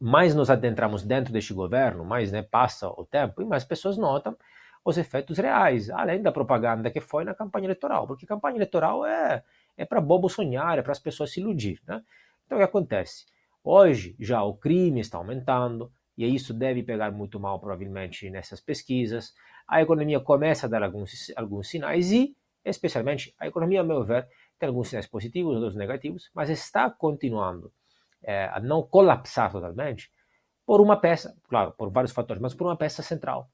[0.00, 4.36] mais nos adentramos dentro deste governo, mais né, passa o tempo, e mais pessoas notam
[4.84, 9.42] os efeitos reais, além da propaganda que foi na campanha eleitoral, porque campanha eleitoral é,
[9.76, 11.80] é para bobo sonhar, é para as pessoas se iludir.
[11.86, 12.02] Né?
[12.44, 13.26] Então o que acontece?
[13.64, 19.34] Hoje já o crime está aumentando, e isso deve pegar muito mal, provavelmente, nessas pesquisas
[19.68, 24.28] a economia começa a dar alguns, alguns sinais e, especialmente, a economia, a meu ver,
[24.58, 27.72] tem alguns sinais positivos, outros negativos, mas está continuando
[28.22, 30.10] é, a não colapsar totalmente
[30.64, 33.50] por uma peça, claro, por vários fatores, mas por uma peça central,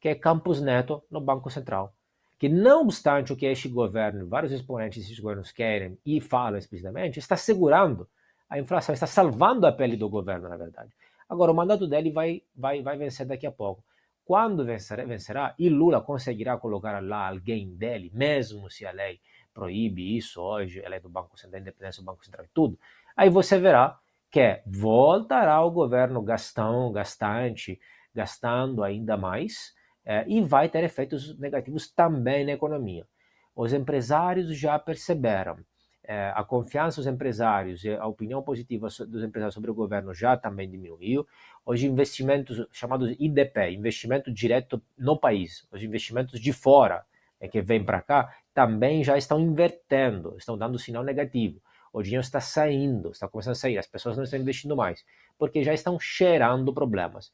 [0.00, 1.92] que é Campos Neto no Banco Central.
[2.38, 7.18] Que não obstante o que este governo, vários exponentes desses governos querem e falam explicitamente,
[7.18, 8.06] está segurando
[8.48, 10.90] a inflação, está salvando a pele do governo, na verdade.
[11.28, 13.84] Agora, o mandato dele vai, vai, vai vencer daqui a pouco.
[14.24, 19.20] Quando vencerá, vencerá e Lula conseguirá colocar lá alguém dele, mesmo se a lei
[19.54, 22.78] proíbe isso hoje, a lei do Banco Central, a independência do Banco Central e tudo,
[23.16, 23.98] aí você verá
[24.30, 27.80] que voltará o governo gastão, gastante,
[28.14, 29.74] gastando ainda mais,
[30.04, 33.06] é, e vai ter efeitos negativos também na economia.
[33.54, 35.58] Os empresários já perceberam
[36.08, 40.70] a confiança dos empresários e a opinião positiva dos empresários sobre o governo já também
[40.70, 41.26] diminuiu.
[41.64, 47.04] Os investimentos chamados IDP, investimento direto no país, os investimentos de fora
[47.40, 51.60] é, que vêm para cá, também já estão invertendo, estão dando sinal negativo.
[51.92, 55.04] O dinheiro está saindo, está começando a sair, as pessoas não estão investindo mais,
[55.36, 57.32] porque já estão cheirando problemas.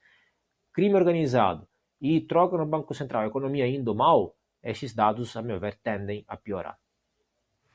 [0.73, 1.69] Crime organizado
[2.01, 6.25] e troca no Banco Central, a economia indo mal, esses dados, a meu ver, tendem
[6.27, 6.79] a piorar.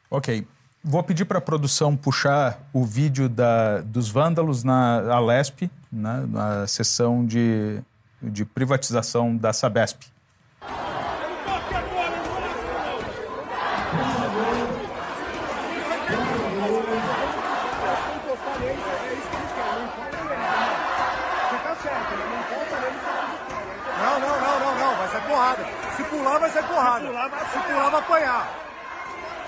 [0.09, 0.47] Ok.
[0.83, 6.65] Vou pedir para a produção puxar o vídeo da, dos vândalos na Alesp, né, na
[6.67, 7.81] sessão de,
[8.21, 10.03] de privatização da Sabesp.
[23.99, 24.95] Não, não, não, não, não.
[24.95, 25.65] Vai ser porrada.
[25.95, 27.07] Se pular, vai ser porrada.
[27.51, 28.66] Se pular, vai apanhar.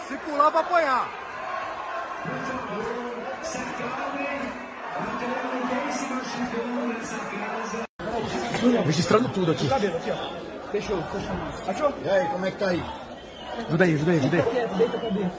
[0.10, 1.08] Se pular, vai apanhar.
[8.88, 9.70] Registrando tudo aqui.
[9.70, 10.16] Cabelo, aqui, ó.
[10.72, 11.36] Deixa eu, deixa eu.
[11.70, 11.94] Achou?
[12.04, 12.84] E aí, como é que tá aí?
[13.68, 14.44] Ajuda aí, ajuda aí, ajuda aí.
[14.78, 15.30] Deita a cabeça.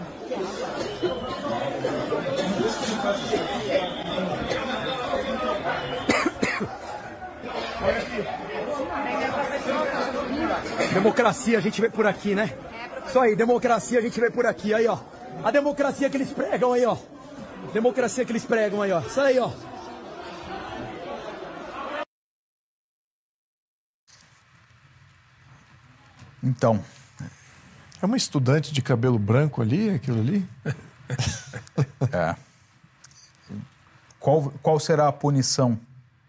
[10.94, 12.52] Democracia, a gente vê por aqui, né?
[13.10, 14.96] Isso aí, democracia, a gente vê por aqui, aí, ó.
[15.42, 16.96] A democracia que eles pregam aí, ó.
[17.72, 19.00] Democracia que eles pregam aí, ó.
[19.00, 19.50] Isso aí, ó.
[26.40, 26.84] Então.
[28.00, 30.48] É uma estudante de cabelo branco ali, aquilo ali?
[32.14, 32.36] é.
[34.20, 35.76] Qual, qual será a punição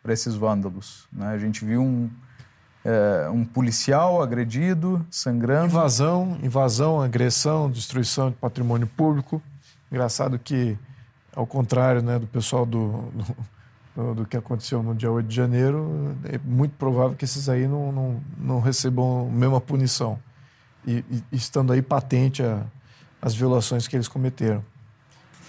[0.01, 1.07] para esses vândalos?
[1.13, 1.27] Né?
[1.27, 2.09] A gente viu um,
[2.83, 5.67] é, um policial agredido, sangrando.
[5.67, 9.41] Invasão, invasão, agressão, destruição de patrimônio público.
[9.91, 10.77] Engraçado que,
[11.35, 13.11] ao contrário né, do pessoal do,
[13.95, 17.67] do, do, que aconteceu no dia 8 de janeiro, é muito provável que esses aí
[17.67, 20.17] não, não, não recebam a mesma punição.
[20.85, 22.63] E, e estando aí patente a,
[23.21, 24.63] as violações que eles cometeram.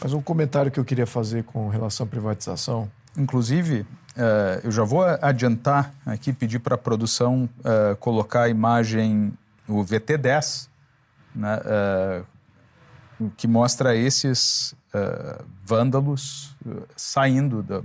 [0.02, 2.90] Mas um comentário que eu queria fazer com relação à privatização.
[3.16, 3.86] Inclusive,
[4.16, 9.32] uh, eu já vou adiantar aqui, pedir para a produção uh, colocar a imagem,
[9.68, 10.68] o VT10,
[11.34, 14.74] né, uh, que mostra esses
[15.64, 16.55] vândalos
[16.94, 17.82] saindo da,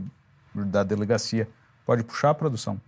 [0.53, 1.47] da delegacia.
[1.85, 2.81] Pode puxar a produção.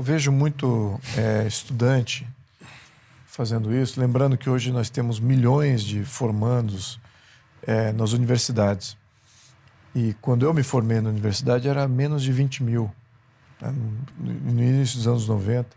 [0.00, 2.26] Eu vejo muito é, estudante
[3.26, 6.98] fazendo isso, lembrando que hoje nós temos milhões de formandos
[7.66, 8.96] é, nas universidades.
[9.94, 12.90] E quando eu me formei na universidade era menos de 20 mil,
[13.60, 13.74] né,
[14.18, 15.68] no, início dos anos 90.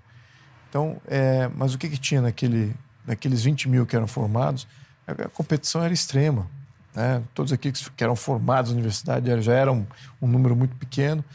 [0.70, 2.74] Então, é, mas o que, que tinha naquele,
[3.06, 4.66] naqueles 20 mil que eram formados?
[5.06, 6.48] A, a competição era extrema.
[6.95, 7.22] Né?
[7.34, 9.86] Todos aqueles que eram formados na universidade já eram
[10.22, 11.26] um número muito pequeno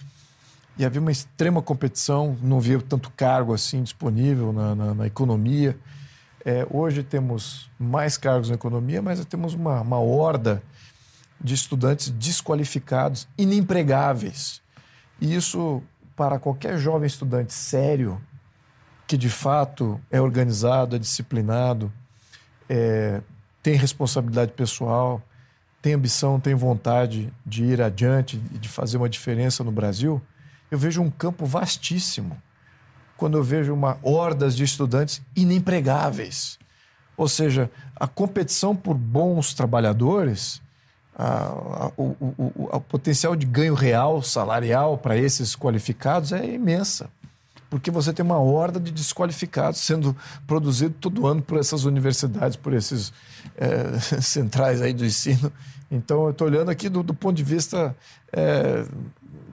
[0.79, 5.77] e havia uma extrema competição, não havia tanto cargo assim disponível na, na, na economia.
[6.45, 10.63] É, hoje temos mais cargos na economia, mas temos uma, uma horda
[11.41, 14.63] de estudantes desqualificados, inempregáveis.
[15.21, 15.83] E isso,
[16.15, 18.21] para qualquer jovem estudante sério,
[19.07, 21.93] que de fato é organizado, é disciplinado,
[22.69, 23.21] é,
[23.63, 25.21] tem responsabilidade pessoal,
[25.83, 30.23] tem ambição, tem vontade de ir adiante de fazer uma diferença no Brasil,
[30.71, 32.41] eu vejo um campo vastíssimo
[33.17, 36.59] quando eu vejo uma hordas de estudantes inempregáveis.
[37.17, 40.63] Ou seja, a competição por bons trabalhadores,
[41.17, 47.11] a, a, o, o, o potencial de ganho real, salarial para esses qualificados é imensa.
[47.69, 50.17] Porque você tem uma horda de desqualificados sendo
[50.47, 53.13] produzido todo ano por essas universidades, por esses
[53.57, 55.53] é, centrais aí do ensino.
[55.91, 57.97] Então, eu estou olhando aqui do, do, ponto de vista
[58.33, 58.85] é,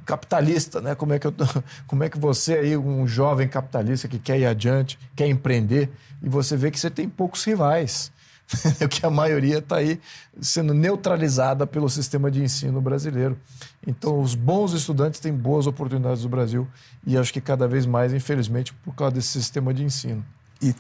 [0.06, 0.96] capitalista, né?
[0.96, 1.34] Como é que eu,
[1.88, 5.90] como é que você aí um jovem capitalista que quer ir adiante, quer empreender
[6.22, 8.12] e você vê que você tem poucos rivais,
[8.90, 10.00] que a maioria está aí
[10.40, 13.38] sendo neutralizada pelo sistema de ensino brasileiro.
[13.86, 16.68] Então, os bons estudantes têm boas oportunidades no Brasil
[17.06, 20.26] e acho que cada vez mais, infelizmente, por causa desse sistema de ensino.
[20.62, 20.74] E,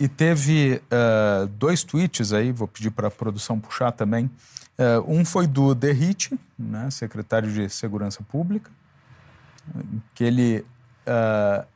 [0.00, 4.30] e teve uh, dois tweets aí, vou pedir para a produção puxar também.
[4.78, 8.70] Uh, um foi do Derrite, né, secretário de Segurança Pública,
[10.14, 10.64] que ele
[11.04, 11.66] uh,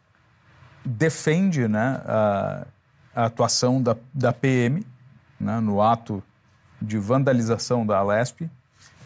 [0.85, 2.67] defende né, a,
[3.13, 4.87] a, atuação da, da PM
[5.41, 6.23] né, no ato
[6.81, 8.49] de vandalização da Alesp.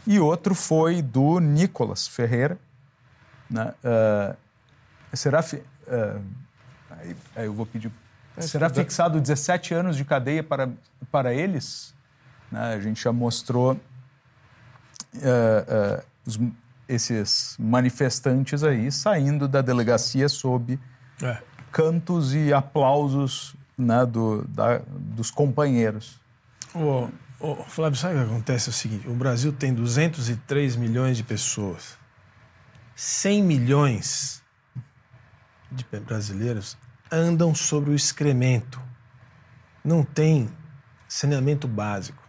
[0.06, 2.59] E outro foi do Nicolas Ferreira.
[3.48, 4.36] Né, uh,
[5.16, 5.43] será.
[6.90, 7.90] Aí, aí, eu vou pedir.
[8.36, 10.68] É, será fixado 17 anos de cadeia para,
[11.10, 11.95] para eles?
[12.51, 12.74] Né?
[12.74, 13.78] A gente já mostrou uh,
[15.16, 16.39] uh, os,
[16.89, 20.78] esses manifestantes aí saindo da delegacia sob
[21.23, 21.39] é.
[21.73, 26.20] cantos e aplausos né, do, da, dos companheiros.
[27.39, 28.68] Ô, Flávio, sabe o que acontece?
[28.68, 31.98] É o seguinte: o Brasil tem 203 milhões de pessoas.
[32.94, 34.43] 100 milhões
[35.70, 36.78] de brasileiros
[37.10, 38.81] andam sobre o excremento.
[39.85, 40.48] Não tem
[41.06, 42.26] saneamento básico.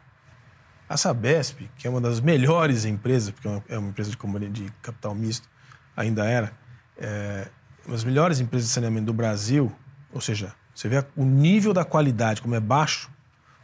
[0.89, 5.13] A Sabesp, que é uma das melhores empresas, porque é uma empresa de, de capital
[5.13, 5.49] misto,
[5.95, 6.53] ainda era,
[6.97, 7.47] é,
[7.91, 9.71] as melhores empresas de saneamento do Brasil,
[10.13, 13.09] ou seja, você vê o nível da qualidade como é baixo,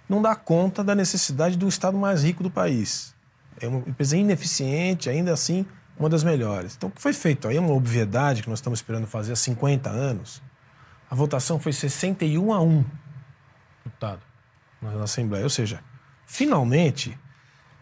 [0.09, 3.15] não dá conta da necessidade do estado mais rico do país.
[3.61, 5.65] É uma empresa ineficiente, ainda assim,
[5.97, 6.75] uma das melhores.
[6.75, 9.35] Então, o que foi feito aí é uma obviedade que nós estamos esperando fazer há
[9.35, 10.41] 50 anos.
[11.09, 12.83] A votação foi 61 a 1,
[13.85, 14.21] deputado,
[14.81, 15.43] na Assembleia.
[15.43, 15.79] Ou seja,
[16.33, 17.15] finalmente,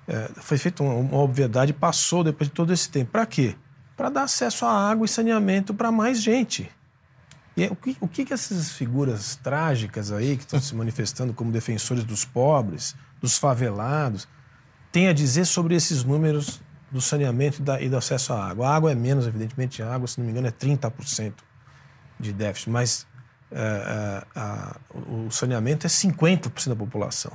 [0.06, 3.10] é, foi feita uma, uma obviedade passou depois de todo esse tempo.
[3.10, 3.56] Para quê?
[3.96, 6.70] Para dar acesso à água e saneamento para mais gente.
[7.56, 12.04] E o que, o que essas figuras trágicas aí, que estão se manifestando como defensores
[12.04, 14.28] dos pobres, dos favelados,
[14.92, 16.62] têm a dizer sobre esses números
[16.92, 18.68] do saneamento e, da, e do acesso à água?
[18.68, 21.36] A água é menos, evidentemente, a água, se não me engano, é 30%
[22.20, 23.08] de déficit, mas
[23.50, 27.32] é, é, a, o saneamento é 50% da população.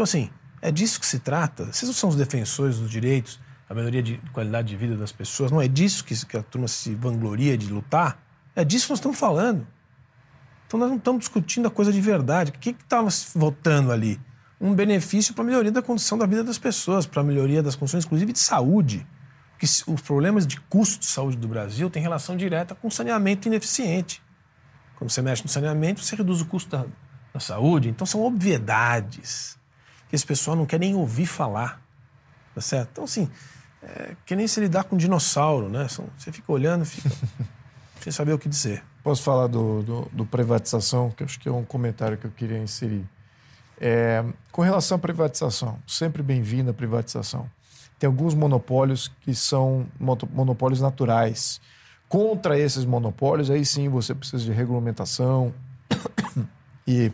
[0.00, 0.30] Então, assim,
[0.62, 1.66] é disso que se trata.
[1.66, 5.50] Vocês não são os defensores dos direitos, a melhoria de qualidade de vida das pessoas,
[5.50, 8.18] não é disso que, que a turma se vangloria de lutar?
[8.56, 9.66] É disso que nós estamos falando.
[10.66, 12.50] Então nós não estamos discutindo a coisa de verdade.
[12.50, 14.18] O que estava votando ali?
[14.58, 17.76] Um benefício para a melhoria da condição da vida das pessoas, para a melhoria das
[17.76, 19.06] condições, inclusive de saúde.
[19.50, 24.22] Porque os problemas de custo de saúde do Brasil têm relação direta com saneamento ineficiente.
[24.96, 26.86] Quando você mexe no saneamento, você reduz o custo da,
[27.34, 27.90] da saúde.
[27.90, 29.59] Então são obviedades
[30.10, 31.80] que esse pessoal não quer nem ouvir falar.
[32.52, 32.88] Tá certo?
[32.92, 33.30] Então, assim,
[33.80, 35.86] é que nem se lidar com um dinossauro, né?
[36.18, 37.08] Você fica olhando, fica.
[38.02, 38.82] sem saber o que dizer.
[39.04, 42.58] Posso falar do, do, do, privatização, que acho que é um comentário que eu queria
[42.58, 43.06] inserir.
[43.80, 47.48] É, com relação à privatização, sempre bem-vinda a privatização.
[47.98, 51.60] Tem alguns monopólios que são monopólios naturais.
[52.08, 55.54] Contra esses monopólios, aí sim você precisa de regulamentação
[56.86, 57.12] e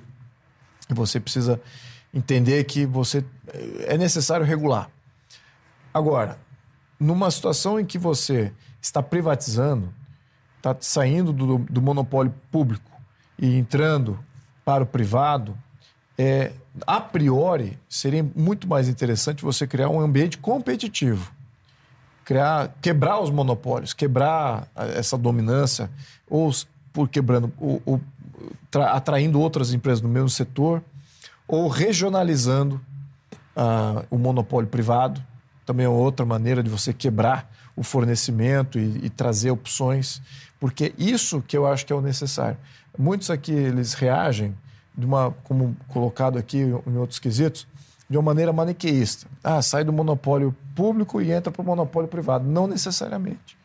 [0.89, 1.61] você precisa
[2.17, 3.23] entender que você
[3.87, 4.91] é necessário regular.
[5.93, 6.39] Agora,
[6.99, 9.93] numa situação em que você está privatizando,
[10.57, 12.91] está saindo do, do, monopólio público
[13.39, 14.19] e entrando
[14.65, 15.57] para o privado,
[16.17, 16.53] é,
[16.87, 21.31] a priori seria muito mais interessante você criar um ambiente competitivo,
[22.25, 25.91] criar, quebrar os monopólios, quebrar essa dominância,
[26.29, 26.51] ou
[26.95, 28.01] por quebrando, ou, ou
[28.91, 30.83] atraindo outras empresas do mesmo setor,
[31.47, 32.81] ou regionalizando
[33.57, 35.23] uh, o monopólio privado.
[35.65, 40.23] Também é outra maneira de você quebrar o fornecimento e, e trazer opções
[40.59, 42.57] porque isso que eu acho que é o necessário.
[42.99, 44.57] Muitos aqui eles reagem
[44.97, 47.67] de uma, como colocado aqui em outros quesitos,
[48.09, 49.27] de uma maneira maniqueísta.
[49.45, 52.49] Ah, sai do monopólio público e entra para o monopólio privado.
[52.49, 53.59] Não necessariamente.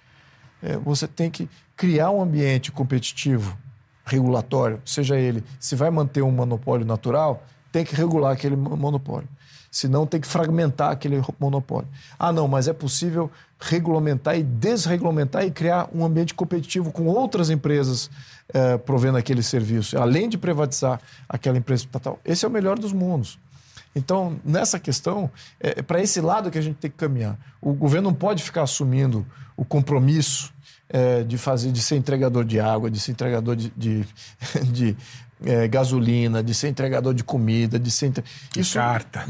[0.61, 3.57] É, você tem que criar um ambiente competitivo,
[4.05, 9.27] regulatório, seja ele, se vai manter um monopólio natural, tem que regular aquele monopólio.
[9.69, 11.87] Senão tem que fragmentar aquele monopólio.
[12.19, 17.49] Ah, não, mas é possível regulamentar e desregulamentar e criar um ambiente competitivo com outras
[17.49, 18.09] empresas
[18.53, 20.99] eh, provendo aquele serviço, além de privatizar
[21.29, 22.19] aquela empresa estatal.
[22.25, 23.39] Esse é o melhor dos mundos.
[23.95, 25.29] Então, nessa questão,
[25.59, 27.37] é, é para esse lado que a gente tem que caminhar.
[27.61, 29.25] O governo não pode ficar assumindo
[29.55, 30.53] o compromisso
[30.89, 34.05] é, de fazer, de ser entregador de água, de ser entregador de, de,
[34.71, 34.97] de
[35.45, 38.07] é, gasolina, de ser entregador de comida, de ser.
[38.07, 38.23] Entre...
[38.51, 38.75] De Isso...
[38.75, 39.25] carta.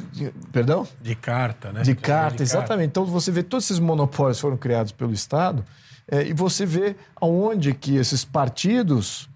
[0.52, 0.88] Perdão?
[1.02, 1.82] De carta, né?
[1.82, 2.68] De carta, de exatamente.
[2.68, 2.84] Carta.
[2.84, 5.66] Então você vê todos esses monopólios foram criados pelo Estado
[6.08, 9.30] é, e você vê aonde que esses partidos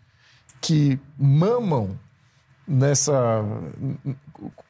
[0.60, 1.97] que mamam
[2.68, 3.43] nessa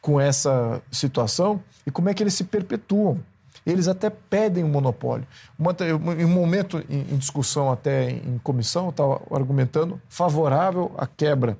[0.02, 3.20] com essa situação e como é que eles se perpetuam.
[3.66, 5.26] Eles até pedem um monopólio.
[5.58, 5.76] Uma,
[6.16, 11.58] em um momento em, em discussão até em comissão, eu estava argumentando favorável à quebra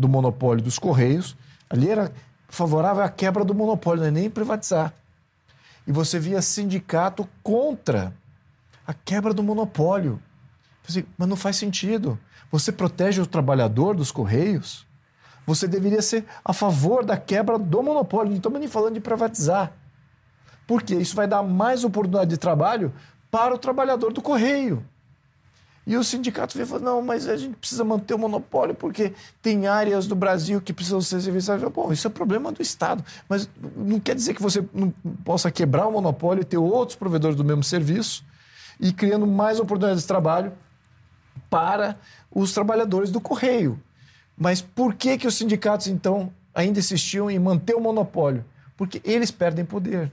[0.00, 1.36] do monopólio dos Correios.
[1.68, 2.10] Ali era
[2.48, 4.92] favorável à quebra do monopólio, não é nem privatizar.
[5.86, 8.12] E você via sindicato contra
[8.86, 10.20] a quebra do monopólio.
[11.16, 12.18] Mas não faz sentido.
[12.50, 14.86] Você protege o trabalhador dos Correios?
[15.46, 18.30] Você deveria ser a favor da quebra do monopólio.
[18.30, 19.72] Não estamos nem falando de privatizar.
[20.66, 22.92] Porque isso vai dar mais oportunidade de trabalho
[23.30, 24.84] para o trabalhador do Correio.
[25.86, 29.12] E o sindicato veio e falou: não, mas a gente precisa manter o monopólio porque
[29.42, 31.70] tem áreas do Brasil que precisam ser serviçadas.
[31.72, 33.04] Bom, isso é problema do Estado.
[33.28, 34.90] Mas não quer dizer que você não
[35.24, 38.24] possa quebrar o monopólio e ter outros provedores do mesmo serviço
[38.78, 40.52] e criando mais oportunidades de trabalho
[41.48, 41.98] para
[42.30, 43.80] os trabalhadores do correio.
[44.36, 48.44] Mas por que, que os sindicatos, então, ainda insistiam em manter o monopólio?
[48.76, 50.10] Porque eles perdem poder.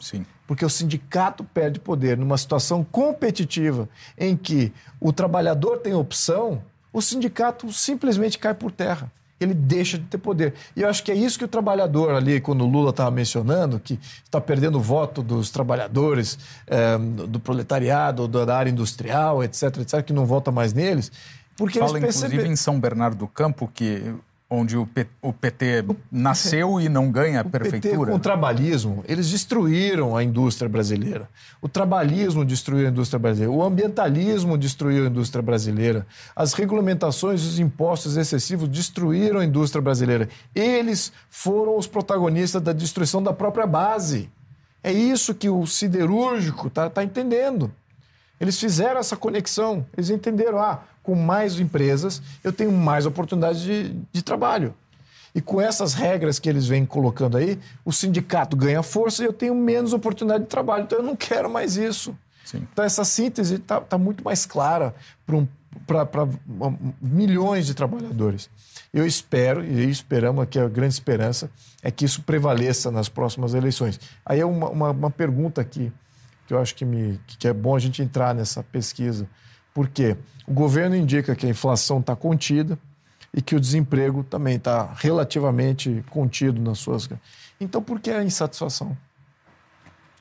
[0.00, 0.24] Sim.
[0.50, 6.60] Porque o sindicato perde poder numa situação competitiva em que o trabalhador tem opção,
[6.92, 9.12] o sindicato simplesmente cai por terra.
[9.40, 10.54] ele deixa de ter poder.
[10.76, 13.78] E eu acho que é isso que o trabalhador ali, quando o Lula estava mencionando,
[13.78, 16.36] que está perdendo o voto dos trabalhadores,
[16.66, 21.12] é, do proletariado, da área industrial, etc, etc, que não vota mais neles.
[21.56, 22.52] Porque Fala, eles inclusive, percebem...
[22.52, 24.12] em São Bernardo do Campo, que
[24.50, 27.98] onde o, P, o PT nasceu e não ganha a prefeitura.
[27.98, 31.28] PT, com o trabalhismo, eles destruíram a indústria brasileira.
[31.62, 33.52] O trabalhismo destruiu a indústria brasileira.
[33.52, 36.04] O ambientalismo destruiu a indústria brasileira.
[36.34, 40.28] As regulamentações e os impostos excessivos destruíram a indústria brasileira.
[40.52, 44.28] Eles foram os protagonistas da destruição da própria base.
[44.82, 47.72] É isso que o siderúrgico está tá entendendo.
[48.40, 49.86] Eles fizeram essa conexão.
[49.94, 54.74] Eles entenderam, ah, com mais empresas, eu tenho mais oportunidades de, de trabalho.
[55.34, 59.32] E com essas regras que eles vêm colocando aí, o sindicato ganha força e eu
[59.32, 60.84] tenho menos oportunidade de trabalho.
[60.84, 62.16] Então eu não quero mais isso.
[62.44, 62.66] Sim.
[62.72, 64.94] Então essa síntese está tá muito mais clara
[65.24, 65.46] para um,
[67.00, 68.50] milhões de trabalhadores.
[68.92, 71.48] Eu espero, e esperamos que a grande esperança
[71.80, 74.00] é que isso prevaleça nas próximas eleições.
[74.26, 75.92] Aí é uma, uma, uma pergunta aqui
[76.50, 79.28] que eu acho que, me, que é bom a gente entrar nessa pesquisa.
[79.80, 80.14] Por quê?
[80.46, 82.78] O governo indica que a inflação está contida
[83.32, 87.08] e que o desemprego também está relativamente contido nas suas.
[87.58, 88.94] Então, por que a insatisfação?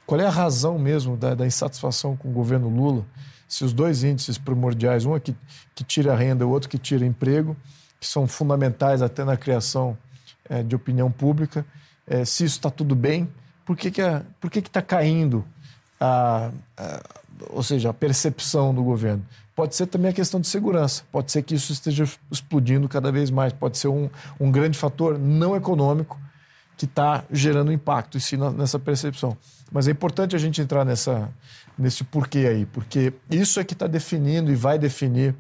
[0.06, 3.06] Qual é a razão mesmo da, da insatisfação com o governo Lula?
[3.50, 5.36] Se os dois índices primordiais, um é que,
[5.76, 7.54] que tira renda, o outro que tira emprego,
[8.00, 9.98] que são fundamentais até na criação
[10.50, 11.66] é, de opinião pública,
[12.08, 13.30] é, se isso está tudo bem,
[13.66, 15.46] por que está que, que que tá caindo
[16.00, 17.02] a, a,
[17.50, 19.26] ou seja, a percepção do governo?
[19.60, 23.30] Pode ser também a questão de segurança, pode ser que isso esteja explodindo cada vez
[23.30, 24.10] mais, pode ser um,
[24.40, 26.18] um grande fator não econômico
[26.78, 29.36] que está gerando impacto em si nessa percepção.
[29.70, 31.30] Mas é importante a gente entrar nessa,
[31.78, 35.36] nesse porquê aí, porque isso é que está definindo e vai definir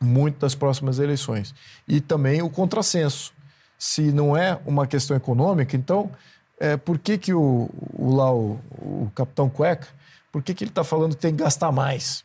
[0.00, 1.52] muito das próximas eleições.
[1.88, 3.32] E também o contrassenso.
[3.76, 6.12] Se não é uma questão econômica, então
[6.60, 9.88] é, por que, que o, o, lá, o, o capitão Cueca,
[10.30, 12.24] por que, que ele está falando que tem que gastar mais?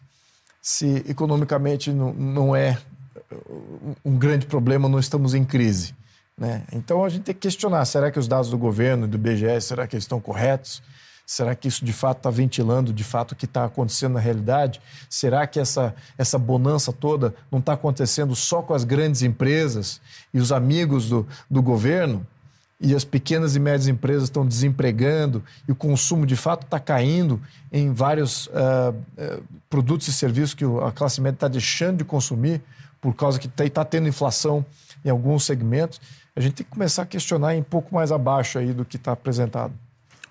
[0.68, 2.78] Se economicamente não, não é
[4.04, 5.96] um grande problema, não estamos em crise.
[6.38, 6.64] Né?
[6.74, 9.66] Então a gente tem que questionar: será que os dados do governo e do BGS
[9.66, 10.84] será que eles estão corretos?
[11.26, 14.82] Será que isso de fato está ventilando de fato o que está acontecendo na realidade?
[15.10, 20.02] Será que essa, essa bonança toda não está acontecendo só com as grandes empresas
[20.34, 22.28] e os amigos do, do governo?
[22.80, 27.42] E as pequenas e médias empresas estão desempregando e o consumo de fato está caindo
[27.72, 32.62] em vários uh, uh, produtos e serviços que a classe média está deixando de consumir
[33.02, 34.66] por causa que está tá tendo inflação
[35.04, 36.00] em alguns segmentos,
[36.36, 39.12] a gente tem que começar a questionar um pouco mais abaixo aí do que está
[39.12, 39.74] apresentado.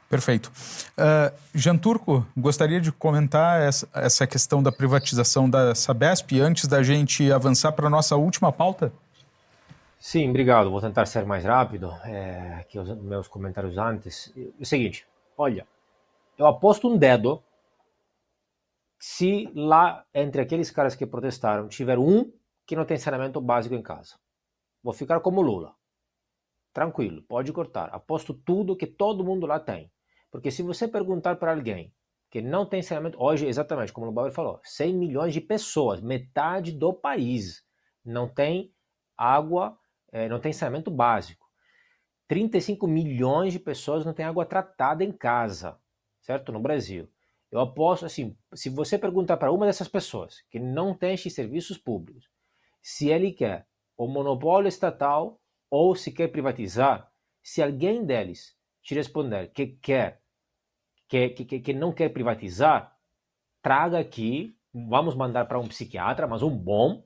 [0.09, 0.53] Perfeito.
[0.97, 6.81] Uh, Jean Turco, gostaria de comentar essa, essa questão da privatização da Sabesp antes da
[6.83, 8.93] gente avançar para a nossa última pauta?
[9.99, 10.71] Sim, obrigado.
[10.71, 14.33] Vou tentar ser mais rápido é, que os meus comentários antes.
[14.37, 15.07] É o seguinte,
[15.37, 15.67] olha,
[16.39, 17.43] eu aposto um dedo
[18.99, 22.33] se lá entre aqueles caras que protestaram tiver um
[22.67, 24.17] que não tem saneamento básico em casa.
[24.83, 25.75] Vou ficar como Lula.
[26.73, 27.89] Tranquilo, pode cortar.
[27.95, 29.91] Aposto tudo que todo mundo lá tem.
[30.31, 31.93] Porque se você perguntar para alguém
[32.31, 36.73] que não tem saneamento, hoje, exatamente como o Bauer falou, 100 milhões de pessoas, metade
[36.73, 37.65] do país,
[38.05, 38.73] não tem
[39.17, 39.79] água
[40.13, 41.47] é, não tem saneamento básico.
[42.29, 45.79] 35 milhões de pessoas não têm água tratada em casa,
[46.21, 46.51] certo?
[46.53, 47.09] No Brasil.
[47.51, 51.79] Eu aposto assim, se você perguntar para uma dessas pessoas que não tem esses serviços
[51.79, 52.29] públicos,
[52.83, 53.67] se ele quer
[53.97, 57.11] o monopólio estatal ou se quer privatizar,
[57.43, 60.21] se alguém deles te responder que quer,
[61.09, 62.97] que, que, que não quer privatizar,
[63.63, 67.05] traga aqui, vamos mandar para um psiquiatra, mas um bom,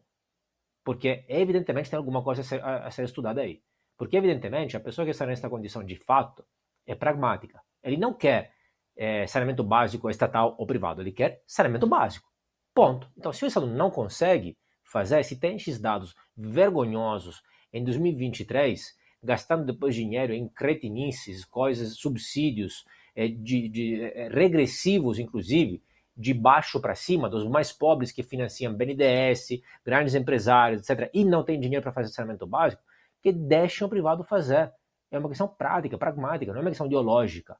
[0.91, 3.63] porque evidentemente tem alguma coisa a ser, a ser estudada aí.
[3.97, 6.45] Porque evidentemente a pessoa que está nesta condição de fato
[6.85, 7.63] é pragmática.
[7.81, 8.51] Ele não quer
[8.97, 12.29] é, saneamento básico estatal ou privado, ele quer saneamento básico.
[12.75, 13.09] Ponto.
[13.17, 17.41] Então, se o Estado não consegue fazer, se tem esses dados vergonhosos
[17.73, 18.93] em 2023,
[19.23, 22.85] gastando depois dinheiro em cretinices, coisas, subsídios
[23.15, 25.85] é, de, de é, regressivos, inclusive,
[26.21, 31.43] de baixo para cima, dos mais pobres que financiam BNDES, grandes empresários, etc., e não
[31.43, 32.83] tem dinheiro para fazer saneamento básico,
[33.23, 34.71] que deixam o privado fazer.
[35.11, 37.57] É uma questão prática, pragmática, não é uma questão ideológica.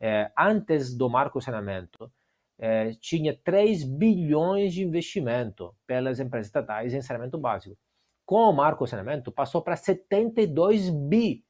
[0.00, 2.10] É, antes do marco saneamento,
[2.56, 7.76] é, tinha 3 bilhões de investimento pelas empresas estatais em saneamento básico.
[8.24, 11.44] Com o marco saneamento, passou para 72 bi.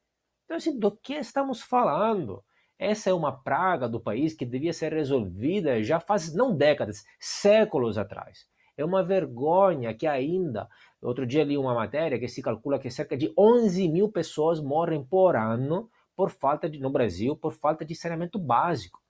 [0.45, 2.43] Então, assim, do que estamos falando?
[2.79, 7.97] Essa é uma praga do país que devia ser resolvida já faz não décadas, séculos
[7.97, 8.47] atrás.
[8.77, 10.69] É uma vergonha que ainda.
[11.01, 15.03] Outro dia li uma matéria que se calcula que cerca de 11 mil pessoas morrem
[15.03, 19.01] por ano por falta de, no Brasil por falta de saneamento básico.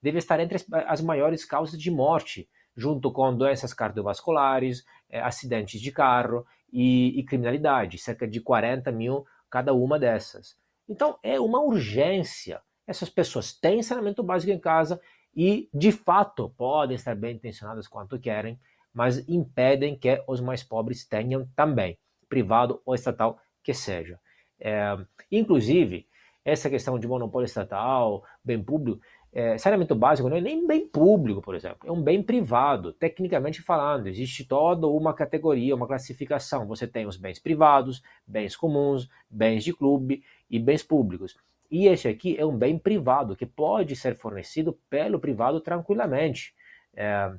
[0.00, 5.80] Deve estar entre as, as maiores causas de morte, junto com doenças cardiovasculares, eh, acidentes
[5.80, 10.56] de carro e, e criminalidade, cerca de 40 mil cada uma dessas.
[10.88, 12.62] Então é uma urgência.
[12.86, 15.00] Essas pessoas têm saneamento básico em casa
[15.34, 18.58] e, de fato, podem estar bem intencionadas quanto querem,
[18.92, 21.98] mas impedem que os mais pobres tenham também,
[22.28, 24.18] privado ou estatal que seja.
[24.60, 24.96] É,
[25.30, 26.06] inclusive,
[26.44, 29.00] essa questão de monopólio estatal, bem público,
[29.32, 33.62] é, saneamento básico não é nem bem público, por exemplo, é um bem privado, tecnicamente
[33.62, 34.06] falando.
[34.06, 36.66] Existe toda uma categoria, uma classificação.
[36.66, 41.34] Você tem os bens privados, bens comuns, bens de clube e bens públicos.
[41.72, 46.54] E este aqui é um bem privado que pode ser fornecido pelo privado tranquilamente.
[46.94, 47.32] É,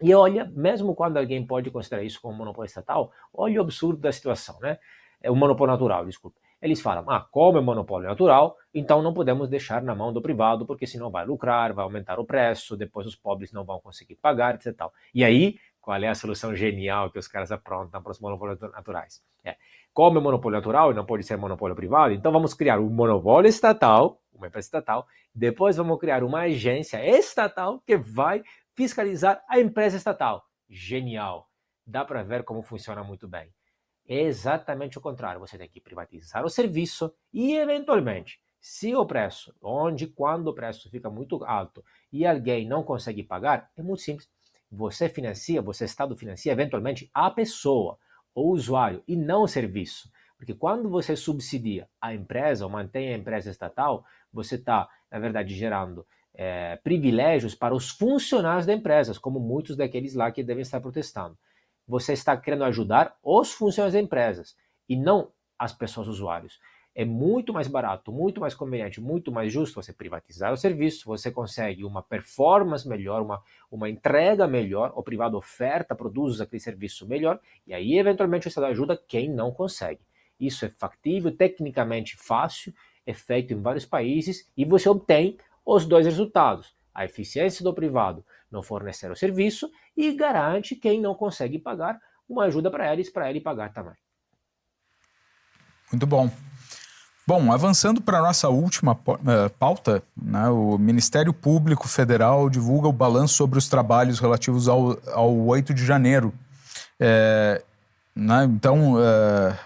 [0.00, 4.12] e olha, mesmo quando alguém pode considerar isso como monopólio estatal, olha o absurdo da
[4.12, 4.78] situação, né?
[5.20, 6.38] É um monopólio natural, desculpa.
[6.62, 10.64] Eles falam, ah, como é monopólio natural, então não podemos deixar na mão do privado,
[10.64, 14.54] porque senão vai lucrar, vai aumentar o preço, depois os pobres não vão conseguir pagar,
[14.54, 14.72] etc.
[15.12, 19.22] E aí, qual é a solução genial que os caras aprontam para os monopólios naturais?
[19.44, 19.54] É,
[19.92, 23.50] como é monopólio natural e não pode ser monopólio privado, então vamos criar um monopólio
[23.50, 28.42] estatal, uma empresa estatal, depois vamos criar uma agência estatal que vai
[28.72, 30.46] fiscalizar a empresa estatal.
[30.70, 31.50] Genial!
[31.86, 33.52] Dá para ver como funciona muito bem.
[34.08, 35.40] É exatamente o contrário.
[35.40, 40.88] Você tem que privatizar o serviço e, eventualmente, se o preço, onde quando o preço
[40.90, 44.33] fica muito alto e alguém não consegue pagar, é muito simples.
[44.74, 47.98] Você financia, você Estado financia eventualmente a pessoa,
[48.34, 50.10] o usuário, e não o serviço.
[50.36, 55.54] Porque quando você subsidia a empresa ou mantém a empresa estatal, você está, na verdade,
[55.54, 60.80] gerando é, privilégios para os funcionários da empresa, como muitos daqueles lá que devem estar
[60.80, 61.38] protestando
[61.86, 64.56] você está querendo ajudar os funcionários das empresas
[64.88, 66.58] e não as pessoas usuários.
[66.94, 71.30] É muito mais barato, muito mais conveniente, muito mais justo você privatizar o serviço, você
[71.30, 77.40] consegue uma performance melhor, uma, uma entrega melhor, o privado oferta, produz aquele serviço melhor,
[77.66, 80.00] e aí eventualmente o Estado ajuda quem não consegue.
[80.38, 82.72] Isso é factível, tecnicamente fácil,
[83.06, 88.24] é feito em vários países e você obtém os dois resultados: a eficiência do privado
[88.50, 93.28] não fornecer o serviço e garante quem não consegue pagar uma ajuda para eles, para
[93.28, 93.94] ele pagar também.
[95.92, 96.30] Muito bom.
[97.26, 102.92] Bom, avançando para a nossa última eh, pauta, né, o Ministério Público Federal divulga o
[102.92, 106.34] balanço sobre os trabalhos relativos ao, ao 8 de janeiro.
[107.00, 107.62] É,
[108.14, 109.58] né, então, é,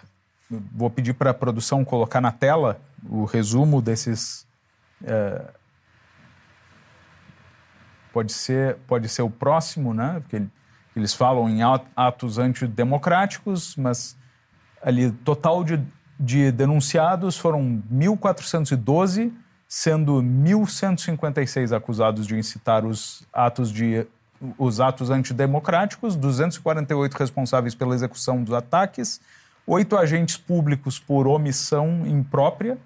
[0.72, 4.47] vou pedir para a produção colocar na tela o resumo desses
[5.05, 5.43] é,
[8.12, 10.20] pode ser, pode ser o próximo, né?
[10.20, 10.43] Porque
[10.97, 11.60] eles falam em
[11.94, 14.16] atos antidemocráticos, mas
[14.82, 15.80] ali total de,
[16.18, 19.32] de denunciados foram 1.412,
[19.68, 24.06] sendo 1.156 acusados de incitar os atos de
[24.56, 29.20] os atos antidemocráticos, 248 responsáveis pela execução dos ataques,
[29.66, 32.78] oito agentes públicos por omissão imprópria,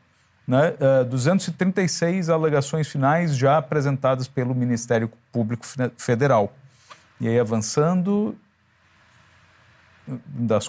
[0.48, 5.64] né, uh, eh, 236 alegações finais já apresentadas pelo Ministério Público
[5.96, 6.52] Federal.
[7.20, 8.34] E aí, avançando.
[10.26, 10.68] Das,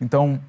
[0.00, 0.40] então,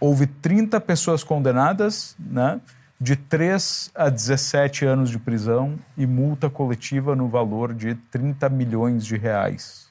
[0.00, 2.60] houve 30 pessoas condenadas, né,
[3.00, 9.06] de 3 a 17 anos de prisão e multa coletiva no valor de 30 milhões
[9.06, 9.88] de reais.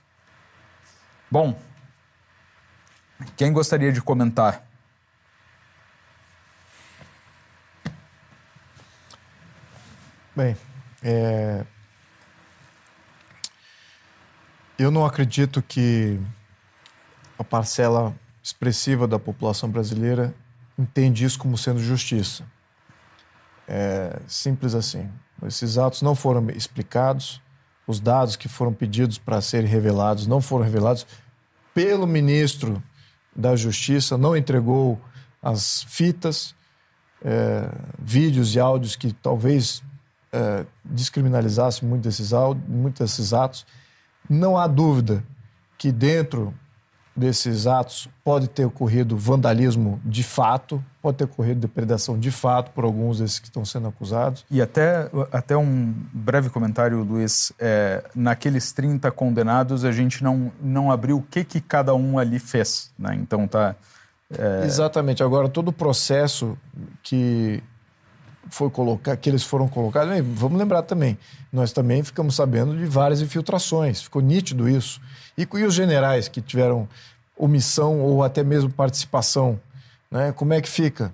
[1.32, 1.58] Bom,
[3.36, 4.64] quem gostaria de comentar?
[10.36, 10.56] Bem,
[11.02, 11.66] é...
[14.78, 16.20] eu não acredito que
[17.40, 18.14] a parcela
[18.48, 20.34] expressiva da população brasileira
[20.80, 22.46] entende isso como sendo justiça.
[23.68, 25.10] É simples assim.
[25.46, 27.42] Esses atos não foram explicados,
[27.86, 31.06] os dados que foram pedidos para serem revelados não foram revelados
[31.74, 32.82] pelo ministro
[33.36, 35.00] da Justiça, não entregou
[35.44, 36.56] as fitas,
[37.22, 37.70] é,
[38.00, 39.84] vídeos e áudios que talvez
[40.32, 42.32] é, descriminalizasse muito desses,
[42.66, 43.66] muito desses atos,
[44.30, 45.22] não há dúvida
[45.78, 46.54] que dentro
[47.18, 52.84] desses atos pode ter ocorrido vandalismo de fato, pode ter ocorrido depredação de fato por
[52.84, 54.46] alguns desses que estão sendo acusados.
[54.52, 57.52] E até, até um breve comentário, Luiz.
[57.58, 62.38] É, naqueles 30 condenados, a gente não, não abriu o que, que cada um ali
[62.38, 62.92] fez.
[63.00, 63.16] Né?
[63.16, 63.76] Então tá.
[64.38, 64.66] É...
[64.66, 65.24] Exatamente.
[65.24, 66.56] Agora, todo o processo
[67.02, 67.64] que
[68.50, 71.18] foi colocar, que eles foram colocados, vamos lembrar também,
[71.52, 75.02] nós também ficamos sabendo de várias infiltrações, ficou nítido isso.
[75.38, 76.88] E, e os generais que tiveram
[77.38, 79.60] omissão ou até mesmo participação,
[80.10, 80.32] né?
[80.32, 81.14] como é que fica?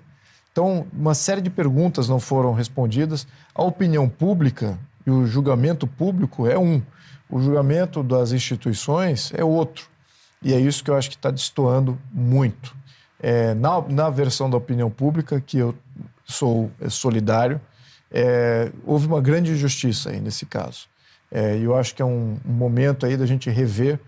[0.50, 3.26] Então, uma série de perguntas não foram respondidas.
[3.54, 6.80] A opinião pública e o julgamento público é um,
[7.28, 9.88] o julgamento das instituições é outro.
[10.40, 12.76] E é isso que eu acho que está destoando muito.
[13.20, 15.74] É, na, na versão da opinião pública, que eu
[16.24, 17.60] sou solidário,
[18.10, 20.86] é, houve uma grande injustiça aí nesse caso.
[21.30, 23.98] É, e eu acho que é um, um, momento aí da gente rever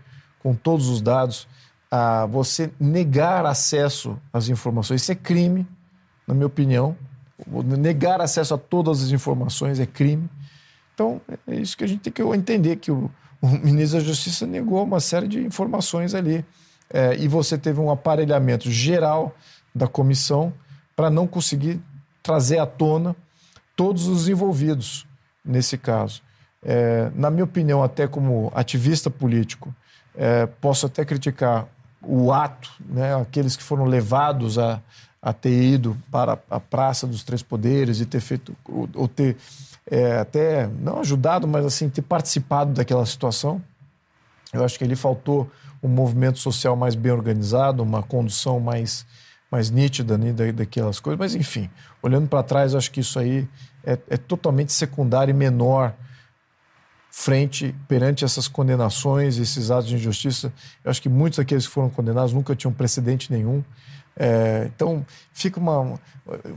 [0.46, 1.48] com todos os dados
[1.90, 5.02] a você negar acesso às informações.
[5.02, 5.66] Isso é crime,
[6.24, 6.96] na minha opinião.
[7.64, 10.30] Negar acesso a todas as informações é crime.
[10.94, 13.10] Então, é isso que a gente tem que entender, que o,
[13.42, 16.44] o ministro da Justiça negou uma série de informações ali.
[16.88, 19.34] É, e você teve um aparelhamento geral
[19.74, 20.52] da comissão
[20.94, 21.80] para não conseguir
[22.22, 23.16] trazer à tona
[23.74, 25.08] todos os envolvidos
[25.44, 26.22] nesse caso.
[26.62, 29.74] É, na minha opinião, até como ativista político,
[30.16, 31.66] é, posso até criticar
[32.02, 34.80] o ato, né, aqueles que foram levados a,
[35.20, 39.36] a ter ido para a Praça dos Três Poderes e ter feito, ou, ou ter
[39.90, 43.62] é, até, não ajudado, mas assim, ter participado daquela situação.
[44.52, 45.50] Eu acho que ali faltou
[45.82, 49.06] um movimento social mais bem organizado, uma condução mais,
[49.50, 51.18] mais nítida né, daquelas coisas.
[51.18, 51.70] Mas, enfim,
[52.02, 53.48] olhando para trás, acho que isso aí
[53.84, 55.94] é, é, totalmente secundário e menor
[57.18, 60.52] frente perante essas condenações, esses atos de injustiça.
[60.84, 63.64] Eu acho que muitos daqueles que foram condenados nunca tinham precedente nenhum.
[64.14, 65.98] É, então, fica uma.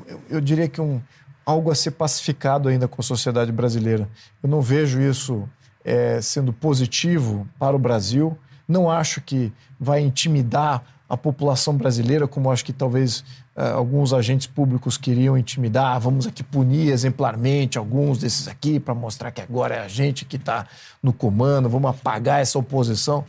[0.05, 1.01] Eu, eu diria que um,
[1.45, 4.09] algo a ser pacificado ainda com a sociedade brasileira.
[4.43, 5.47] Eu não vejo isso
[5.81, 8.37] é, sendo positivo para o Brasil.
[8.67, 13.23] Não acho que vai intimidar a população brasileira, como acho que talvez
[13.67, 15.95] alguns agentes públicos queriam intimidar.
[15.95, 20.25] Ah, vamos aqui punir exemplarmente alguns desses aqui para mostrar que agora é a gente
[20.25, 20.65] que está
[21.03, 23.25] no comando, vamos apagar essa oposição.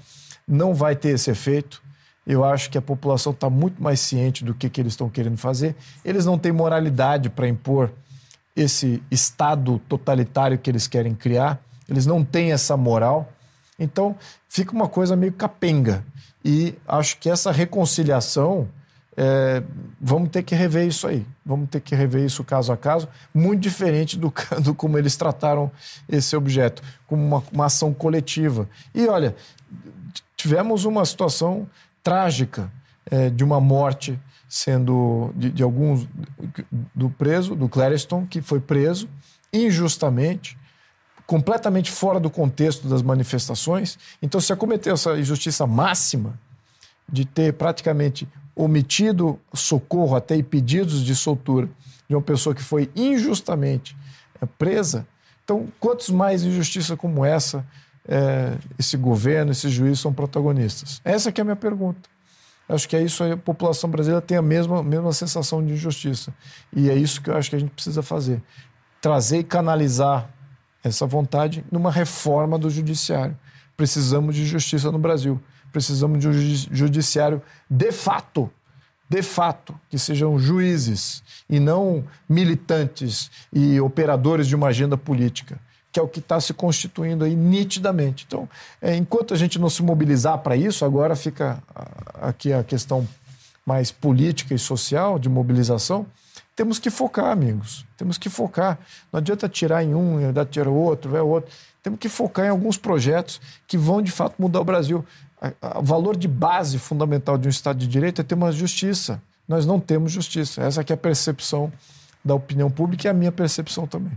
[0.46, 1.82] Não vai ter esse efeito.
[2.26, 5.36] Eu acho que a população está muito mais ciente do que, que eles estão querendo
[5.36, 5.74] fazer.
[6.04, 7.90] Eles não têm moralidade para impor
[8.54, 13.32] esse Estado totalitário que eles querem criar, eles não têm essa moral.
[13.78, 14.14] Então,
[14.48, 16.04] fica uma coisa meio capenga.
[16.44, 18.68] E acho que essa reconciliação,
[19.22, 19.62] é,
[20.00, 21.26] vamos ter que rever isso aí.
[21.44, 24.32] Vamos ter que rever isso caso a caso, muito diferente do,
[24.64, 25.70] do como eles trataram
[26.08, 28.66] esse objeto, como uma, uma ação coletiva.
[28.94, 29.36] E olha,
[30.34, 31.68] tivemos uma situação
[32.02, 32.72] trágica
[33.10, 34.18] é, de uma morte
[34.48, 36.08] sendo de, de alguns
[36.94, 39.06] do preso, do Clareston, que foi preso
[39.52, 40.56] injustamente,
[41.26, 43.98] completamente fora do contexto das manifestações.
[44.22, 46.38] Então, se cometeu essa injustiça máxima
[47.06, 51.68] de ter praticamente omitido socorro até e pedidos de soltura
[52.08, 53.96] de uma pessoa que foi injustamente
[54.40, 55.06] é, presa,
[55.50, 57.66] então, quantos mais injustiça como essa
[58.06, 61.00] é, esse governo, esses juízes são protagonistas?
[61.04, 62.08] Essa que é a minha pergunta.
[62.68, 66.32] Acho que é isso a população brasileira tem a mesma, mesma sensação de injustiça.
[66.72, 68.40] E é isso que eu acho que a gente precisa fazer.
[69.00, 70.30] Trazer e canalizar
[70.84, 73.36] essa vontade numa reforma do judiciário.
[73.76, 75.40] Precisamos de justiça no Brasil.
[75.72, 78.50] Precisamos de um judiciário de fato,
[79.08, 85.58] de fato, que sejam juízes e não militantes e operadores de uma agenda política
[85.92, 88.24] que é o que está se constituindo aí nitidamente.
[88.26, 88.48] Então,
[88.80, 91.62] é, enquanto a gente não se mobilizar para isso, agora fica
[92.20, 93.06] aqui a questão
[93.66, 96.06] mais política e social de mobilização.
[96.54, 97.84] Temos que focar, amigos.
[97.96, 98.78] Temos que focar.
[99.12, 101.50] Não adianta tirar em um, ainda tirar outro, é outro.
[101.82, 105.04] Temos que focar em alguns projetos que vão de fato mudar o Brasil.
[105.76, 109.22] O valor de base fundamental de um Estado de Direito é ter uma justiça.
[109.48, 110.62] Nós não temos justiça.
[110.62, 111.72] Essa é a percepção
[112.24, 114.12] da opinião pública e a minha percepção também.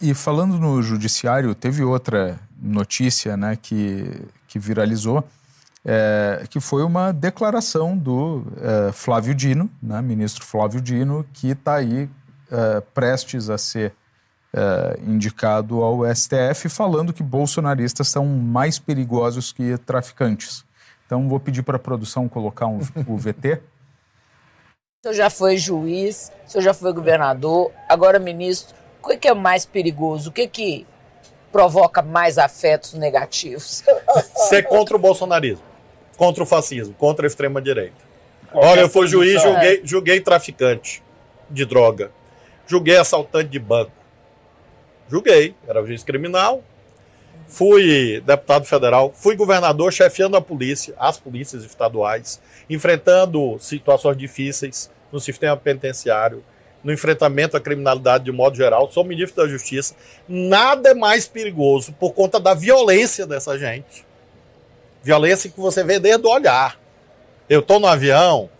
[0.00, 4.10] E falando no judiciário, teve outra notícia né, que,
[4.48, 5.24] que viralizou,
[5.84, 11.76] é, que foi uma declaração do é, Flávio Dino, né, ministro Flávio Dino, que está
[11.76, 12.08] aí
[12.50, 13.94] é, prestes a ser
[14.52, 20.63] é, indicado ao STF, falando que bolsonaristas são mais perigosos que traficantes.
[21.06, 23.54] Então, vou pedir para a produção colocar um, o VT.
[23.54, 28.74] O senhor já foi juiz, o senhor já foi governador, agora ministro
[29.12, 30.30] o que é mais perigoso?
[30.30, 30.86] O que que
[31.52, 33.84] provoca mais afetos negativos?
[34.48, 35.64] Ser contra o bolsonarismo,
[36.16, 38.14] contra o fascismo, contra a extrema-direita.
[38.52, 41.02] Olha, eu fui juiz, julguei, julguei traficante
[41.50, 42.10] de droga,
[42.66, 43.92] julguei assaltante de banco.
[45.08, 46.62] Julguei, era juiz criminal,
[47.46, 55.20] fui deputado federal, fui governador chefiando a polícia, as polícias estaduais, enfrentando situações difíceis no
[55.20, 56.42] sistema penitenciário,
[56.82, 59.94] no enfrentamento à criminalidade de modo geral, sou ministro da Justiça.
[60.28, 64.04] Nada é mais perigoso por conta da violência dessa gente.
[65.02, 66.78] Violência que você vê desde o olhar.
[67.48, 68.50] Eu estou no avião,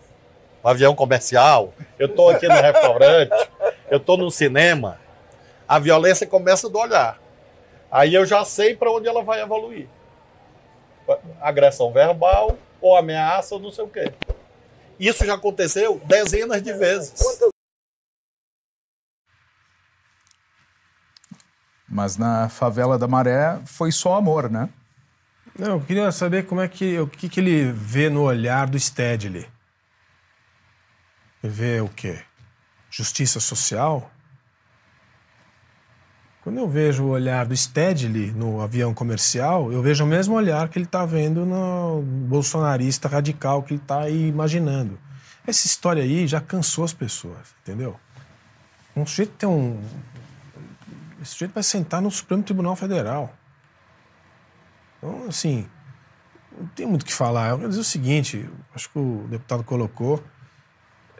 [0.63, 3.49] um avião comercial, eu estou aqui no restaurante,
[3.89, 4.99] eu estou no cinema.
[5.67, 7.19] A violência começa do olhar.
[7.95, 9.87] Aí eu já sei para onde ela vai evoluir.
[11.39, 14.13] Agressão verbal, ou ameaça, ou não sei o quê.
[14.99, 17.13] Isso já aconteceu dezenas de vezes.
[21.87, 24.67] Mas na favela da Maré foi só amor, né?
[25.57, 28.77] Não, eu queria saber como é que o que, que ele vê no olhar do
[28.77, 29.47] Stedley.
[31.41, 32.21] Ele vê o quê?
[32.91, 34.11] Justiça social?
[36.45, 40.69] Quando eu vejo o olhar do Stedley no avião comercial, eu vejo o mesmo olhar
[40.69, 44.99] que ele está vendo no bolsonarista radical que ele está imaginando.
[45.47, 47.99] Essa história aí já cansou as pessoas, entendeu?
[48.95, 49.81] Um sujeito tem um.
[51.19, 53.33] Esse sujeito vai sentar no Supremo Tribunal Federal.
[54.99, 55.67] Então, assim,
[56.55, 57.49] não tem muito o que falar.
[57.49, 60.23] Eu quero dizer o seguinte: acho que o deputado colocou.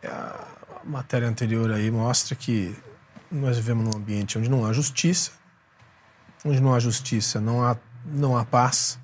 [0.03, 2.75] É, a matéria anterior aí mostra que
[3.31, 5.31] nós vivemos num ambiente onde não há justiça,
[6.43, 8.99] onde não há justiça, não há, não há paz,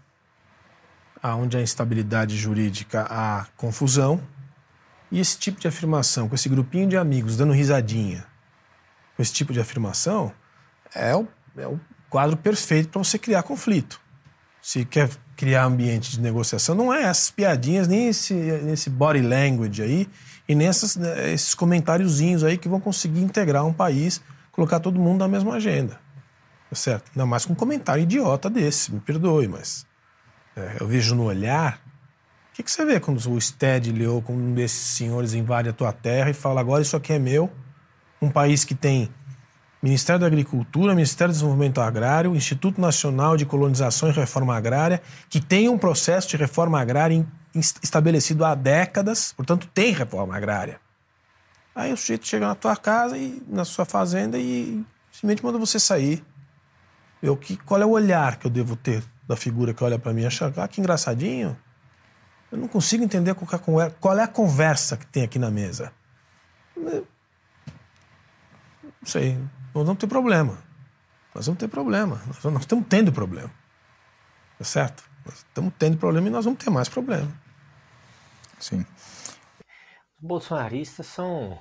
[1.24, 4.22] onde há instabilidade jurídica, há confusão.
[5.12, 8.26] E esse tipo de afirmação, com esse grupinho de amigos dando risadinha,
[9.16, 10.32] com esse tipo de afirmação,
[10.96, 11.28] é o,
[11.58, 11.80] é o
[12.10, 14.02] quadro perfeito para você criar conflito
[14.62, 15.10] se quer
[15.42, 18.32] criar ambiente de negociação, não é essas piadinhas, nem esse,
[18.72, 20.08] esse body language aí,
[20.48, 25.00] e nem essas, né, esses comentáriozinhos aí que vão conseguir integrar um país, colocar todo
[25.00, 26.00] mundo na mesma agenda.
[26.70, 27.10] Tá certo?
[27.16, 29.84] Ainda mais com um comentário idiota desse, me perdoe, mas
[30.56, 31.82] é, eu vejo no olhar.
[32.52, 35.74] O que, que você vê quando o Stead ou com um desses senhores invade a
[35.74, 37.52] tua terra e fala: agora isso aqui é meu?
[38.22, 39.10] Um país que tem
[39.82, 45.42] Ministério da Agricultura, Ministério do Desenvolvimento Agrário, Instituto Nacional de Colonização e Reforma Agrária, que
[45.42, 47.26] tem um processo de reforma agrária
[47.82, 50.80] estabelecido há décadas, portanto tem reforma agrária.
[51.74, 55.80] Aí o sujeito chega na tua casa e na sua fazenda e simplesmente manda você
[55.80, 56.24] sair.
[57.22, 60.14] Eu, que, qual é o olhar que eu devo ter da figura que olha para
[60.14, 61.58] mim e acha, ah, que engraçadinho.
[62.52, 65.94] Eu não consigo entender é, qual é a conversa que tem aqui na mesa.
[66.76, 67.06] Não
[69.06, 69.38] sei,
[69.74, 70.58] nós vamos ter problema.
[71.34, 72.22] Nós vamos ter problema.
[72.28, 73.52] Nós, nós estamos tendo problema.
[74.58, 75.04] Tá certo?
[75.26, 77.32] Nós estamos tendo problema e nós vamos ter mais problema.
[78.60, 78.86] Sim.
[80.18, 81.58] Os bolsonaristas são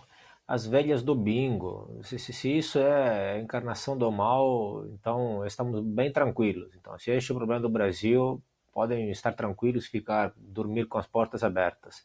[0.47, 2.01] as velhas do bingo.
[2.03, 6.75] Se, se, se, isso é a encarnação do mal, então estamos bem tranquilos.
[6.75, 8.43] Então, se este é o problema do Brasil,
[8.73, 12.05] podem estar tranquilos, ficar, dormir com as portas abertas.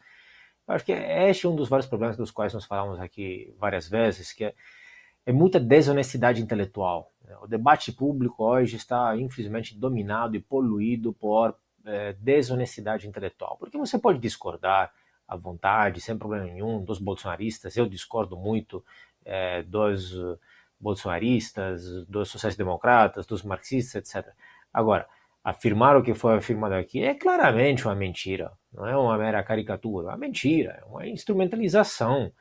[0.68, 3.88] Eu acho que este é um dos vários problemas dos quais nós falamos aqui várias
[3.90, 4.56] vezes, que é
[5.26, 7.12] é muita desonestidade intelectual.
[7.42, 13.58] O debate público hoje está, infelizmente, dominado e poluído por é, desonestidade intelectual.
[13.58, 14.92] Porque você pode discordar
[15.28, 17.76] à vontade, sem problema nenhum, dos bolsonaristas.
[17.76, 18.84] Eu discordo muito
[19.24, 20.14] é, dos
[20.80, 24.32] bolsonaristas, dos sociais-democratas, dos marxistas, etc.
[24.72, 25.08] Agora,
[25.44, 30.08] afirmar o que foi afirmado aqui é claramente uma mentira, não é uma mera caricatura,
[30.08, 32.32] é uma mentira, é uma instrumentalização,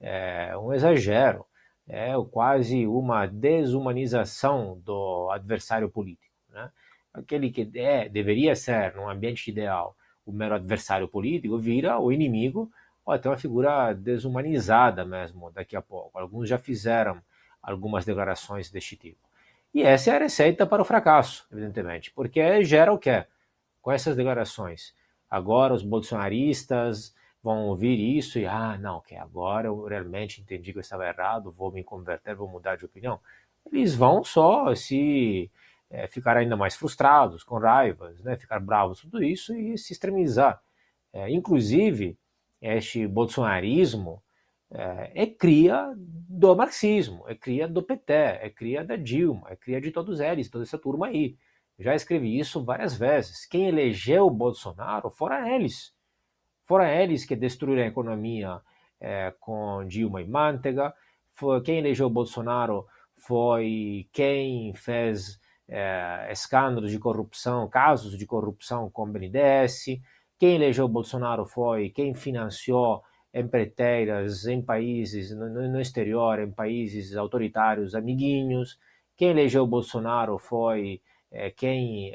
[0.00, 1.46] é um exagero
[1.88, 6.34] é quase uma desumanização do adversário político.
[6.48, 6.70] Né?
[7.12, 12.70] Aquele que é, deveria ser, num ambiente ideal, o mero adversário político, vira o inimigo
[13.04, 16.18] ou até uma figura desumanizada mesmo daqui a pouco.
[16.18, 17.20] Alguns já fizeram
[17.62, 19.28] algumas declarações deste tipo.
[19.72, 23.24] E essa é a receita para o fracasso, evidentemente, porque gera o quê?
[23.82, 24.94] Com essas declarações.
[25.28, 30.78] Agora os bolsonaristas vão ouvir isso e, ah, não, que agora eu realmente entendi que
[30.78, 33.20] eu estava errado, vou me converter, vou mudar de opinião.
[33.70, 35.50] Eles vão só se
[35.90, 40.58] é, ficar ainda mais frustrados, com raivas, né, ficar bravos, tudo isso e se extremizar.
[41.12, 42.18] É, inclusive,
[42.62, 44.22] este bolsonarismo
[44.70, 49.82] é, é, cria do marxismo, é cria do PT, é cria da Dilma, é cria
[49.82, 51.36] de todos eles, toda essa turma aí.
[51.78, 53.44] Já escrevi isso várias vezes.
[53.44, 55.93] Quem elegeu o Bolsonaro foram eles
[56.66, 58.60] Fora eles que destruíram a economia
[59.00, 60.94] é, com Dilma e Mantega,
[61.32, 62.86] foi, quem elegeu Bolsonaro
[63.16, 65.38] foi quem fez
[65.68, 70.00] é, escândalos de corrupção, casos de corrupção com o BNDES,
[70.38, 77.94] quem elegeu Bolsonaro foi quem financiou empreiteiras em países no, no, exterior, em países autoritários
[77.94, 78.78] amiguinhos.
[79.16, 81.00] Quem elegeu Bolsonaro foi
[81.30, 82.14] é, quem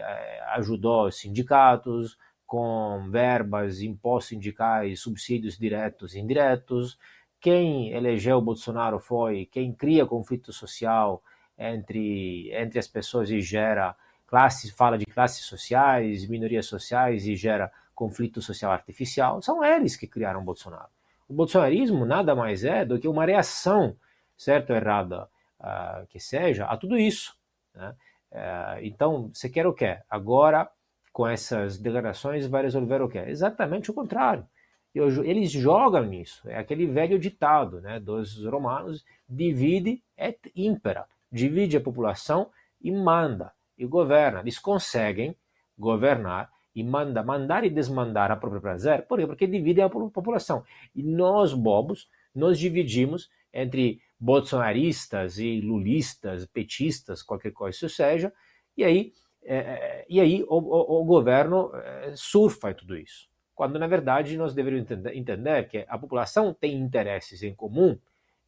[0.53, 2.17] ajudou os sindicatos
[2.49, 6.97] com verbas, impostos sindicais, subsídios diretos e indiretos.
[7.39, 11.21] quem elegeu Bolsonaro foi quem cria conflito social
[11.55, 13.95] entre, entre as pessoas e gera
[14.26, 20.07] classes, fala de classes sociais, minorias sociais e gera conflito social artificial, são eles que
[20.07, 20.89] criaram Bolsonaro.
[21.27, 23.95] O bolsonarismo nada mais é do que uma reação,
[24.35, 27.38] certo ou errada uh, que seja, a tudo isso.
[27.76, 27.93] Né?
[28.31, 29.99] Uh, então, você quer o quê?
[30.09, 30.67] Agora,
[31.11, 33.19] com essas declarações, vai resolver o quê?
[33.27, 34.45] Exatamente o contrário.
[34.94, 36.48] Eles jogam nisso.
[36.49, 41.06] É aquele velho ditado né, dos romanos: divide et impera.
[41.31, 42.49] Divide a população
[42.81, 44.40] e manda e governa.
[44.40, 45.36] Eles conseguem
[45.77, 49.03] governar e manda, mandar e desmandar a próprio prazer.
[49.03, 49.27] Por quê?
[49.27, 50.64] Porque dividem a população.
[50.95, 58.34] E nós, bobos, nos dividimos entre bolsonaristas e lulistas, petistas, qualquer coisa isso seja,
[58.76, 59.14] e aí,
[59.44, 63.28] é, é e aí o, o, o governo é, surfa em tudo isso.
[63.56, 67.98] Quando, na verdade, nós deveríamos entender, entender que a população tem interesses em comum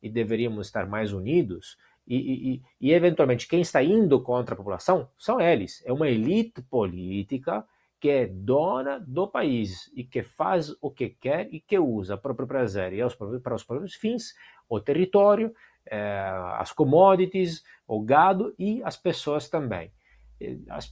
[0.02, 1.78] e deveríamos estar mais unidos
[2.08, 5.84] e, e, e, eventualmente, quem está indo contra a população são eles.
[5.86, 7.66] É uma elite política
[8.00, 12.32] que é dona do país e que faz o que quer e que usa para
[12.32, 14.34] o próprio prazer e para os próprios fins
[14.68, 15.54] o território,
[15.86, 19.92] eh, as commodities, o gado e as pessoas também.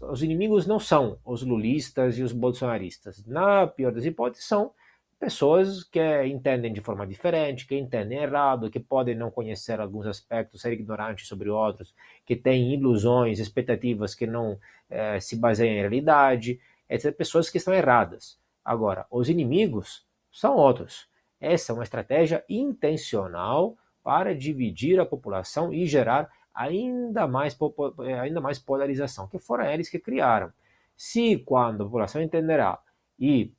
[0.09, 3.25] Os inimigos não são os lulistas e os bolsonaristas.
[3.25, 4.71] Na pior das hipóteses, são
[5.19, 10.61] pessoas que entendem de forma diferente, que entendem errado, que podem não conhecer alguns aspectos,
[10.61, 11.93] ser ignorantes sobre outros,
[12.25, 14.57] que têm ilusões, expectativas que não
[14.89, 16.59] eh, se baseiam em realidade,
[16.89, 17.13] etc.
[17.13, 18.39] Pessoas que estão erradas.
[18.63, 21.09] Agora, os inimigos são outros.
[21.39, 27.57] Essa é uma estratégia intencional para dividir a população e gerar ainda mais,
[28.05, 30.51] eh, ainda mais polarização, que foram eles que criaram.
[30.95, 32.79] Se quando a população entenderá
[33.17, 33.53] e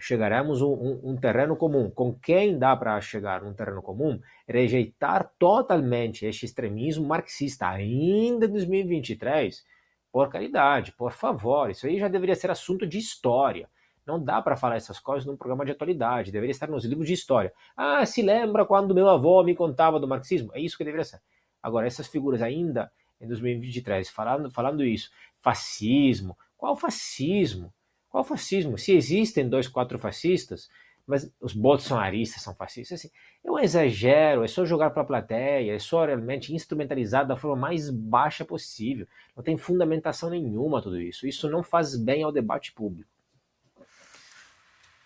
[0.00, 1.90] chegaremos a um, um, um, terreno comum.
[1.90, 4.18] Com quem dá para chegar um terreno comum?
[4.48, 9.64] Rejeitar totalmente este extremismo marxista ainda em 2023?
[10.10, 13.68] Por caridade, por favor, isso aí já deveria ser assunto de história.
[14.04, 17.12] Não dá para falar essas coisas num programa de atualidade, deveria estar nos livros de
[17.12, 17.52] história.
[17.76, 20.50] Ah, se lembra quando meu avô me contava do marxismo?
[20.52, 21.20] É isso que deveria ser.
[21.62, 25.10] Agora, essas figuras ainda em 2023 falando, falando isso,
[25.40, 27.72] fascismo, qual fascismo?
[28.08, 28.76] Qual fascismo?
[28.76, 30.68] Se existem dois, quatro fascistas,
[31.06, 33.10] mas os bolsonaristas são fascistas, assim,
[33.44, 37.56] é um exagero, é só jogar para a plateia, é só realmente instrumentalizar da forma
[37.56, 39.06] mais baixa possível.
[39.36, 41.26] Não tem fundamentação nenhuma tudo isso.
[41.26, 43.10] Isso não faz bem ao debate público.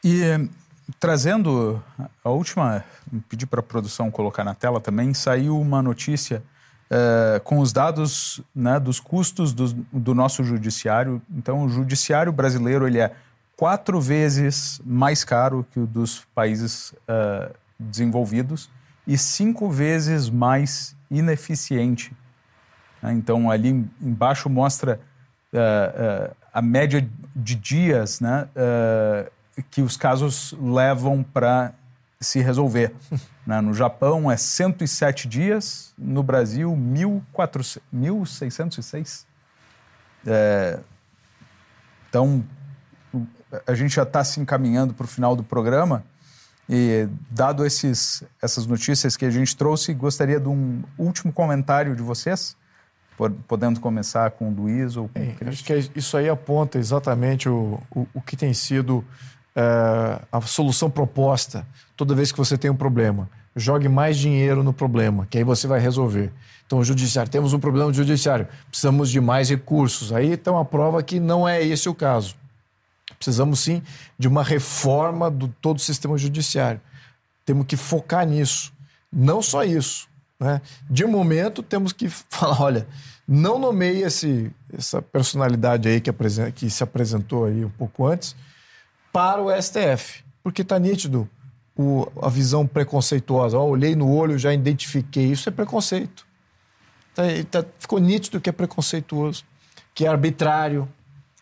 [0.03, 0.21] E
[0.98, 1.82] trazendo
[2.23, 2.85] a última,
[3.28, 6.43] pedi para a produção colocar na tela também, saiu uma notícia
[6.90, 11.23] uh, com os dados né, dos custos do, do, nosso judiciário.
[11.31, 13.12] Então, o judiciário brasileiro ele é
[13.56, 18.69] quatro vezes mais caro que o dos países uh, desenvolvidos
[19.06, 22.12] e cinco vezes mais ineficiente.
[23.02, 23.12] Né?
[23.12, 25.01] Então, ali embaixo mostra
[25.52, 28.48] uh, a média de dias né,
[29.71, 31.73] que os casos levam para
[32.21, 32.93] se resolver.
[33.47, 33.61] Né?
[33.61, 39.27] No Japão é 107 dias, no Brasil 1.606.
[40.27, 40.81] É,
[42.09, 42.43] então,
[43.67, 46.03] a gente já está se encaminhando para o final do programa
[46.69, 52.03] e, dado esses, essas notícias que a gente trouxe, gostaria de um último comentário de
[52.03, 52.57] vocês,
[53.47, 57.49] podendo começar com o Luiz ou com é, o Acho que isso aí aponta exatamente
[57.49, 59.05] o, o, o que tem sido
[59.57, 61.67] uh, a solução proposta
[61.97, 63.29] toda vez que você tem um problema.
[63.57, 66.33] Jogue mais dinheiro no problema, que aí você vai resolver.
[66.67, 70.13] Então, o judiciário, temos um problema de judiciário, precisamos de mais recursos.
[70.13, 72.35] Aí então a prova que não é esse o caso.
[73.17, 73.83] Precisamos sim
[74.19, 76.81] de uma reforma do todo o sistema judiciário.
[77.45, 78.73] Temos que focar nisso.
[79.13, 80.09] Não só isso.
[80.41, 80.61] Né?
[80.91, 82.87] De momento, temos que falar: olha,
[83.29, 86.11] não nomeie esse, essa personalidade aí que,
[86.55, 88.35] que se apresentou aí um pouco antes
[89.15, 91.31] para o STF, porque está nítido
[91.77, 93.57] o, a visão preconceituosa.
[93.57, 95.27] Oh, olhei no olho, já identifiquei.
[95.27, 96.27] Isso é preconceito.
[97.15, 99.45] Tá, tá, ficou nítido que é preconceituoso,
[99.95, 100.89] que é arbitrário,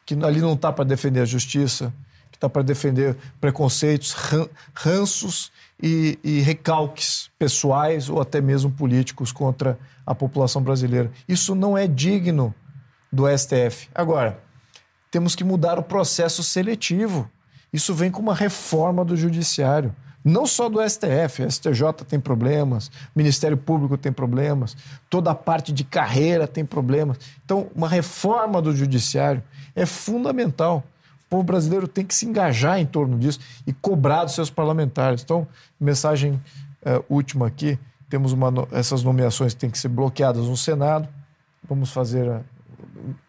[0.05, 1.95] que ali não está para defender a justiça,
[2.31, 4.15] que está para defender preconceitos,
[4.75, 5.51] ranços
[5.83, 11.11] e, e recalques pessoais ou até mesmo políticos contra a população brasileira.
[11.27, 12.55] Isso não é digno
[13.11, 13.89] do STF.
[13.95, 14.39] Agora,
[15.11, 17.31] temos que mudar o processo seletivo.
[17.73, 19.95] Isso vem com uma reforma do judiciário.
[20.25, 24.77] Não só do STF, STJ tem problemas, Ministério Público tem problemas,
[25.11, 27.19] toda a parte de carreira tem problemas.
[27.45, 29.43] Então, uma reforma do judiciário
[29.75, 30.85] é fundamental.
[31.27, 35.23] O povo brasileiro tem que se engajar em torno disso e cobrar dos seus parlamentares.
[35.23, 35.47] Então,
[35.81, 36.41] mensagem
[36.87, 37.77] uh, última aqui,
[38.09, 41.09] temos uma, essas nomeações que têm que ser bloqueadas no Senado.
[41.69, 42.45] Vamos fazer, uh,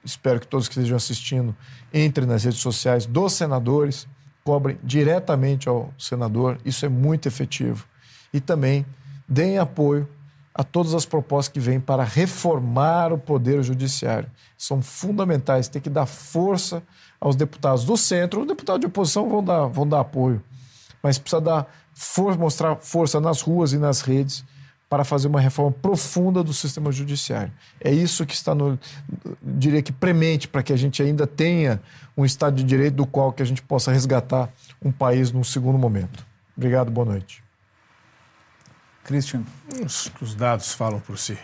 [0.03, 1.55] espero que todos que estejam assistindo
[1.91, 4.07] entrem nas redes sociais dos senadores,
[4.43, 7.85] cobrem diretamente ao senador, isso é muito efetivo.
[8.33, 8.85] E também
[9.27, 10.07] deem apoio
[10.53, 14.29] a todas as propostas que vêm para reformar o Poder Judiciário.
[14.57, 16.83] São fundamentais, tem que dar força
[17.19, 18.41] aos deputados do centro.
[18.41, 20.43] Os deputados de oposição vão dar, vão dar apoio,
[21.01, 24.43] mas precisa dar for, mostrar força nas ruas e nas redes
[24.93, 27.51] para fazer uma reforma profunda do sistema judiciário.
[27.81, 28.79] É isso que está no,
[29.41, 31.81] diria que premente para que a gente ainda tenha
[32.15, 35.79] um Estado de Direito do qual que a gente possa resgatar um país num segundo
[35.79, 36.23] momento.
[36.55, 37.43] Obrigado, boa noite.
[39.03, 39.43] Christian.
[39.83, 41.39] Os, os dados falam por si.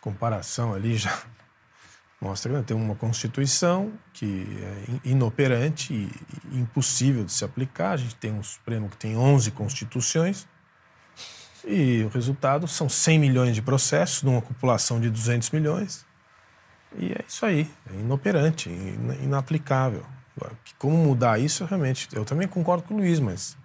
[0.00, 1.14] Comparação ali já
[2.18, 4.46] mostra que tem uma Constituição que
[5.04, 7.90] é inoperante e impossível de se aplicar.
[7.90, 10.48] A gente tem um Supremo que tem 11 constituições
[11.64, 16.04] e o resultado são 100 milhões de processos numa população de 200 milhões.
[16.96, 18.68] E é isso aí, é inoperante,
[19.22, 20.04] inaplicável.
[20.78, 23.56] Como mudar isso, realmente, eu também concordo com o Luiz, mas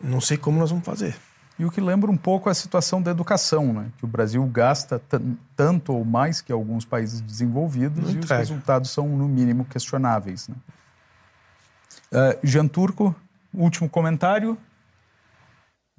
[0.00, 1.16] não sei como nós vamos fazer.
[1.58, 3.90] E o que lembra um pouco a situação da educação, né?
[3.96, 5.00] que o Brasil gasta
[5.54, 8.42] tanto ou mais que alguns países desenvolvidos não e entrega.
[8.42, 10.48] os resultados são, no mínimo, questionáveis.
[10.48, 10.56] Né?
[12.12, 13.14] Uh, Jean Turco,
[13.54, 14.58] último comentário.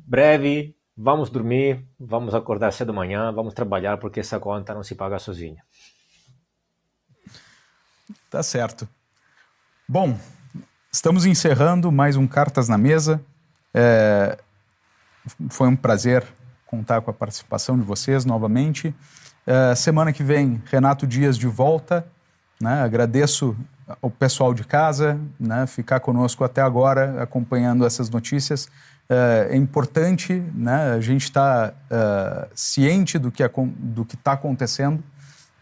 [0.09, 5.19] Breve, vamos dormir, vamos acordar cedo amanhã, vamos trabalhar porque essa conta não se paga
[5.19, 5.61] sozinha.
[8.29, 8.87] Tá certo.
[9.85, 10.17] Bom,
[10.89, 13.21] estamos encerrando mais um Cartas na Mesa.
[13.73, 14.37] É,
[15.49, 16.25] foi um prazer
[16.65, 18.95] contar com a participação de vocês novamente.
[19.45, 22.07] É, semana que vem, Renato Dias de volta.
[22.61, 22.81] Né?
[22.81, 23.57] Agradeço
[24.01, 25.67] ao pessoal de casa né?
[25.67, 28.69] ficar conosco até agora, acompanhando essas notícias.
[29.09, 30.93] É, é importante né?
[30.93, 35.01] a gente estar tá, é, ciente do que está acontecendo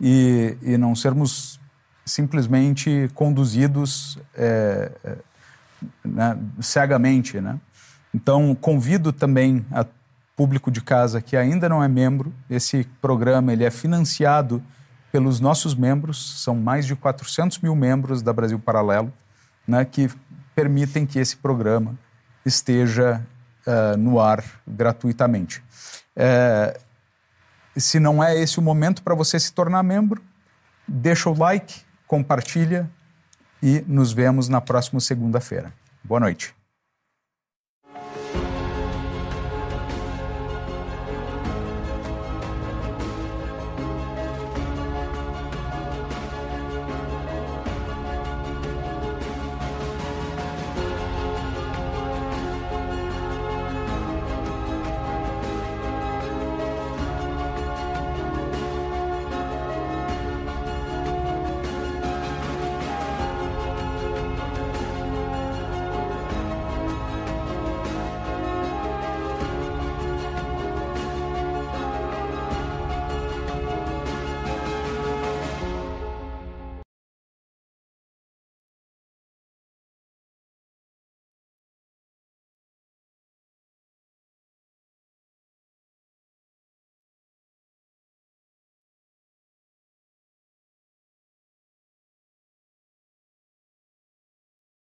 [0.01, 1.59] e, e, não sermos
[2.03, 5.17] simplesmente conduzidos é, é
[6.03, 6.37] né?
[6.59, 7.59] cegamente, né?
[8.13, 9.85] Então, convido também a
[10.35, 12.33] público de casa que ainda não é membro.
[12.49, 14.61] Esse programa ele é financiado
[15.11, 19.13] pelos nossos membros, são mais de 400 mil membros da Brasil Paralelo,
[19.65, 20.09] né, que
[20.53, 21.97] permitem que esse programa
[22.45, 23.25] esteja
[23.67, 25.63] uh, no ar gratuitamente.
[26.15, 26.79] Uh,
[27.77, 30.21] se não é esse o momento para você se tornar membro,
[30.87, 32.89] deixa o like, compartilha
[33.61, 35.73] e nos vemos na próxima segunda-feira.
[36.03, 36.55] Boa noite.